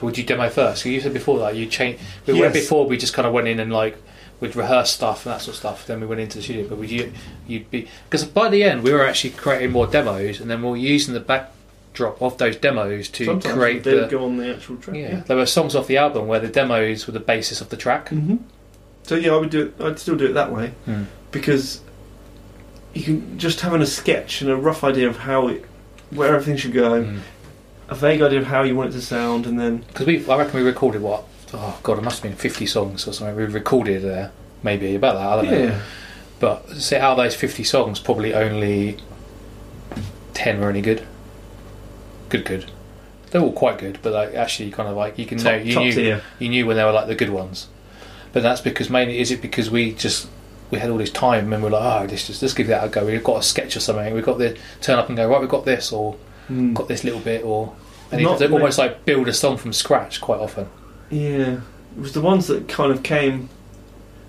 would 0.00 0.18
you 0.18 0.24
demo 0.24 0.48
first 0.48 0.84
You 0.84 1.00
said 1.00 1.12
before 1.14 1.38
that 1.38 1.54
you 1.54 1.66
change. 1.66 2.00
We 2.26 2.32
went 2.32 2.54
Yes. 2.54 2.64
before 2.64 2.86
we 2.88 2.96
just 2.96 3.14
kind 3.14 3.24
of 3.28 3.32
went 3.32 3.46
in 3.46 3.60
and 3.60 3.72
like 3.72 3.96
we'd 4.40 4.56
rehearse 4.56 4.90
stuff 4.90 5.24
and 5.24 5.32
that 5.32 5.40
sort 5.42 5.54
of 5.54 5.58
stuff. 5.60 5.86
Then 5.86 6.00
we 6.00 6.06
went 6.08 6.20
into 6.20 6.38
the 6.38 6.42
studio. 6.42 6.66
But 6.68 6.78
would 6.78 6.90
you 6.90 7.12
you'd 7.46 7.70
be 7.70 7.86
because 8.10 8.24
by 8.24 8.48
the 8.48 8.64
end 8.64 8.82
we 8.82 8.92
were 8.92 9.06
actually 9.06 9.30
creating 9.30 9.70
more 9.70 9.86
demos 9.86 10.40
and 10.40 10.50
then 10.50 10.60
we 10.62 10.70
were 10.70 10.76
using 10.76 11.14
the 11.14 11.20
backdrop 11.92 12.22
off 12.22 12.38
those 12.38 12.56
demos 12.56 13.08
to 13.10 13.24
Sometimes 13.26 13.54
create 13.54 13.84
they 13.84 14.00
the 14.00 14.06
go 14.06 14.24
on 14.24 14.36
the 14.38 14.54
actual 14.54 14.76
track. 14.76 14.96
yeah. 14.96 15.20
There 15.26 15.36
were 15.36 15.46
songs 15.46 15.74
off 15.76 15.86
the 15.86 15.98
album 15.98 16.26
where 16.26 16.40
the 16.40 16.48
demos 16.48 17.06
were 17.06 17.12
the 17.12 17.20
basis 17.20 17.60
of 17.60 17.68
the 17.68 17.76
track. 17.76 18.08
hmm 18.08 18.36
So 19.02 19.14
yeah, 19.16 19.32
I 19.32 19.36
would 19.36 19.50
do 19.50 19.66
it. 19.66 19.74
I'd 19.84 19.98
still 19.98 20.16
do 20.16 20.26
it 20.26 20.32
that 20.32 20.50
way 20.52 20.68
Hmm. 20.86 21.04
because 21.30 21.80
you 22.94 23.02
can 23.02 23.38
just 23.38 23.60
having 23.60 23.82
a 23.82 23.86
sketch 23.86 24.40
and 24.42 24.50
a 24.50 24.56
rough 24.56 24.82
idea 24.84 25.08
of 25.08 25.18
how 25.18 25.48
it, 25.48 25.64
where 26.10 26.34
everything 26.34 26.56
should 26.56 26.72
go, 26.72 27.02
Mm. 27.04 27.18
a 27.88 27.94
vague 27.94 28.22
idea 28.22 28.38
of 28.40 28.46
how 28.46 28.62
you 28.62 28.74
want 28.74 28.90
it 28.90 28.92
to 28.94 29.02
sound, 29.02 29.46
and 29.46 29.58
then 29.60 29.84
Because 29.88 30.06
we, 30.06 30.26
I 30.28 30.36
reckon 30.38 30.54
we 30.60 30.62
recorded 30.66 31.02
what? 31.02 31.24
Oh 31.54 31.78
god, 31.82 31.98
it 31.98 32.02
must 32.04 32.22
have 32.22 32.30
been 32.30 32.38
fifty 32.38 32.64
songs 32.66 33.06
or 33.06 33.12
something. 33.12 33.36
We 33.36 33.44
recorded 33.44 34.02
there, 34.02 34.30
maybe 34.62 34.94
about 34.94 35.14
that. 35.16 35.26
I 35.26 35.36
don't 35.36 35.50
know. 35.50 35.66
yeah, 35.74 35.80
But 36.40 36.70
say 36.70 36.98
out 36.98 37.12
of 37.12 37.16
those 37.18 37.34
fifty 37.34 37.64
songs, 37.64 38.00
probably 38.00 38.32
only 38.34 38.96
ten 40.32 40.60
were 40.60 40.70
any 40.70 40.80
good. 40.80 41.02
Good, 42.32 42.44
good. 42.46 42.70
They're 43.30 43.42
all 43.42 43.52
quite 43.52 43.78
good, 43.78 43.98
but 44.02 44.12
like 44.14 44.34
actually, 44.34 44.70
kind 44.70 44.88
of 44.88 44.96
like 44.96 45.18
you 45.18 45.26
can 45.26 45.36
know 45.42 45.54
you 45.54 45.78
knew 45.78 45.92
tier. 45.92 46.22
you 46.38 46.48
knew 46.48 46.66
when 46.66 46.76
they 46.76 46.84
were 46.84 46.92
like 46.92 47.06
the 47.06 47.14
good 47.14 47.30
ones. 47.30 47.68
But 48.32 48.42
that's 48.42 48.62
because 48.62 48.88
mainly 48.88 49.18
is 49.18 49.30
it 49.30 49.42
because 49.42 49.70
we 49.70 49.92
just 49.92 50.28
we 50.70 50.78
had 50.78 50.88
all 50.88 50.96
this 50.96 51.10
time 51.10 51.52
and 51.52 51.62
we 51.62 51.68
we're 51.70 51.78
like, 51.78 52.02
oh, 52.02 52.06
let's 52.10 52.26
just 52.26 52.40
let's 52.40 52.54
give 52.54 52.68
that 52.68 52.84
a 52.84 52.88
go. 52.88 53.04
We've 53.04 53.22
got 53.22 53.38
a 53.38 53.42
sketch 53.42 53.76
or 53.76 53.80
something. 53.80 54.14
We've 54.14 54.24
got 54.24 54.38
the 54.38 54.56
turn 54.80 54.98
up 54.98 55.08
and 55.08 55.16
go 55.16 55.28
right. 55.28 55.40
We've 55.40 55.48
got 55.50 55.64
this 55.66 55.92
or 55.92 56.16
Mm. 56.50 56.74
got 56.74 56.88
this 56.88 57.04
little 57.04 57.20
bit 57.20 57.44
or 57.44 57.72
and 58.10 58.20
you 58.20 58.26
Not 58.26 58.40
have 58.40 58.52
almost 58.52 58.76
like 58.76 59.04
build 59.04 59.28
a 59.28 59.32
song 59.32 59.56
from 59.58 59.72
scratch 59.72 60.20
quite 60.20 60.40
often. 60.40 60.66
Yeah, 61.08 61.60
it 61.96 62.00
was 62.00 62.12
the 62.14 62.20
ones 62.20 62.48
that 62.48 62.68
kind 62.68 62.90
of 62.90 63.02
came. 63.04 63.48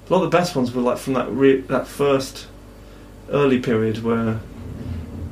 A 0.09 0.13
lot 0.13 0.23
of 0.23 0.29
the 0.31 0.37
best 0.37 0.55
ones 0.55 0.71
were 0.73 0.81
like 0.83 0.97
from 0.99 1.13
that 1.13 1.29
re- 1.31 1.61
that 1.61 1.87
first 1.87 2.47
early 3.31 3.59
period 3.59 4.03
where 4.03 4.39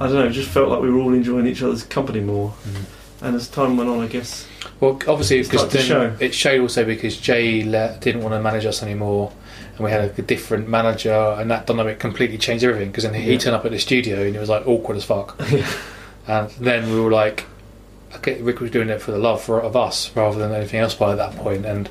I 0.02 0.08
don't 0.08 0.16
know, 0.16 0.26
it 0.26 0.32
just 0.32 0.50
felt 0.50 0.70
like 0.70 0.82
we 0.82 0.90
were 0.90 1.00
all 1.00 1.14
enjoying 1.14 1.46
each 1.48 1.62
other's 1.62 1.84
company 1.84 2.22
more. 2.22 2.54
Mm. 2.68 2.84
And 3.24 3.36
as 3.36 3.48
time 3.48 3.78
went 3.78 3.88
on, 3.90 4.00
I 4.00 4.08
guess 4.08 4.48
Well, 4.80 5.00
obviously, 5.08 5.38
It's 5.40 5.48
because 5.50 5.72
then 5.72 5.84
show. 5.84 6.16
it 6.20 6.34
showed 6.34 6.60
also 6.60 6.84
because 6.86 7.18
Jay 7.18 7.64
le- 7.64 7.96
didn't 8.02 8.24
want 8.24 8.34
to 8.34 8.42
manage 8.42 8.66
us 8.66 8.82
anymore, 8.82 9.32
and 9.76 9.86
we 9.86 9.92
had 9.92 10.18
a, 10.18 10.22
different 10.24 10.68
manager, 10.68 11.14
and 11.38 11.52
that 11.52 11.68
dynamic 11.68 12.00
completely 12.00 12.40
changed 12.40 12.64
everything. 12.64 12.90
Because 12.90 13.04
then 13.04 13.14
he 13.14 13.34
Yeah. 13.34 13.38
turned 13.38 13.56
up 13.56 13.64
at 13.64 13.72
the 13.72 13.78
studio, 13.80 14.22
and 14.26 14.36
it 14.36 14.40
was 14.40 14.50
like 14.50 14.68
awkward 14.68 14.98
as 14.98 15.04
fuck. 15.04 15.40
and 16.28 16.50
then 16.60 16.92
we 16.92 17.00
were 17.00 17.12
like, 17.12 17.46
okay, 18.16 18.42
Rick 18.42 18.60
was 18.60 18.72
doing 18.72 18.90
it 18.90 19.02
for 19.04 19.12
the 19.12 19.20
love 19.20 19.42
for, 19.44 19.62
of 19.62 19.76
us 19.76 20.10
rather 20.16 20.40
than 20.40 20.52
anything 20.52 20.80
else 20.80 20.96
by 20.96 21.14
that 21.14 21.36
point, 21.36 21.64
and 21.66 21.90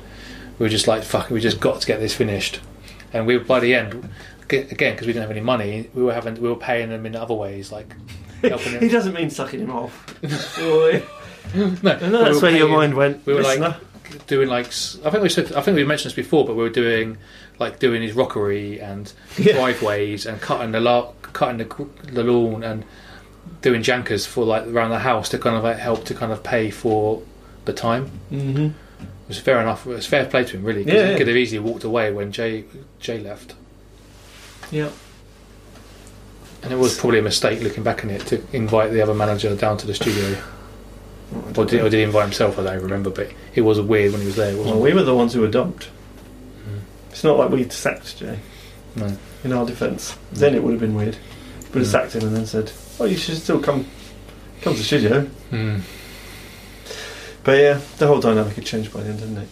we 0.59 0.65
were 0.65 0.69
just 0.69 0.87
like, 0.87 1.03
fuck, 1.03 1.29
we 1.29 1.39
just 1.39 1.61
got 1.61 1.79
to 1.79 1.87
get 1.87 2.01
this 2.01 2.13
finished. 2.13 2.59
And 3.13 3.25
we 3.25 3.37
by 3.37 3.61
the 3.61 3.73
end, 3.73 4.09
again, 4.53 4.93
because 4.93 5.07
we 5.07 5.13
didn't 5.13 5.23
have 5.23 5.31
any 5.31 5.41
money, 5.41 5.89
we 5.93 6.03
were 6.03 6.13
having 6.13 6.35
we 6.41 6.47
were 6.49 6.55
paying 6.55 6.89
them 6.89 7.05
in 7.05 7.15
other 7.15 7.33
ways, 7.33 7.71
like 7.71 7.93
helping 8.43 8.79
he 8.79 8.89
doesn't 8.89 9.13
mean 9.13 9.29
sucking 9.29 9.59
him 9.59 9.71
off. 9.71 10.15
No, 11.53 11.61
And 11.63 11.81
we 11.83 11.89
that's 11.89 12.35
were 12.35 12.41
where 12.43 12.57
your 12.57 12.69
mind 12.69 12.93
went. 12.93 13.25
we 13.25 13.33
were 13.33 13.41
listener. 13.41 13.77
like 14.11 14.27
doing 14.27 14.47
like 14.47 14.67
I 14.67 15.09
think 15.09 15.23
we 15.23 15.27
said 15.29 15.51
I 15.53 15.61
think 15.61 15.75
we 15.75 15.83
mentioned 15.83 16.11
this 16.11 16.15
before, 16.15 16.45
but 16.45 16.55
we 16.55 16.63
were 16.63 16.69
doing 16.69 17.17
like 17.59 17.79
doing 17.79 18.01
his 18.01 18.13
rockery 18.13 18.79
and 18.79 19.11
Yeah. 19.37 19.53
driveways 19.53 20.25
and 20.25 20.39
cutting 20.39 20.71
the 20.71 20.79
la- 20.79 21.11
cutting 21.33 21.57
the, 21.57 21.87
the 22.11 22.23
lawn 22.23 22.63
and 22.63 22.85
doing 23.61 23.81
jankers 23.83 24.25
for 24.25 24.45
like 24.45 24.65
around 24.67 24.91
the 24.91 24.99
house 24.99 25.29
to 25.29 25.37
kind 25.39 25.55
of 25.57 25.63
like 25.63 25.77
help 25.77 26.05
to 26.05 26.13
kind 26.13 26.31
of 26.31 26.41
pay 26.43 26.69
for 26.71 27.21
the 27.65 27.73
time. 27.73 28.05
hmm 28.29 28.67
It 28.67 28.73
was 29.27 29.39
fair 29.39 29.59
enough. 29.59 29.85
It 29.85 29.89
was 29.89 30.05
fair 30.05 30.25
play 30.25 30.43
to 30.45 30.57
him, 30.57 30.63
really. 30.63 30.85
'cause 30.85 30.93
Yeah, 30.93 31.05
he 31.05 31.11
yeah. 31.13 31.17
could 31.17 31.27
have 31.27 31.35
easily 31.37 31.59
walked 31.59 31.83
away 31.83 32.11
when 32.13 32.31
Jay 32.31 32.63
Jay 32.99 33.19
left, 33.19 33.55
Yeah. 34.71 34.89
and 36.63 36.71
it 36.71 36.77
was 36.77 36.97
probably 36.97 37.19
a 37.19 37.23
mistake 37.23 37.61
looking 37.61 37.83
back 37.83 38.03
on 38.03 38.09
it 38.09 38.25
to 38.27 38.41
invite 38.53 38.91
the 38.91 39.01
other 39.01 39.13
manager 39.13 39.55
down 39.55 39.77
to 39.77 39.87
the 39.87 39.93
studio. 39.93 40.41
Or 41.57 41.65
did, 41.65 41.81
or 41.81 41.89
did 41.89 41.93
he 41.97 42.03
invite 42.03 42.23
himself? 42.23 42.59
I 42.59 42.63
don't 42.63 42.81
remember, 42.81 43.09
but 43.09 43.31
it 43.55 43.61
was 43.61 43.79
weird 43.81 44.11
when 44.11 44.21
he 44.21 44.27
was 44.27 44.35
there. 44.35 44.55
Wasn't 44.55 44.75
Well, 44.75 44.83
we 44.83 44.93
were 44.93 45.03
the 45.03 45.15
ones 45.15 45.33
who 45.33 45.41
were 45.41 45.47
dumped. 45.47 45.85
Mm. 46.67 46.79
It's 47.09 47.23
not 47.23 47.37
like 47.37 47.49
we 47.51 47.67
sacked 47.69 48.17
Jay. 48.17 48.39
No. 48.95 49.15
In 49.43 49.53
our 49.53 49.65
defence, 49.65 50.15
then 50.33 50.53
it 50.55 50.61
would 50.63 50.71
have 50.71 50.81
been 50.81 50.93
weird. 50.95 51.17
Would 51.73 51.79
have 51.79 51.87
Mm. 51.87 51.91
sacked 51.91 52.15
him 52.15 52.23
and 52.27 52.35
then 52.35 52.45
said, 52.45 52.71
"Oh, 52.99 53.05
you 53.05 53.15
should 53.17 53.37
still 53.37 53.59
come, 53.59 53.85
come 54.61 54.73
to 54.73 54.79
the 54.79 54.85
studio." 54.85 55.21
Hmm. 55.49 55.77
But 57.43 57.57
yeah, 57.59 57.79
the 57.97 58.07
whole 58.07 58.19
dynamic 58.19 58.53
had 58.55 58.65
changed 58.65 58.93
by 58.93 59.01
the 59.01 59.09
end, 59.09 59.19
didn't 59.19 59.37
it? 59.37 59.47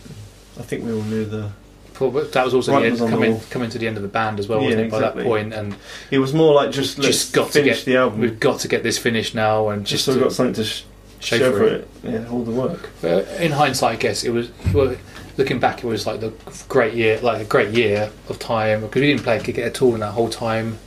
I 0.59 0.63
think 0.63 0.85
we 0.85 0.91
all 0.93 1.01
knew 1.01 1.25
the. 1.25 1.51
But 1.99 2.31
that 2.31 2.45
was 2.45 2.53
also 2.53 2.79
the 2.79 2.85
end, 2.87 2.97
coming 2.97 3.39
coming 3.49 3.69
to 3.69 3.77
the 3.77 3.87
end 3.87 3.97
of 3.97 4.03
the 4.03 4.09
band 4.09 4.39
as 4.39 4.47
well, 4.47 4.59
Yeah, 4.59 4.65
wasn't 4.67 4.85
it? 4.87 4.91
By 4.91 4.97
exactly. 4.97 5.23
that 5.23 5.29
point, 5.29 5.53
and 5.53 5.75
It 6.11 6.19
was 6.19 6.33
more 6.33 6.53
like 6.53 6.71
just 6.71 7.01
Just 7.01 7.33
got 7.33 7.47
to 7.47 7.51
finish 7.51 7.77
get- 7.79 7.85
the 7.85 7.97
album. 7.97 8.19
we've 8.21 8.39
got 8.39 8.59
to 8.61 8.67
get 8.67 8.83
this 8.83 8.97
finished 8.97 9.35
now, 9.35 9.69
and 9.69 9.85
just 9.85 9.91
just 9.91 10.05
so 10.05 10.11
we've 10.13 10.19
to 10.21 10.25
got 10.25 10.33
something 10.33 10.53
to 10.55 10.63
sh- 10.63 10.83
show, 11.19 11.37
show, 11.37 11.51
for 11.51 11.57
for 11.57 11.65
it. 11.67 11.87
it. 12.05 12.11
Yeah, 12.11 12.29
all 12.29 12.43
the 12.43 12.51
work. 12.51 12.89
But 13.01 13.27
in 13.39 13.51
hindsight, 13.51 13.93
I 13.93 13.95
guess 13.97 14.23
it 14.23 14.29
was. 14.31 14.49
Well, 14.73 14.95
looking 15.37 15.59
back, 15.59 15.83
it 15.83 15.87
was 15.87 16.07
like 16.07 16.19
the 16.21 16.31
great 16.69 16.93
year, 16.93 17.19
like 17.21 17.41
a 17.41 17.45
great 17.45 17.69
year 17.73 18.09
of 18.29 18.39
time 18.39 18.81
because 18.81 19.01
we 19.01 19.07
didn't 19.07 19.23
play 19.23 19.37
a 19.37 19.41
gig 19.43 19.59
at 19.59 19.81
all 19.81 19.93
in 19.93 19.99
that 19.99 20.11
whole 20.11 20.29
time. 20.29 20.77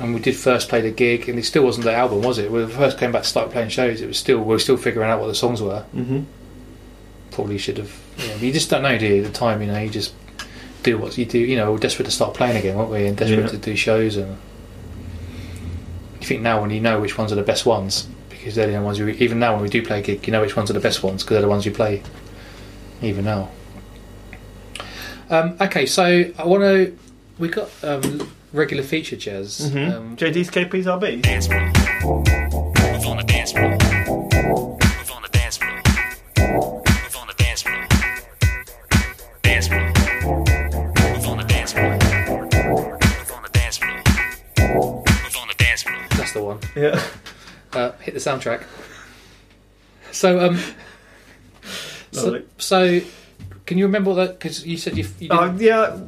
And 0.00 0.14
we 0.14 0.20
did 0.20 0.34
first 0.36 0.70
play 0.70 0.80
the 0.80 0.90
gig, 0.90 1.28
and 1.28 1.38
it 1.38 1.44
still 1.44 1.64
wasn't 1.64 1.84
the 1.84 1.92
album, 1.92 2.22
was 2.22 2.38
it? 2.38 2.50
When 2.50 2.64
we 2.66 2.72
first 2.72 2.96
came 2.96 3.12
back 3.12 3.24
to 3.24 3.28
start 3.28 3.50
playing 3.50 3.68
shows, 3.68 4.00
it 4.00 4.06
was 4.06 4.16
still 4.18 4.38
we 4.38 4.44
were 4.46 4.58
still 4.58 4.78
figuring 4.78 5.10
out 5.10 5.20
what 5.20 5.26
the 5.26 5.34
songs 5.34 5.60
were. 5.60 5.84
Mm-hmm. 5.94 6.20
Probably 7.30 7.58
should 7.58 7.76
have. 7.78 7.92
You, 8.18 8.28
know, 8.28 8.34
you 8.36 8.52
just 8.52 8.70
don't 8.70 8.82
know, 8.82 8.96
do 8.98 9.06
you? 9.06 9.24
At 9.24 9.32
the 9.32 9.38
time, 9.38 9.60
you 9.60 9.66
know, 9.68 9.78
you 9.80 9.90
just 9.90 10.14
do 10.82 10.98
what 10.98 11.16
you 11.16 11.24
do. 11.24 11.38
You 11.38 11.56
know, 11.56 11.72
we're 11.72 11.78
desperate 11.78 12.04
to 12.06 12.10
start 12.10 12.34
playing 12.34 12.56
again, 12.56 12.76
weren't 12.76 12.90
we? 12.90 13.06
And 13.06 13.16
desperate 13.16 13.40
Yeah. 13.40 13.48
to 13.48 13.56
do 13.56 13.76
shows. 13.76 14.16
And 14.16 14.36
you 16.20 16.26
think 16.26 16.42
now 16.42 16.60
when 16.60 16.70
you 16.70 16.80
know 16.80 17.00
which 17.00 17.16
ones 17.18 17.32
are 17.32 17.36
the 17.36 17.42
best 17.42 17.64
ones, 17.66 18.06
because 18.30 18.54
they're 18.54 18.70
the 18.70 18.80
ones 18.82 18.98
you. 18.98 19.08
Even 19.08 19.38
now 19.38 19.54
when 19.54 19.62
we 19.62 19.68
do 19.68 19.82
play 19.84 20.00
a 20.00 20.02
gig, 20.02 20.26
you 20.26 20.32
know 20.32 20.40
which 20.40 20.56
ones 20.56 20.70
are 20.70 20.74
the 20.74 20.80
best 20.80 21.02
ones 21.02 21.22
because 21.22 21.34
they're 21.36 21.42
the 21.42 21.48
ones 21.48 21.64
you 21.66 21.72
play. 21.72 22.02
Even 23.00 23.24
now. 23.24 23.48
Um, 25.30 25.56
okay, 25.60 25.86
so 25.86 26.04
I 26.38 26.44
want 26.46 26.62
to. 26.62 26.96
We 27.38 27.48
got 27.48 27.70
um, 27.82 28.30
regular 28.52 28.82
feature 28.82 29.16
jazz. 29.16 29.70
Mm-hmm. 29.72 29.96
Um, 29.96 30.16
JD's 30.16 30.50
KP's 30.50 30.86
RB. 30.86 32.51
Yeah. 46.82 47.02
uh, 47.72 47.92
hit 48.00 48.14
the 48.14 48.20
soundtrack. 48.20 48.64
So, 50.10 50.40
um, 50.40 50.58
so, 52.12 52.24
Lovely. 52.24 52.44
so 52.58 53.00
can 53.66 53.78
you 53.78 53.86
remember 53.86 54.14
that? 54.14 54.38
Because 54.38 54.66
you 54.66 54.76
said 54.76 54.96
you, 54.96 55.04
you 55.18 55.28
didn't, 55.28 55.38
Uh, 55.38 55.52
yeah, 55.58 56.00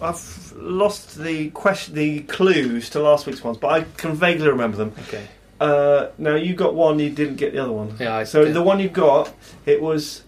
I've 0.00 0.52
lost 0.56 1.18
the 1.18 1.50
question, 1.50 1.94
the 1.94 2.20
clues 2.20 2.90
to 2.90 3.00
last 3.00 3.26
week's 3.26 3.42
ones, 3.42 3.56
but 3.58 3.68
I 3.68 3.82
can 3.96 4.14
vaguely 4.14 4.48
remember 4.48 4.76
them. 4.76 4.92
okay. 5.08 5.26
Uh, 5.60 6.08
now 6.16 6.36
you 6.36 6.54
got 6.54 6.74
one, 6.74 6.98
you 6.98 7.10
didn't 7.10 7.36
get 7.36 7.52
the 7.52 7.58
other 7.58 7.72
one. 7.72 7.94
Yeah, 8.00 8.14
I 8.16 8.24
so 8.24 8.44
did. 8.44 8.54
the 8.54 8.62
one 8.62 8.80
you 8.80 8.88
got, 8.88 9.34
it 9.66 9.82
was. 9.82 10.22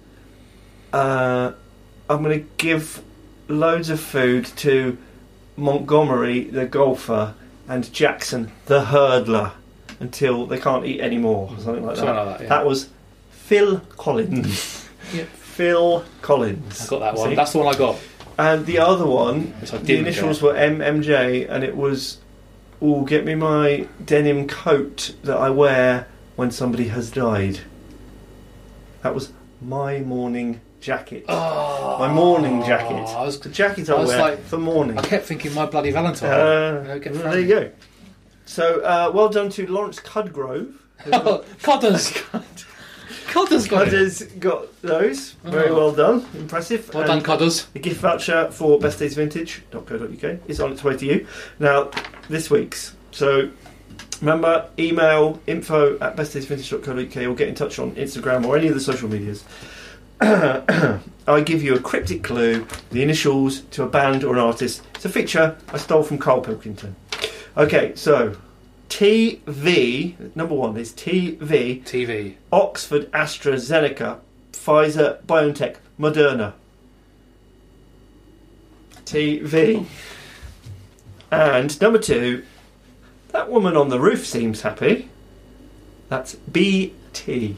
Uh, 0.93 1.53
I'm 2.11 2.23
going 2.23 2.39
to 2.41 2.47
give 2.59 3.03
loads 3.49 3.89
of 3.89 3.99
food 3.99 4.45
to 4.59 4.99
Montgomery 5.57 6.45
the 6.45 6.67
golfer 6.67 7.35
and 7.69 7.91
Jackson 7.93 8.53
the 8.67 8.85
hurdler 8.87 9.53
until 10.03 10.47
they 10.47 10.59
can't 10.59 10.85
eat 10.85 11.01
anymore, 11.01 11.49
or 11.53 11.59
something 11.61 11.87
like 11.87 11.97
Something 11.97 12.15
that. 12.15 12.27
like 12.27 12.39
that, 12.39 12.43
yeah. 12.45 12.49
That 12.51 12.67
was 12.67 12.89
Phil 13.31 13.81
Collins. 13.97 14.79
Yep. 15.15 15.27
Phil 15.29 16.05
Collins. 16.23 16.87
I 16.87 16.87
got 16.91 16.99
that 17.01 17.15
one. 17.17 17.29
See? 17.31 17.35
That's 17.35 17.53
the 17.53 17.59
one 17.59 17.75
I 17.75 17.77
got. 17.77 17.99
And 18.39 18.65
the 18.65 18.79
other 18.79 19.05
one, 19.07 19.53
the 19.83 19.99
initials 19.99 20.39
get. 20.41 20.45
were 20.47 20.55
MMJ, 20.55 21.47
and 21.51 21.63
it 21.63 21.77
was, 21.77 22.19
"Oh, 22.81 23.03
get 23.05 23.25
me 23.27 23.35
my 23.35 23.89
denim 24.03 24.47
coat 24.49 25.15
that 25.25 25.37
I 25.37 25.51
wear 25.51 26.07
when 26.37 26.51
somebody 26.51 26.89
has 26.89 27.11
died." 27.11 27.61
That 29.03 29.15
was 29.15 29.33
my 29.61 29.99
morning 30.01 30.61
jacket. 30.81 31.25
Oh, 31.29 31.97
my 31.99 32.09
morning 32.11 32.63
jacket. 32.63 33.07
I 33.15 33.25
was. 33.25 33.39
The 33.41 33.51
jacket 33.51 33.91
I, 33.91 33.95
I 33.97 33.99
was 34.01 34.09
wear 34.09 34.19
like- 34.21 34.45
for 34.45 34.57
morning. 34.59 34.97
I 34.99 35.03
kept 35.03 35.27
thinking 35.27 35.53
my 35.53 35.67
bloody 35.67 35.91
Valentine. 35.91 36.31
Uh, 36.31 36.99
there 37.11 37.41
you 37.41 37.49
go. 37.49 37.71
So, 38.53 38.81
uh, 38.83 39.11
well 39.15 39.31
done 39.31 39.49
to 39.51 39.67
Lawrence 39.67 39.99
Cudgrove. 40.01 40.75
Oh, 41.13 41.43
Codders. 41.63 42.13
Codders 43.27 43.67
got 43.67 43.89
it. 43.89 43.91
Cudder's 43.91 44.23
got 44.39 44.83
those. 44.83 45.31
Very 45.43 45.71
Oh. 45.71 45.77
well 45.77 45.93
done. 45.93 46.25
Impressive. 46.35 46.93
Well 46.95 47.07
done, 47.07 47.17
And- 47.19 47.27
Codders. 47.27 47.65
The 47.73 47.79
gift 47.81 48.01
voucher 48.01 48.51
for 48.53 48.79
bestdaysvintage.co.uk 48.79 50.39
is 50.47 50.61
on 50.61 50.71
its 50.73 50.85
way 50.85 50.97
to 50.99 51.07
you. 51.07 51.27
Now, 51.59 51.91
this 52.29 52.51
week's. 52.51 52.95
So, 53.11 53.49
remember, 54.21 54.67
email 54.79 55.41
info 55.47 55.99
at 55.99 56.15
bestdaysvintage.co.uk 56.15 57.17
or 57.27 57.35
get 57.35 57.49
in 57.49 57.55
touch 57.57 57.79
on 57.81 57.93
Instagram 57.93 58.45
or 58.47 58.57
any 58.57 58.69
of 58.69 58.75
the 58.75 58.81
social 58.81 59.09
medias. 59.09 59.43
I 60.21 61.01
give 61.45 61.63
you 61.65 61.75
a 61.75 61.81
cryptic 61.81 62.23
clue, 62.23 62.65
the 62.91 63.03
initials 63.03 63.63
to 63.73 63.83
a 63.83 63.89
band 63.89 64.23
or 64.23 64.35
an 64.35 64.41
artist. 64.41 64.83
It's 64.95 65.05
a 65.05 65.09
feature 65.09 65.57
I 65.73 65.79
stole 65.79 66.03
from 66.05 66.19
Karl 66.19 66.43
Pilkington. 66.43 66.95
Okay, 67.55 67.93
so 67.95 68.35
TV, 68.89 70.17
number 70.35 70.55
one 70.55 70.77
is 70.79 70.93
TV, 70.93 71.83
TV. 71.83 72.37
Oxford 72.51 73.13
AstraZeneca, 73.13 74.21
Pfizer 74.53 75.23
BioNTech, 75.25 75.77
Moderna. 76.01 76.55
TV. 79.05 79.85
And 81.31 81.79
number 81.81 81.99
two, 81.99 82.45
that 83.29 83.51
woman 83.51 83.77
on 83.77 83.91
the 83.91 84.01
roof 84.01 84.27
seems 84.27 84.63
happy. 84.63 85.11
That's 86.09 86.35
BT. 86.35 87.57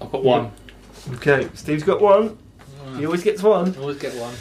I've 0.00 0.12
got 0.12 0.22
one. 0.22 0.52
Okay, 1.14 1.48
Steve's 1.54 1.82
got 1.82 2.02
one. 2.02 2.36
He 2.98 3.06
always 3.06 3.22
gets 3.22 3.42
one. 3.42 3.74
Always 3.76 3.98
get 3.98 4.14
one. 4.16 4.34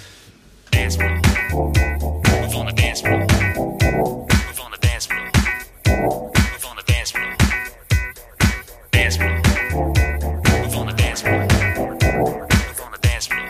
Dance 0.72 0.98
floor. 0.98 1.91
Move 2.92 3.00
on 3.00 3.20
the 3.22 3.28
dance 3.28 3.46
floor. 3.46 3.70
Move 4.50 4.60
on 4.60 4.72
the 4.72 4.78
dance 4.78 5.06
floor. 5.06 5.32
Move 6.52 6.66
on 6.66 6.76
the 6.76 6.84
dance 6.84 7.12
floor. 7.12 7.36
Dance 8.92 9.16
floor. 9.16 9.36
Move 10.60 10.76
on 10.76 10.88
the 10.88 10.94
dance 10.98 11.22
floor. 11.22 11.40
Move 11.40 12.82
on 12.82 12.92
the 12.92 12.98
dance 13.02 13.28
floor. 13.28 13.46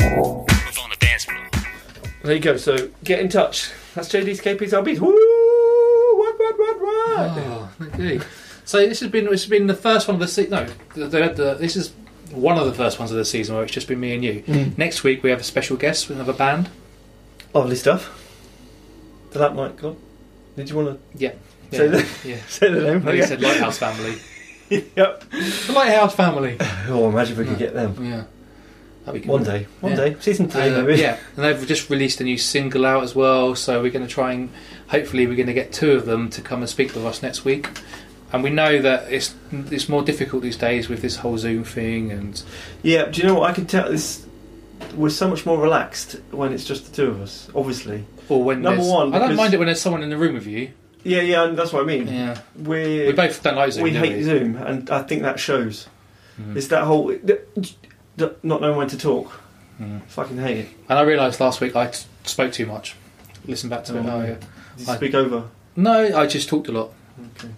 Move 0.00 0.78
on 0.78 0.90
the 0.90 0.96
dance 1.00 1.24
floor. 1.24 1.46
There 2.24 2.34
you 2.34 2.40
go. 2.40 2.58
So 2.58 2.90
get 3.02 3.20
in 3.20 3.30
touch. 3.30 3.70
That's 3.94 4.10
JD's 4.10 4.42
KP's 4.42 4.72
RBs. 4.74 5.00
Woo! 5.00 6.18
What, 6.18 6.38
what, 6.38 6.58
what, 6.58 6.80
what? 6.82 7.38
Oh, 7.38 7.72
okay. 7.80 8.20
So 8.66 8.86
this 8.86 9.00
has 9.00 9.10
been 9.10 9.24
this 9.24 9.44
has 9.44 9.50
been 9.50 9.66
the 9.66 9.72
first 9.72 10.08
one 10.08 10.16
of 10.16 10.20
the 10.20 10.28
season. 10.28 10.50
No, 10.50 10.66
the, 10.94 11.06
the, 11.06 11.28
the, 11.32 11.54
this 11.54 11.74
is 11.76 11.94
one 12.32 12.58
of 12.58 12.66
the 12.66 12.74
first 12.74 12.98
ones 12.98 13.10
of 13.10 13.16
the 13.16 13.24
season 13.24 13.54
where 13.54 13.64
it's 13.64 13.72
just 13.72 13.88
been 13.88 14.00
me 14.00 14.14
and 14.14 14.22
you. 14.22 14.42
Mm. 14.42 14.76
Next 14.76 15.04
week 15.04 15.22
we 15.22 15.30
have 15.30 15.40
a 15.40 15.44
special 15.44 15.78
guest. 15.78 16.10
We 16.10 16.16
have 16.16 16.28
a 16.28 16.34
band. 16.34 16.68
Lovely 17.54 17.76
stuff. 17.76 18.20
That 19.40 19.54
mic 19.54 19.76
go? 19.76 19.88
on? 19.90 19.96
Did 20.56 20.70
you 20.70 20.76
want 20.76 21.00
Yeah. 21.16 21.32
to 21.70 21.76
say, 21.76 21.84
Yeah. 21.84 21.90
the, 21.90 22.28
yeah. 22.28 22.36
say 22.48 22.72
the 22.72 22.80
name? 22.82 23.04
No, 23.04 23.12
you 23.12 23.24
said 23.24 23.40
Lighthouse 23.42 23.78
Family. 23.78 24.14
yep. 24.70 25.24
The 25.30 25.72
Lighthouse 25.74 26.14
Family. 26.14 26.56
Oh, 26.88 27.08
imagine 27.08 27.32
if 27.32 27.38
we 27.38 27.44
could 27.46 27.58
get 27.58 27.74
them. 27.74 27.96
Yeah. 28.04 28.24
That'd 29.04 29.20
be 29.22 29.26
good. 29.26 29.32
One 29.32 29.42
day. 29.44 29.66
One 29.80 29.92
Yeah. 29.92 29.96
day. 29.98 30.16
Season 30.20 30.48
three, 30.48 30.62
Uh, 30.62 30.82
maybe. 30.82 31.00
yeah, 31.00 31.18
and 31.36 31.44
they've 31.44 31.66
just 31.66 31.90
released 31.90 32.20
a 32.20 32.24
new 32.24 32.38
single 32.38 32.86
out 32.86 33.02
as 33.02 33.14
well. 33.14 33.54
So 33.54 33.82
we're 33.82 33.90
going 33.90 34.06
to 34.06 34.12
try 34.12 34.32
and 34.32 34.48
hopefully 34.88 35.26
we're 35.26 35.34
going 35.36 35.46
to 35.48 35.52
get 35.54 35.72
two 35.72 35.92
of 35.92 36.06
them 36.06 36.30
to 36.30 36.40
come 36.40 36.60
and 36.60 36.68
speak 36.68 36.94
with 36.94 37.04
us 37.04 37.22
next 37.22 37.44
week. 37.44 37.68
And 38.32 38.42
we 38.42 38.50
know 38.50 38.80
that 38.82 39.12
it's 39.12 39.34
it's 39.70 39.88
more 39.88 40.02
difficult 40.02 40.42
these 40.42 40.56
days 40.56 40.88
with 40.88 41.02
this 41.02 41.16
whole 41.16 41.38
Zoom 41.38 41.64
thing, 41.64 42.10
and 42.10 42.42
Yeah, 42.82 43.04
do 43.06 43.20
you 43.20 43.26
know 43.28 43.34
what? 43.34 43.50
I 43.50 43.52
can 43.54 43.66
tell 43.66 43.90
this. 43.90 44.24
We're 44.94 45.10
so 45.10 45.28
much 45.28 45.44
more 45.46 45.58
relaxed 45.60 46.16
when 46.30 46.52
it's 46.52 46.64
just 46.64 46.86
the 46.90 46.96
two 46.96 47.08
of 47.10 47.20
us, 47.20 47.48
obviously. 47.54 48.04
or 48.28 48.42
when 48.42 48.62
Number 48.62 48.76
there's- 48.80 48.92
one, 48.92 49.08
I 49.14 49.18
don't 49.18 49.28
because- 49.28 49.36
mind 49.36 49.54
it 49.54 49.58
when 49.58 49.66
there's 49.66 49.80
someone 49.80 50.02
in 50.02 50.10
the 50.10 50.16
room 50.16 50.34
with 50.34 50.46
you. 50.46 50.70
Yeah, 51.02 51.20
yeah, 51.20 51.44
and 51.44 51.58
that's 51.58 51.72
what 51.72 51.82
I 51.82 51.86
mean. 51.86 52.08
Yeah, 52.08 52.38
We're, 52.56 53.06
we 53.08 53.12
both 53.12 53.42
don't 53.42 53.56
like 53.56 53.72
Zoom. 53.72 53.84
we 53.84 53.90
do 53.90 53.98
hate 53.98 54.16
we? 54.16 54.22
Zoom, 54.22 54.56
and 54.56 54.88
I 54.88 55.02
think 55.02 55.20
that 55.22 55.38
shows. 55.38 55.86
Mm. 56.40 56.56
It's 56.56 56.68
that 56.68 56.84
whole 56.84 57.08
d- 57.12 57.34
d- 58.16 58.28
not 58.42 58.60
knowing 58.62 58.76
when 58.76 58.88
to 58.88 58.96
talk. 58.98 59.40
Mm. 59.80 60.00
Fucking 60.06 60.38
hate 60.38 60.56
it. 60.58 60.68
And 60.88 60.98
I 60.98 61.02
realised 61.02 61.40
last 61.40 61.60
week 61.60 61.76
I 61.76 61.88
t- 61.88 62.06
spoke 62.24 62.52
too 62.52 62.64
much. 62.64 62.96
Listen 63.46 63.68
back 63.68 63.84
to 63.84 63.98
it. 63.98 64.06
Oh, 64.06 64.20
yeah. 64.20 64.26
yeah. 64.28 64.34
Did 64.76 64.86
you 64.86 64.92
I- 64.92 64.96
speak 64.96 65.14
over. 65.14 65.44
No, 65.76 66.16
I 66.16 66.26
just 66.26 66.48
talked 66.48 66.68
a 66.68 66.72
lot. 66.72 66.92
Okay. 67.38 67.52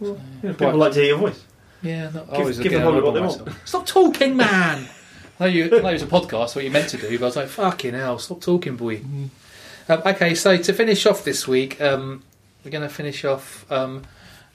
So, 0.00 0.18
Yeah, 0.42 0.52
people 0.52 0.74
like 0.76 0.92
to 0.92 0.98
hear 1.00 1.08
your 1.08 1.18
voice. 1.18 1.40
Yeah, 1.82 2.10
no, 2.14 2.26
I 2.32 2.36
Give- 2.38 2.46
was 2.46 2.56
give 2.58 2.70
getting 2.72 2.78
the 2.78 2.84
public 2.86 3.04
on 3.04 3.12
what 3.24 3.36
they 3.38 3.44
want. 3.44 3.56
Stop 3.66 3.86
talking, 3.86 4.36
man. 4.36 4.88
I 5.42 5.46
know, 5.46 5.50
you, 5.50 5.68
know 5.68 5.78
it 5.78 5.92
was 5.92 6.02
a 6.02 6.06
podcast, 6.06 6.54
what 6.54 6.64
you 6.64 6.70
meant 6.70 6.90
to 6.90 6.98
do, 6.98 7.18
but 7.18 7.24
I 7.24 7.26
was 7.26 7.36
like, 7.36 7.48
fucking 7.48 7.94
hell, 7.94 8.20
stop 8.20 8.40
talking, 8.40 8.76
boy. 8.76 8.98
Mm. 8.98 9.28
Um, 9.88 10.02
okay, 10.06 10.36
so 10.36 10.56
to 10.56 10.72
finish 10.72 11.04
off 11.04 11.24
this 11.24 11.48
week, 11.48 11.80
um, 11.80 12.22
we're 12.64 12.70
going 12.70 12.88
to 12.88 12.94
finish 12.94 13.24
off. 13.24 13.70
Um, 13.70 14.04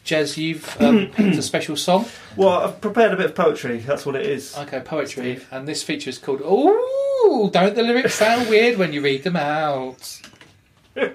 Jez, 0.06 0.38
you've 0.38 0.82
um, 0.82 1.08
picked 1.14 1.36
a 1.36 1.42
special 1.42 1.76
song. 1.76 2.06
Well, 2.38 2.62
I've 2.62 2.80
prepared 2.80 3.12
a 3.12 3.18
bit 3.18 3.26
of 3.26 3.36
poetry. 3.36 3.80
That's 3.80 4.06
what 4.06 4.16
it 4.16 4.26
is. 4.26 4.58
Okay, 4.58 4.80
poetry, 4.80 5.42
and 5.52 5.68
this 5.68 5.84
feature 5.84 6.10
is 6.10 6.20
called 6.20 6.40
"Ooh." 6.40 7.50
Don't 7.52 7.76
the 7.76 7.84
lyrics 7.84 8.16
sound 8.16 8.50
weird 8.50 8.78
when 8.78 8.94
you 8.94 9.02
read 9.02 9.24
them 9.24 9.36
out? 9.36 10.22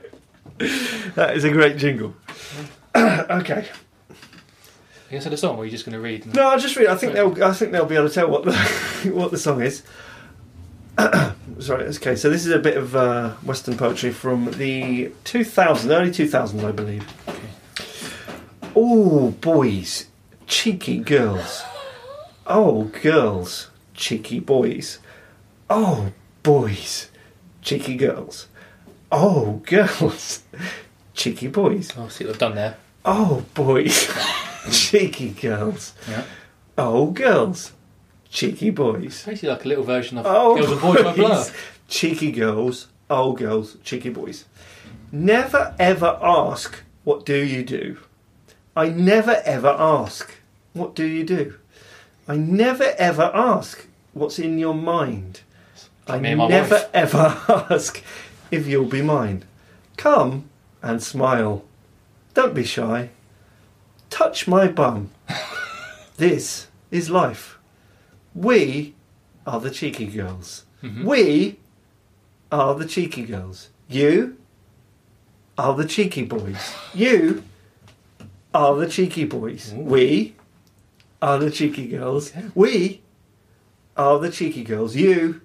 That 1.17 1.35
is 1.37 1.43
a 1.43 1.51
great 1.51 1.77
jingle. 1.77 2.15
okay. 2.97 3.67
You 5.13 5.21
gonna 5.21 5.37
song, 5.37 5.57
or 5.57 5.63
are 5.63 5.65
you 5.67 5.71
just 5.71 5.85
going 5.85 5.93
to 5.93 6.01
read? 6.01 6.35
No, 6.35 6.49
I'll 6.49 6.59
just 6.59 6.75
read. 6.75 6.87
I 6.87 6.97
think 6.97 7.13
they'll. 7.13 7.45
I 7.45 7.53
think 7.53 7.73
they'll 7.73 7.85
be 7.85 7.97
able 7.97 8.09
to 8.09 8.15
tell 8.15 8.31
what 8.31 8.45
the 8.45 8.55
what 9.13 9.31
the 9.31 9.37
song 9.37 9.61
is. 9.61 9.83
Sorry. 11.59 11.85
Okay. 11.85 12.17
So 12.17 12.31
this 12.31 12.47
is 12.47 12.53
a 12.53 12.59
bit 12.59 12.79
of 12.79 12.97
uh, 12.97 13.35
Western 13.45 13.77
poetry 13.77 14.11
from 14.11 14.47
the 14.53 15.13
2000s, 15.25 15.91
early 15.91 16.11
2000s, 16.11 16.65
I 16.65 16.73
believe. 16.73 17.07
Oh, 18.75 19.33
boys, 19.43 20.07
cheeky 20.47 20.99
girls. 20.99 21.63
Oh, 22.47 22.85
girls, 22.85 23.71
cheeky 23.93 24.41
boys. 24.41 24.99
Oh, 25.69 26.11
boys, 26.43 27.11
cheeky 27.61 27.97
girls. 27.97 28.49
Oh, 29.11 29.61
girls, 29.67 30.43
cheeky 31.13 31.49
boys. 31.49 31.93
Oh, 31.99 32.09
see 32.09 32.25
what 32.25 32.33
I've 32.33 32.39
done 32.39 32.55
there. 32.55 32.79
Oh, 33.05 33.45
boys, 33.53 34.09
cheeky 34.71 35.31
girls. 35.31 35.95
Yeah. 36.09 36.25
Oh, 36.79 37.11
girls, 37.11 37.73
cheeky 38.31 38.71
boys. 38.71 39.25
Basically, 39.25 39.49
like 39.51 39.65
a 39.65 39.69
little 39.69 39.85
version 39.85 40.19
of 40.19 40.27
Oh, 40.27 40.57
Girls 40.57 40.71
and 40.73 40.81
Boys 40.81 41.03
by 41.03 41.13
Blur. 41.15 41.45
cheeky 41.89 42.33
girls. 42.33 42.89
Oh, 43.11 43.33
girls, 43.33 43.77
cheeky 43.85 44.09
boys. 44.11 44.45
Never 45.11 45.75
ever 45.79 46.19
ask, 46.23 46.83
what 47.05 47.27
do 47.27 47.37
you 47.37 47.63
do? 47.63 47.99
I 48.75 48.89
never 48.89 49.43
ever 49.45 49.69
ask, 49.79 50.35
what 50.73 50.95
do 50.95 51.05
you 51.05 51.25
do? 51.25 51.55
I 52.27 52.37
never 52.37 52.95
ever 52.97 53.31
ask, 53.35 53.87
what's 54.15 54.39
in 54.39 54.59
your 54.59 54.75
mind? 54.75 55.41
I 56.07 56.19
me 56.19 56.31
and 56.31 56.39
my 56.39 56.49
never 56.49 56.77
wife. 56.77 56.91
ever 56.95 57.67
ask 57.71 58.03
if 58.51 58.67
you'll 58.67 58.87
be 58.87 59.03
mine. 59.03 59.45
Come 59.99 60.49
and 60.83 61.03
smile. 61.03 61.65
Don't 62.33 62.55
be 62.55 62.65
shy. 62.65 63.11
Touch 64.13 64.47
my 64.47 64.69
bum. 64.69 65.11
this 66.19 66.69
is 66.91 67.09
life. 67.09 67.59
We 68.35 68.95
are 69.47 69.59
the 69.59 69.71
cheeky 69.71 70.05
girls. 70.07 70.67
Mhm. 70.83 71.05
We 71.05 71.59
are 72.51 72.75
the 72.75 72.85
cheeky 72.87 73.23
girls. 73.23 73.71
You 73.89 74.37
are 75.57 75.75
the 75.75 75.87
cheeky 75.87 76.25
boys. 76.27 76.75
You 76.93 77.43
are 78.53 78.77
the 78.77 78.87
cheeky 78.87 79.25
boys. 79.25 79.73
We 79.75 80.35
are 81.23 81.39
the 81.39 81.51
cheeky 81.51 81.87
girls. 81.87 82.33
We 82.55 83.01
are 83.97 84.19
the 84.19 84.31
cheeky 84.31 84.63
girls. 84.63 84.95
You 84.95 85.41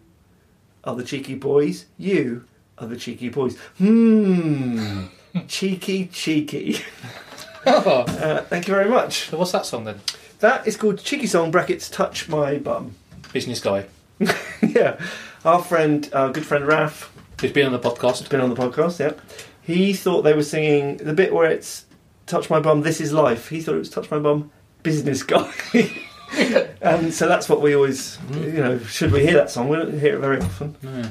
are 0.84 0.96
the 0.96 1.06
cheeky 1.06 1.36
boys. 1.36 1.86
You 1.98 2.44
are 2.78 2.88
the 2.88 2.98
cheeky 2.98 3.30
boys. 3.30 3.58
Hmm. 3.78 5.06
cheeky, 5.48 6.08
cheeky. 6.08 6.82
Oh, 7.70 8.06
Uh, 8.08 8.42
thank 8.44 8.68
you 8.68 8.74
very 8.74 8.90
much. 8.90 9.30
so 9.30 9.38
what's 9.38 9.52
that 9.52 9.66
song 9.66 9.84
then? 9.86 10.00
That 10.40 10.68
is 10.68 10.78
called 10.78 11.00
Cheeky 11.04 11.28
Song 11.28 11.52
brackets 11.52 11.90
Touch 11.90 12.30
My 12.30 12.58
Bum. 12.58 12.96
Business 13.34 13.60
guy. 13.60 13.86
yeah. 14.62 15.00
Our 15.44 15.62
friend, 15.62 16.10
our 16.14 16.32
good 16.32 16.46
friend 16.46 16.66
Raf, 16.66 17.12
Who's 17.42 17.52
been 17.52 17.66
on 17.68 17.72
the 17.72 17.80
podcast. 17.80 18.20
He's 18.20 18.28
been 18.30 18.42
on 18.42 18.50
the 18.50 18.56
podcast, 18.56 19.00
yep. 19.00 19.20
He 19.62 19.94
thought 19.94 20.24
they 20.24 20.34
were 20.34 20.44
singing 20.44 20.98
the 20.98 21.14
bit 21.14 21.34
where 21.34 21.50
it's 21.52 21.86
Touch 22.26 22.50
My 22.50 22.60
Bum, 22.60 22.82
This 22.82 23.00
Is 23.02 23.14
Life. 23.14 23.50
He 23.50 23.62
thought 23.62 23.76
it 23.76 23.80
was 23.80 23.90
Touch 23.90 24.10
My 24.10 24.18
Bum, 24.18 24.50
Business 24.82 25.22
Guy. 25.24 25.52
and 26.82 27.14
so 27.14 27.28
that's 27.28 27.48
what 27.48 27.62
we 27.62 27.76
always, 27.76 28.18
you 28.32 28.54
know, 28.54 28.80
should 28.80 29.12
we 29.12 29.22
hear 29.22 29.34
that 29.34 29.52
song? 29.52 29.70
We 29.70 29.78
don't 29.78 30.00
hear 30.00 30.16
it 30.16 30.20
very 30.20 30.40
often. 30.42 30.76
Yeah. 30.82 31.10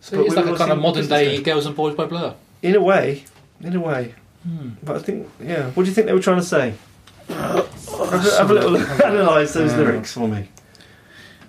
So 0.00 0.16
But 0.18 0.26
it's 0.26 0.34
like 0.36 0.46
a 0.46 0.56
kind 0.56 0.72
of 0.72 0.78
modern 0.78 1.06
day 1.08 1.36
Guy. 1.38 1.42
Girls 1.42 1.66
and 1.66 1.76
Boys 1.76 1.94
by 1.94 2.06
Blur. 2.06 2.34
In 2.62 2.74
a 2.74 2.80
way, 2.80 3.24
in 3.60 3.76
a 3.76 3.80
way. 3.80 4.14
Hmm. 4.42 4.70
But 4.82 4.96
I 4.96 4.98
think, 5.00 5.28
yeah. 5.40 5.70
What 5.70 5.84
do 5.84 5.88
you 5.88 5.94
think 5.94 6.06
they 6.06 6.12
were 6.12 6.20
trying 6.20 6.40
to 6.40 6.46
say? 6.46 6.74
have, 7.28 7.68
a, 8.12 8.36
have 8.38 8.50
a 8.50 8.54
little 8.54 8.76
analyse 9.04 9.52
those 9.54 9.72
Uh, 9.72 9.78
lyrics 9.78 10.12
for 10.12 10.26
me. 10.28 10.48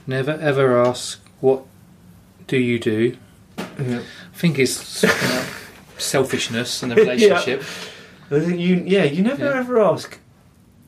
Never 0.06 0.32
ever 0.32 0.78
ask, 0.86 1.20
what 1.40 1.64
do 2.48 2.58
you 2.58 2.78
do? 2.80 3.18
Yeah. 3.58 4.00
I 4.34 4.38
think 4.38 4.60
it's 4.60 5.04
selfishness 5.98 6.84
in 6.84 6.90
the 6.90 6.96
relationship. 7.06 7.62
I 8.32 8.40
think 8.40 8.60
you, 8.60 8.84
yeah, 8.86 9.04
you 9.06 9.22
never 9.24 9.46
Yeah. 9.46 9.60
ever 9.60 9.82
ask, 9.82 10.20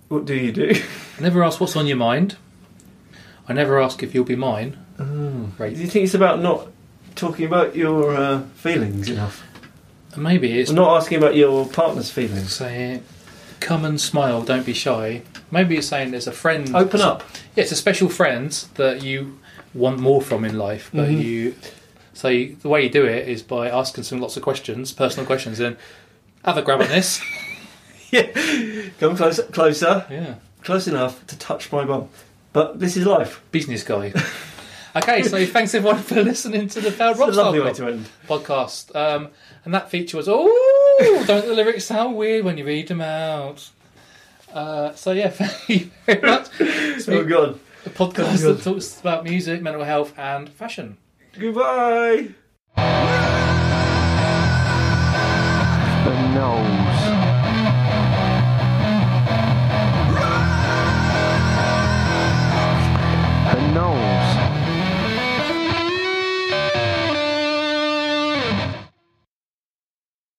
what 0.09 0.25
do 0.25 0.35
you 0.35 0.51
do? 0.51 0.73
I 1.17 1.21
never 1.21 1.43
ask 1.43 1.59
what's 1.61 1.75
on 1.75 1.87
your 1.87 1.97
mind. 1.97 2.35
I 3.47 3.53
never 3.53 3.79
ask 3.81 4.01
if 4.03 4.13
you'll 4.13 4.25
be 4.25 4.35
mine. 4.35 4.77
Do 4.97 5.51
Right. 5.57 5.75
you 5.75 5.87
think 5.87 6.05
it's 6.05 6.13
about 6.15 6.41
not 6.41 6.67
talking 7.15 7.45
about 7.45 7.75
your 7.75 8.15
uh, 8.15 8.41
feelings 8.55 9.09
enough? 9.09 9.43
Maybe 10.17 10.59
it's 10.59 10.71
not 10.71 10.97
asking 10.97 11.17
about 11.17 11.35
your 11.35 11.65
partner's 11.67 12.09
feelings. 12.09 12.53
saying, 12.53 13.03
come 13.59 13.85
and 13.85 13.99
smile, 13.99 14.41
don't 14.41 14.65
be 14.65 14.73
shy. 14.73 15.21
Maybe 15.51 15.77
it's 15.77 15.87
saying 15.87 16.11
there's 16.11 16.27
a 16.27 16.31
friend. 16.31 16.75
Open 16.75 17.01
up. 17.01 17.23
Yeah, 17.55 17.63
it's 17.63 17.71
a 17.71 17.75
special 17.75 18.09
friend 18.09 18.51
that 18.75 19.03
you 19.03 19.39
want 19.73 19.99
more 19.99 20.21
from 20.21 20.45
in 20.45 20.57
life, 20.57 20.89
but 20.93 21.09
Mhm. 21.09 21.23
you. 21.23 21.55
So 22.13 22.29
you, 22.29 22.55
the 22.61 22.69
way 22.69 22.83
you 22.83 22.89
do 22.89 23.05
it 23.05 23.27
is 23.27 23.41
by 23.43 23.69
asking 23.69 24.05
some 24.05 24.19
lots 24.21 24.37
of 24.37 24.43
questions, 24.43 24.91
personal 24.93 25.25
questions, 25.25 25.59
and 25.59 25.75
have 26.45 26.57
a 26.57 26.61
grab 26.61 26.81
on 26.81 26.87
this. 26.89 27.21
Yeah, 28.11 28.27
come 28.99 29.17
closer, 29.17 29.43
closer, 29.43 30.05
yeah, 30.09 30.35
close 30.63 30.87
enough 30.87 31.25
to 31.27 31.37
touch 31.37 31.71
my 31.71 31.83
bum. 31.83 32.07
But 32.53 32.79
this 32.79 32.95
is 32.95 33.05
life. 33.05 33.41
business 33.51 33.83
guy. 33.83 34.13
okay, 34.95 35.23
so 35.23 35.45
thanks 35.45 35.73
everyone 35.75 35.97
for 36.01 36.21
listening 36.23 36.67
to 36.69 36.81
the 36.81 36.91
Failed 36.91 37.17
Rockstar 37.17 37.35
lovely 37.35 37.59
way 37.61 37.73
to 37.73 37.87
end. 37.87 38.09
podcast. 38.27 38.95
Um, 38.95 39.29
and 39.63 39.73
that 39.73 39.89
feature 39.89 40.17
was 40.17 40.27
oh, 40.29 41.23
don't 41.27 41.45
the 41.45 41.53
lyrics 41.53 41.85
sound 41.85 42.15
weird 42.15 42.45
when 42.45 42.57
you 42.57 42.65
read 42.65 42.87
them 42.87 43.01
out? 43.01 43.69
Uh, 44.53 44.93
so 44.95 45.11
yeah, 45.11 45.29
thank 45.31 45.69
you 45.69 45.91
very 46.05 46.21
much. 46.21 46.47
It's 46.59 47.07
Oh 47.09 47.23
God. 47.25 47.59
a 47.85 47.89
podcast 47.89 48.43
Oh, 48.45 48.53
that 48.53 48.63
talks 48.63 48.99
about 48.99 49.23
music, 49.23 49.61
mental 49.61 49.83
health, 49.83 50.13
and 50.17 50.47
fashion. 50.49 50.97
Goodbye. 51.37 52.29
the 56.05 56.33
nose. 56.33 56.84